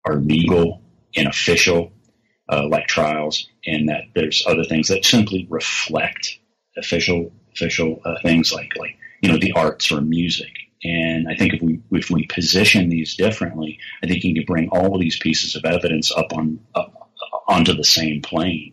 are 0.04 0.16
legal 0.16 0.82
and 1.16 1.28
official 1.28 1.92
uh, 2.48 2.66
like 2.68 2.86
trials, 2.86 3.48
and 3.64 3.88
that 3.88 4.04
there's 4.14 4.44
other 4.46 4.64
things 4.64 4.88
that 4.88 5.04
simply 5.04 5.46
reflect 5.50 6.38
official 6.76 7.32
official 7.52 8.00
uh, 8.04 8.16
things 8.22 8.52
like 8.52 8.70
like 8.76 8.96
you 9.20 9.30
know 9.30 9.38
the 9.38 9.52
arts 9.52 9.90
or 9.90 10.00
music. 10.00 10.52
And 10.84 11.26
I 11.28 11.34
think 11.34 11.54
if 11.54 11.62
we 11.62 11.80
if 11.92 12.10
we 12.10 12.26
position 12.26 12.88
these 12.88 13.16
differently, 13.16 13.78
I 14.02 14.06
think 14.06 14.24
you 14.24 14.34
can 14.34 14.44
bring 14.44 14.68
all 14.68 14.94
of 14.94 15.00
these 15.00 15.18
pieces 15.18 15.56
of 15.56 15.64
evidence 15.64 16.12
up 16.12 16.32
on 16.32 16.60
up, 16.74 17.10
onto 17.48 17.74
the 17.74 17.84
same 17.84 18.22
plane. 18.22 18.72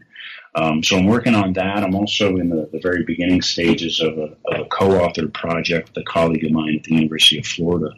Um, 0.55 0.83
so 0.83 0.97
I'm 0.97 1.07
working 1.07 1.33
on 1.33 1.53
that. 1.53 1.83
I'm 1.83 1.95
also 1.95 2.37
in 2.37 2.49
the, 2.49 2.69
the 2.71 2.79
very 2.79 3.03
beginning 3.03 3.41
stages 3.41 3.99
of 3.99 4.19
a, 4.19 4.37
of 4.45 4.59
a, 4.59 4.65
co-authored 4.65 5.33
project 5.33 5.89
with 5.89 5.97
a 5.97 6.05
colleague 6.05 6.45
of 6.45 6.51
mine 6.51 6.75
at 6.75 6.83
the 6.83 6.93
University 6.93 7.39
of 7.39 7.47
Florida 7.47 7.89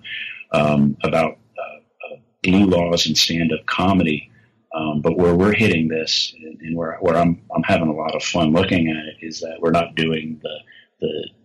um, 0.54 0.96
about 1.04 1.38
uh, 1.58 2.14
uh, 2.14 2.18
blue 2.44 2.66
laws 2.66 3.08
and 3.08 3.18
stand-up 3.18 3.66
comedy 3.66 4.32
um, 4.76 5.00
but 5.00 5.18
where 5.18 5.34
we're 5.34 5.54
hitting 5.54 5.88
this, 5.88 6.36
and 6.42 6.76
where 6.76 6.98
where 7.00 7.16
I'm 7.16 7.42
I'm 7.56 7.64
having 7.64 7.88
a 7.88 7.94
lot 7.94 8.14
of 8.14 8.22
fun 8.22 8.52
looking 8.52 8.90
at 8.90 9.06
it, 9.06 9.26
is 9.26 9.40
that 9.40 9.62
we're 9.62 9.72
not 9.72 9.96
doing 9.96 10.42
the 10.44 10.58
the, 11.00 11.30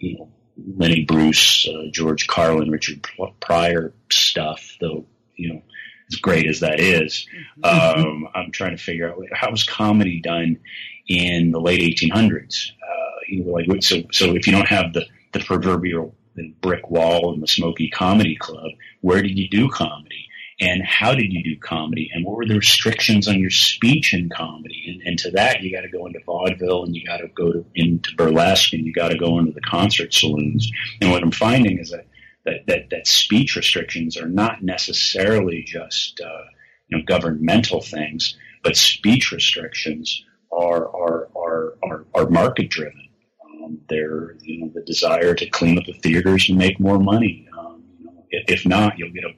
you 0.00 0.18
know 0.18 0.28
Lenny 0.76 1.04
Bruce, 1.04 1.66
uh, 1.68 1.84
George 1.92 2.26
Carlin, 2.26 2.70
Richard 2.70 3.06
Pryor 3.40 3.92
stuff, 4.10 4.76
though 4.80 5.06
you 5.36 5.54
know 5.54 5.62
as 6.10 6.16
great 6.16 6.48
as 6.48 6.60
that 6.60 6.80
is, 6.80 7.26
mm-hmm. 7.62 8.00
um, 8.00 8.28
I'm 8.34 8.50
trying 8.50 8.76
to 8.76 8.82
figure 8.82 9.08
out 9.08 9.22
how 9.32 9.50
was 9.50 9.64
comedy 9.64 10.20
done 10.20 10.58
in 11.06 11.52
the 11.52 11.60
late 11.60 11.80
1800s. 11.80 12.72
Uh, 12.72 13.20
you 13.28 13.44
know, 13.44 13.52
like 13.52 13.82
so 13.82 14.02
so 14.12 14.34
if 14.34 14.46
you 14.46 14.52
don't 14.52 14.68
have 14.68 14.92
the 14.92 15.06
the 15.32 15.40
proverbial 15.40 16.14
brick 16.60 16.90
wall 16.90 17.32
and 17.32 17.42
the 17.42 17.46
smoky 17.46 17.90
comedy 17.90 18.36
club, 18.36 18.70
where 19.00 19.22
did 19.22 19.38
you 19.38 19.48
do 19.48 19.68
comedy? 19.68 20.26
And 20.60 20.82
how 20.84 21.14
did 21.14 21.32
you 21.32 21.42
do 21.42 21.58
comedy? 21.58 22.10
And 22.12 22.24
what 22.24 22.36
were 22.36 22.46
the 22.46 22.56
restrictions 22.56 23.26
on 23.28 23.38
your 23.38 23.50
speech 23.50 24.12
in 24.12 24.28
comedy? 24.28 24.84
And, 24.88 25.08
and 25.08 25.18
to 25.20 25.30
that 25.32 25.62
you 25.62 25.74
got 25.74 25.82
to 25.82 25.88
go 25.88 26.06
into 26.06 26.20
vaudeville 26.24 26.84
and 26.84 26.94
you 26.94 27.04
got 27.06 27.18
to 27.18 27.28
go 27.28 27.52
to, 27.52 27.64
into 27.74 28.14
burlesque 28.16 28.72
and 28.72 28.84
you 28.84 28.92
got 28.92 29.08
to 29.08 29.18
go 29.18 29.38
into 29.38 29.52
the 29.52 29.60
concert 29.62 30.12
saloons. 30.12 30.70
And 31.00 31.10
what 31.10 31.22
i'm 31.22 31.32
finding 31.32 31.78
is 31.78 31.90
that 31.90 32.06
that, 32.44 32.66
that, 32.66 32.90
that 32.90 33.06
speech 33.06 33.54
restrictions 33.56 34.16
are 34.16 34.28
not 34.28 34.62
necessarily 34.62 35.62
just 35.66 36.20
uh, 36.20 36.44
you 36.88 36.98
know 36.98 37.04
governmental 37.04 37.80
things 37.80 38.36
but 38.62 38.76
speech 38.76 39.32
restrictions 39.32 40.24
are 40.52 40.88
are 40.88 41.28
are 41.36 41.74
are, 41.82 42.06
are 42.14 42.28
market 42.28 42.68
driven. 42.68 43.08
Um, 43.44 43.80
they're 43.88 44.36
you 44.40 44.60
know 44.60 44.70
the 44.74 44.82
desire 44.82 45.34
to 45.34 45.48
clean 45.48 45.78
up 45.78 45.84
the 45.84 45.92
theaters 45.92 46.48
and 46.48 46.58
make 46.58 46.80
more 46.80 46.98
money. 46.98 47.48
Um, 47.58 47.84
you 47.98 48.06
know, 48.06 48.24
if, 48.30 48.60
if 48.60 48.66
not 48.66 48.98
you'll 48.98 49.12
get 49.12 49.24
a 49.24 49.32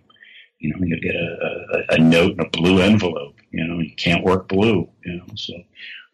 you 0.63 0.71
know, 0.71 0.77
you 0.87 1.01
get 1.01 1.17
a, 1.17 1.85
a, 1.91 1.97
a, 1.97 1.99
note 1.99 2.33
in 2.35 2.41
a 2.41 2.49
blue 2.49 2.81
envelope. 2.81 3.35
You 3.51 3.67
know, 3.67 3.81
you 3.81 3.95
can't 3.97 4.25
work 4.25 4.49
blue. 4.49 4.89
You 5.05 5.17
know, 5.17 5.25
so 5.35 5.55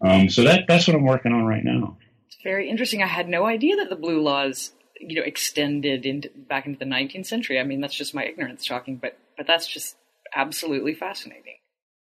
um, 0.00 0.30
so 0.30 0.42
that 0.44 0.64
that's 0.66 0.88
what 0.88 0.96
I'm 0.96 1.04
working 1.04 1.32
on 1.32 1.44
right 1.44 1.62
now. 1.62 1.98
It's 2.26 2.38
very 2.42 2.70
interesting. 2.70 3.02
I 3.02 3.06
had 3.06 3.28
no 3.28 3.46
idea 3.46 3.76
that 3.76 3.90
the 3.90 3.96
blue 3.96 4.22
laws, 4.22 4.72
you 4.98 5.16
know, 5.16 5.22
extended 5.22 6.06
into 6.06 6.30
back 6.34 6.64
into 6.64 6.78
the 6.78 6.86
19th 6.86 7.26
century. 7.26 7.60
I 7.60 7.64
mean, 7.64 7.82
that's 7.82 7.94
just 7.94 8.14
my 8.14 8.24
ignorance 8.24 8.66
talking, 8.66 8.96
but 8.96 9.18
but 9.36 9.46
that's 9.46 9.66
just 9.66 9.96
absolutely 10.34 10.94
fascinating. 10.94 11.56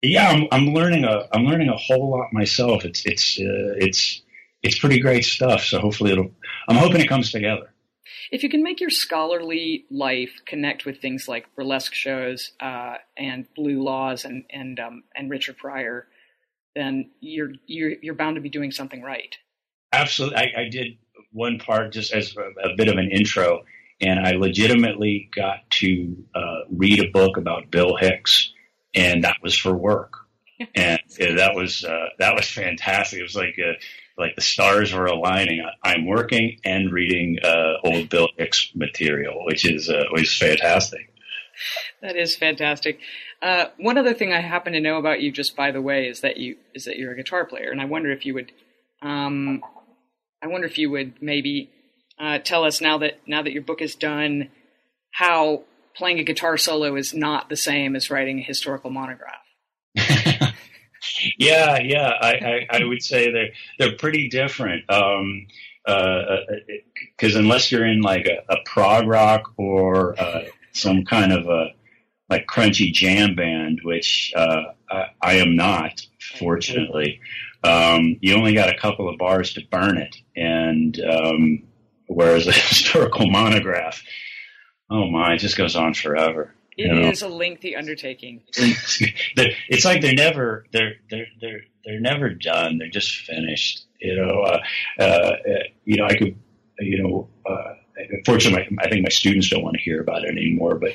Yeah, 0.02 0.28
I'm, 0.28 0.46
I'm 0.52 0.74
learning 0.74 1.04
a 1.04 1.28
I'm 1.32 1.44
learning 1.44 1.70
a 1.70 1.76
whole 1.76 2.10
lot 2.10 2.32
myself. 2.32 2.84
It's 2.84 3.06
it's 3.06 3.38
uh, 3.40 3.72
it's 3.78 4.20
it's 4.62 4.78
pretty 4.78 5.00
great 5.00 5.24
stuff. 5.24 5.62
So 5.62 5.80
hopefully 5.80 6.12
it'll. 6.12 6.30
I'm 6.68 6.76
hoping 6.76 7.00
it 7.00 7.08
comes 7.08 7.32
together 7.32 7.72
if 8.30 8.42
you 8.42 8.48
can 8.48 8.62
make 8.62 8.80
your 8.80 8.90
scholarly 8.90 9.84
life 9.90 10.40
connect 10.46 10.84
with 10.84 11.00
things 11.00 11.28
like 11.28 11.54
burlesque 11.54 11.94
shows 11.94 12.52
uh, 12.60 12.96
and 13.16 13.46
Blue 13.54 13.82
Laws 13.82 14.24
and 14.24 14.44
and 14.50 14.78
um, 14.80 15.04
and 15.14 15.30
Richard 15.30 15.58
Pryor, 15.58 16.06
then 16.74 17.10
you're 17.20 17.52
you're 17.66 17.94
you're 18.02 18.14
bound 18.14 18.36
to 18.36 18.40
be 18.40 18.48
doing 18.48 18.70
something 18.70 19.02
right. 19.02 19.36
Absolutely, 19.92 20.36
I, 20.36 20.62
I 20.62 20.68
did 20.68 20.98
one 21.32 21.58
part 21.58 21.92
just 21.92 22.12
as 22.12 22.34
a, 22.36 22.70
a, 22.70 22.76
bit 22.76 22.88
of 22.88 22.96
an 22.96 23.10
intro, 23.10 23.64
and 24.00 24.20
I 24.20 24.32
legitimately 24.32 25.30
got 25.34 25.68
to 25.70 26.16
uh, 26.34 26.60
read 26.70 27.00
a 27.00 27.10
book 27.10 27.36
about 27.36 27.70
Bill 27.70 27.96
Hicks, 27.96 28.52
and 28.94 29.24
that 29.24 29.36
was 29.42 29.56
for 29.56 29.74
work, 29.74 30.12
and 30.74 31.00
that 31.18 31.54
was 31.54 31.84
uh, 31.84 32.08
that 32.18 32.34
was 32.34 32.48
fantastic. 32.48 33.20
It 33.20 33.22
was 33.22 33.36
like 33.36 33.56
a, 33.58 33.74
like 34.18 34.34
the 34.34 34.42
stars 34.42 34.92
were 34.92 35.06
aligning. 35.06 35.64
I'm 35.82 36.06
working 36.06 36.58
and 36.64 36.92
reading 36.92 37.38
uh, 37.42 37.74
old 37.84 38.08
Bill 38.08 38.28
Hicks 38.36 38.70
material, 38.74 39.44
which 39.46 39.64
is 39.64 39.88
uh, 39.88 40.04
which 40.12 40.24
is 40.24 40.36
fantastic. 40.36 41.12
That 42.02 42.16
is 42.16 42.36
fantastic. 42.36 43.00
Uh, 43.40 43.66
one 43.78 43.98
other 43.98 44.14
thing 44.14 44.32
I 44.32 44.40
happen 44.40 44.72
to 44.72 44.80
know 44.80 44.98
about 44.98 45.20
you, 45.20 45.30
just 45.30 45.56
by 45.56 45.70
the 45.70 45.82
way, 45.82 46.08
is 46.08 46.20
that 46.20 46.36
you 46.36 46.56
is 46.74 46.84
that 46.84 46.96
you're 46.96 47.12
a 47.12 47.16
guitar 47.16 47.44
player, 47.44 47.70
and 47.70 47.80
I 47.80 47.84
wonder 47.84 48.10
if 48.10 48.26
you 48.26 48.34
would, 48.34 48.52
um, 49.02 49.62
I 50.42 50.48
wonder 50.48 50.66
if 50.66 50.78
you 50.78 50.90
would 50.90 51.22
maybe 51.22 51.70
uh, 52.18 52.38
tell 52.38 52.64
us 52.64 52.80
now 52.80 52.98
that 52.98 53.20
now 53.26 53.42
that 53.42 53.52
your 53.52 53.62
book 53.62 53.80
is 53.80 53.94
done, 53.94 54.50
how 55.12 55.64
playing 55.94 56.18
a 56.18 56.24
guitar 56.24 56.56
solo 56.56 56.96
is 56.96 57.14
not 57.14 57.48
the 57.48 57.56
same 57.56 57.94
as 57.96 58.10
writing 58.10 58.38
a 58.38 58.42
historical 58.42 58.90
monograph. 58.90 59.42
yeah, 61.38 61.78
yeah, 61.80 62.12
I, 62.20 62.66
I, 62.70 62.78
I, 62.78 62.84
would 62.84 63.02
say 63.02 63.30
they're 63.30 63.50
they're 63.78 63.96
pretty 63.96 64.28
different. 64.28 64.88
Um, 64.90 65.46
because 65.84 67.34
uh, 67.34 67.38
uh 67.38 67.40
unless 67.40 67.72
you're 67.72 67.86
in 67.86 68.02
like 68.02 68.26
a, 68.26 68.52
a 68.52 68.56
prog 68.66 69.06
rock 69.06 69.52
or 69.56 70.20
uh, 70.20 70.42
some 70.72 71.04
kind 71.04 71.32
of 71.32 71.46
a 71.46 71.68
like 72.28 72.46
crunchy 72.46 72.92
jam 72.92 73.34
band, 73.34 73.80
which 73.82 74.32
uh, 74.36 74.64
I, 74.90 75.06
I, 75.22 75.32
am 75.34 75.56
not, 75.56 76.06
fortunately, 76.38 77.20
um, 77.64 78.16
you 78.20 78.34
only 78.34 78.52
got 78.52 78.68
a 78.68 78.76
couple 78.76 79.08
of 79.08 79.18
bars 79.18 79.54
to 79.54 79.62
burn 79.70 79.96
it, 79.96 80.16
and 80.36 81.00
um, 81.00 81.62
whereas 82.06 82.46
a 82.46 82.52
historical 82.68 83.30
monograph, 83.30 84.02
oh 84.90 85.10
my, 85.10 85.34
it 85.34 85.38
just 85.38 85.56
goes 85.56 85.74
on 85.74 85.94
forever. 85.94 86.54
It 86.78 86.86
you 86.86 86.94
know? 86.94 87.08
is 87.08 87.22
a 87.22 87.28
lengthy 87.28 87.74
undertaking. 87.74 88.42
it's 88.56 89.84
like 89.84 90.00
they're 90.00 90.14
never 90.14 90.64
they're 90.70 90.94
they're 91.10 91.26
they're 91.40 91.62
they're 91.84 92.00
never 92.00 92.30
done. 92.30 92.78
They're 92.78 92.88
just 92.88 93.16
finished. 93.16 93.84
You 94.00 94.14
know, 94.14 94.42
uh, 94.42 95.02
uh, 95.02 95.32
you 95.84 95.96
know, 95.96 96.04
I 96.04 96.16
could, 96.16 96.38
you 96.78 97.02
know, 97.02 97.28
uh, 97.44 97.74
unfortunately, 98.10 98.78
I 98.78 98.88
think 98.88 99.02
my 99.02 99.08
students 99.08 99.50
don't 99.50 99.64
want 99.64 99.74
to 99.74 99.82
hear 99.82 100.00
about 100.00 100.22
it 100.22 100.30
anymore. 100.30 100.76
But 100.76 100.92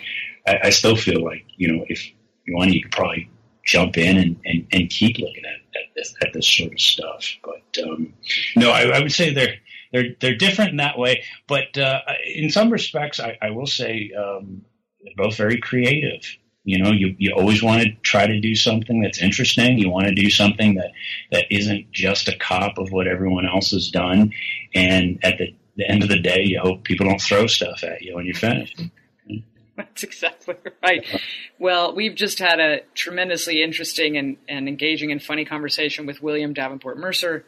I, 0.47 0.67
I 0.67 0.69
still 0.69 0.95
feel 0.95 1.21
like 1.21 1.45
you 1.57 1.73
know, 1.73 1.85
if 1.89 2.09
you 2.45 2.55
want, 2.55 2.71
you 2.71 2.81
could 2.81 2.93
probably 2.93 3.29
jump 3.65 3.97
in 3.97 4.17
and, 4.17 4.39
and, 4.45 4.67
and 4.71 4.89
keep 4.89 5.17
looking 5.17 5.43
at, 5.45 5.81
at 5.81 5.93
this 5.97 6.15
at 6.21 6.31
this 6.31 6.47
sort 6.47 6.71
of 6.71 6.79
stuff. 6.79 7.25
But 7.43 7.83
um, 7.83 8.13
no, 8.55 8.71
I, 8.71 8.83
I 8.83 8.99
would 9.01 9.11
say 9.11 9.33
they're 9.33 9.55
they're 9.91 10.15
they're 10.21 10.35
different 10.35 10.71
in 10.71 10.77
that 10.77 10.97
way. 10.97 11.25
But 11.47 11.77
uh, 11.77 11.99
in 12.25 12.49
some 12.51 12.69
respects, 12.69 13.19
I, 13.19 13.37
I 13.41 13.49
will 13.49 13.67
say 13.67 14.13
um, 14.17 14.63
they're 15.03 15.13
both 15.15 15.35
very 15.37 15.59
creative. 15.59 16.25
You 16.65 16.81
know, 16.81 16.91
you, 16.91 17.15
you 17.17 17.33
always 17.33 17.61
want 17.61 17.83
to 17.83 17.91
try 18.03 18.25
to 18.25 18.39
do 18.39 18.55
something 18.55 19.01
that's 19.01 19.21
interesting. 19.21 19.77
You 19.77 19.89
want 19.89 20.07
to 20.07 20.15
do 20.15 20.29
something 20.29 20.75
that, 20.75 20.91
that 21.31 21.45
isn't 21.51 21.91
just 21.91 22.29
a 22.29 22.37
cop 22.37 22.77
of 22.77 22.91
what 22.91 23.05
everyone 23.05 23.45
else 23.45 23.71
has 23.71 23.89
done. 23.89 24.31
And 24.73 25.19
at 25.23 25.37
the, 25.37 25.53
the 25.75 25.89
end 25.89 26.03
of 26.03 26.09
the 26.09 26.19
day, 26.19 26.43
you 26.43 26.61
hope 26.61 26.83
people 26.85 27.05
don't 27.05 27.19
throw 27.19 27.47
stuff 27.47 27.83
at 27.83 28.01
you 28.01 28.15
when 28.15 28.25
you 28.25 28.33
finish. 28.33 28.73
That's 29.75 30.03
exactly 30.03 30.55
right. 30.81 31.05
Well, 31.59 31.95
we've 31.95 32.15
just 32.15 32.39
had 32.39 32.59
a 32.59 32.81
tremendously 32.93 33.61
interesting 33.61 34.17
and, 34.17 34.37
and 34.47 34.67
engaging 34.67 35.11
and 35.11 35.21
funny 35.21 35.45
conversation 35.45 36.05
with 36.05 36.21
William 36.21 36.53
Davenport 36.53 36.97
Mercer, 36.97 37.43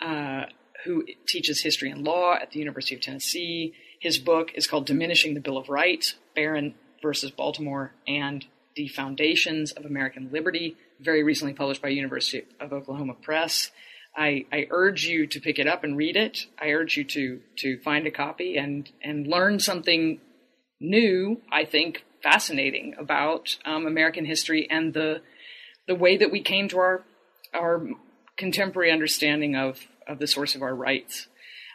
uh, 0.00 0.44
who 0.84 1.04
teaches 1.28 1.62
history 1.62 1.90
and 1.90 2.02
law 2.02 2.34
at 2.34 2.50
the 2.50 2.58
University 2.58 2.94
of 2.94 3.02
Tennessee. 3.02 3.74
His 4.00 4.16
book 4.18 4.52
is 4.54 4.66
called 4.66 4.86
Diminishing 4.86 5.34
the 5.34 5.40
Bill 5.40 5.58
of 5.58 5.68
Rights 5.68 6.14
Barron 6.34 6.74
versus 7.02 7.30
Baltimore 7.30 7.92
and 8.06 8.44
the 8.76 8.88
Foundations 8.88 9.72
of 9.72 9.84
American 9.84 10.30
Liberty, 10.32 10.76
very 11.00 11.22
recently 11.22 11.54
published 11.54 11.82
by 11.82 11.88
University 11.88 12.44
of 12.60 12.72
Oklahoma 12.72 13.14
Press. 13.14 13.70
I, 14.16 14.46
I, 14.52 14.66
urge 14.70 15.04
you 15.04 15.26
to 15.28 15.40
pick 15.40 15.58
it 15.58 15.68
up 15.68 15.84
and 15.84 15.96
read 15.96 16.16
it. 16.16 16.46
I 16.58 16.70
urge 16.70 16.96
you 16.96 17.04
to 17.04 17.40
to 17.58 17.78
find 17.78 18.06
a 18.06 18.10
copy 18.10 18.56
and 18.56 18.90
and 19.02 19.26
learn 19.26 19.60
something 19.60 20.20
new. 20.80 21.40
I 21.50 21.64
think 21.64 22.04
fascinating 22.22 22.96
about 22.98 23.56
um, 23.64 23.86
American 23.86 24.24
history 24.24 24.68
and 24.68 24.92
the 24.94 25.22
the 25.86 25.94
way 25.94 26.16
that 26.16 26.32
we 26.32 26.42
came 26.42 26.68
to 26.68 26.78
our 26.78 27.04
our 27.54 27.86
contemporary 28.36 28.90
understanding 28.90 29.54
of 29.54 29.86
of 30.08 30.18
the 30.18 30.26
source 30.26 30.56
of 30.56 30.62
our 30.62 30.74
rights 30.74 31.28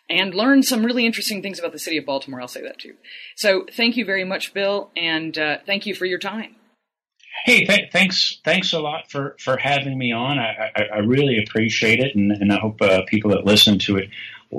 and 0.10 0.34
learn 0.34 0.64
some 0.64 0.86
really 0.86 1.06
interesting 1.06 1.41
things 1.41 1.60
about 1.60 1.72
the 1.72 1.80
city 1.80 1.97
of 1.97 2.06
Baltimore. 2.06 2.41
I'll 2.41 2.47
say 2.47 2.62
that 2.64 2.80
too. 2.80 2.93
So 3.36 3.66
thank 3.76 3.97
you 3.97 4.06
very 4.06 4.24
much, 4.24 4.53
Bill, 4.53 4.91
and 4.95 5.38
uh, 5.38 5.58
thank 5.66 5.86
you 5.86 5.95
for 5.95 6.06
your 6.06 6.20
time. 6.20 6.56
Hey, 7.43 7.66
th- 7.66 7.91
thanks, 7.91 8.39
thanks 8.45 8.74
a 8.74 8.80
lot 8.80 9.12
for, 9.12 9.36
for 9.39 9.58
having 9.58 9.97
me 9.97 10.12
on. 10.14 10.39
I, 10.39 10.72
I, 10.76 10.84
I 10.84 10.97
really 10.99 11.43
appreciate 11.43 11.99
it, 11.99 12.16
and, 12.16 12.32
and 12.32 12.51
I 12.51 12.60
hope 12.60 12.82
uh, 12.82 13.01
people 13.08 13.32
that 13.32 13.45
listen 13.45 13.78
to 13.80 13.97
it 13.97 14.10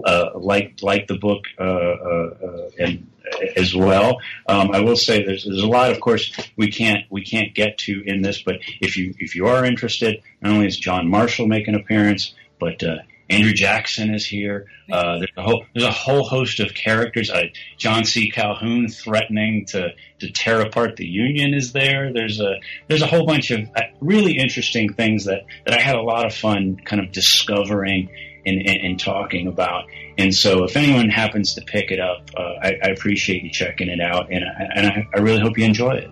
uh, 0.05 0.31
like 0.35 0.79
like 0.83 1.07
the 1.07 1.17
book 1.17 1.45
uh, 1.59 1.63
uh, 1.63 2.35
uh, 2.45 2.71
and 2.79 3.11
as 3.57 3.75
well. 3.75 4.21
Um, 4.47 4.71
I 4.73 4.81
will 4.81 4.97
say 4.97 5.25
there's, 5.25 5.45
there's 5.45 5.63
a 5.63 5.67
lot, 5.67 5.91
of 5.91 6.01
course, 6.01 6.33
we 6.57 6.71
can't 6.71 7.05
we 7.11 7.25
can't 7.25 7.55
get 7.55 7.79
to 7.79 8.03
in 8.05 8.23
this, 8.23 8.43
but 8.43 8.57
if 8.81 8.97
you 8.97 9.15
if 9.19 9.35
you 9.35 9.47
are 9.47 9.65
interested, 9.65 10.23
not 10.43 10.53
only 10.53 10.67
is 10.67 10.77
John 10.77 11.09
Marshall 11.09 11.47
make 11.47 11.69
an 11.69 11.75
appearance, 11.75 12.35
but 12.61 12.83
Andrew 13.29 13.53
Jackson 13.53 14.15
is 14.15 14.25
here. 14.25 14.67
Uh, 14.91 15.19
there's, 15.19 15.33
a 15.37 15.43
whole, 15.43 15.65
there's 15.75 15.87
a 15.87 15.93
whole 15.93 16.25
host 16.25 16.61
of 16.61 16.75
characters. 16.75 17.31
Uh, 17.31 17.45
John 17.77 18.05
C. 18.05 18.31
Calhoun 18.31 18.89
threatening 18.89 19.67
to, 19.67 19.89
to 20.21 20.31
tear 20.31 20.61
apart 20.61 20.97
the 20.97 21.07
Union 21.07 21.53
is 21.53 21.73
there. 21.73 22.13
There's 22.13 22.41
a 22.41 22.61
there's 22.89 23.03
a 23.03 23.07
whole 23.07 23.27
bunch 23.27 23.51
of 23.51 23.69
uh, 23.75 23.83
really 24.01 24.39
interesting 24.39 24.93
things 24.93 25.25
that, 25.25 25.43
that 25.67 25.77
I 25.77 25.81
had 25.81 25.97
a 25.97 26.03
lot 26.03 26.25
of 26.25 26.35
fun 26.35 26.77
kind 26.85 27.03
of 27.03 27.11
discovering 27.11 28.11
and, 28.47 28.61
and, 28.61 28.79
and 28.83 29.01
talking 29.01 29.49
about. 29.49 29.87
And 30.19 30.33
so, 30.33 30.65
if 30.65 30.77
anyone 30.77 31.09
happens 31.11 31.55
to 31.55 31.63
pick 31.63 31.91
it 31.91 32.01
up, 32.01 32.31
uh, 32.37 32.43
I, 32.63 32.79
I, 32.83 32.89
appreciate 32.89 33.43
you 33.43 33.51
checking 33.51 33.89
it 33.89 34.01
out, 34.01 34.33
and 34.33 34.45
I, 34.45 34.65
and 34.75 34.87
I, 34.87 35.09
I 35.15 35.19
really 35.19 35.41
hope 35.41 35.59
you 35.59 35.65
enjoy 35.65 35.95
it. 35.95 36.11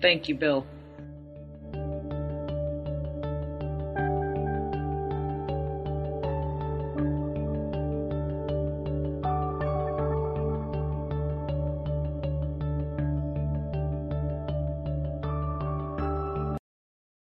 Thank 0.00 0.28
you, 0.28 0.34
Bill. 0.34 0.66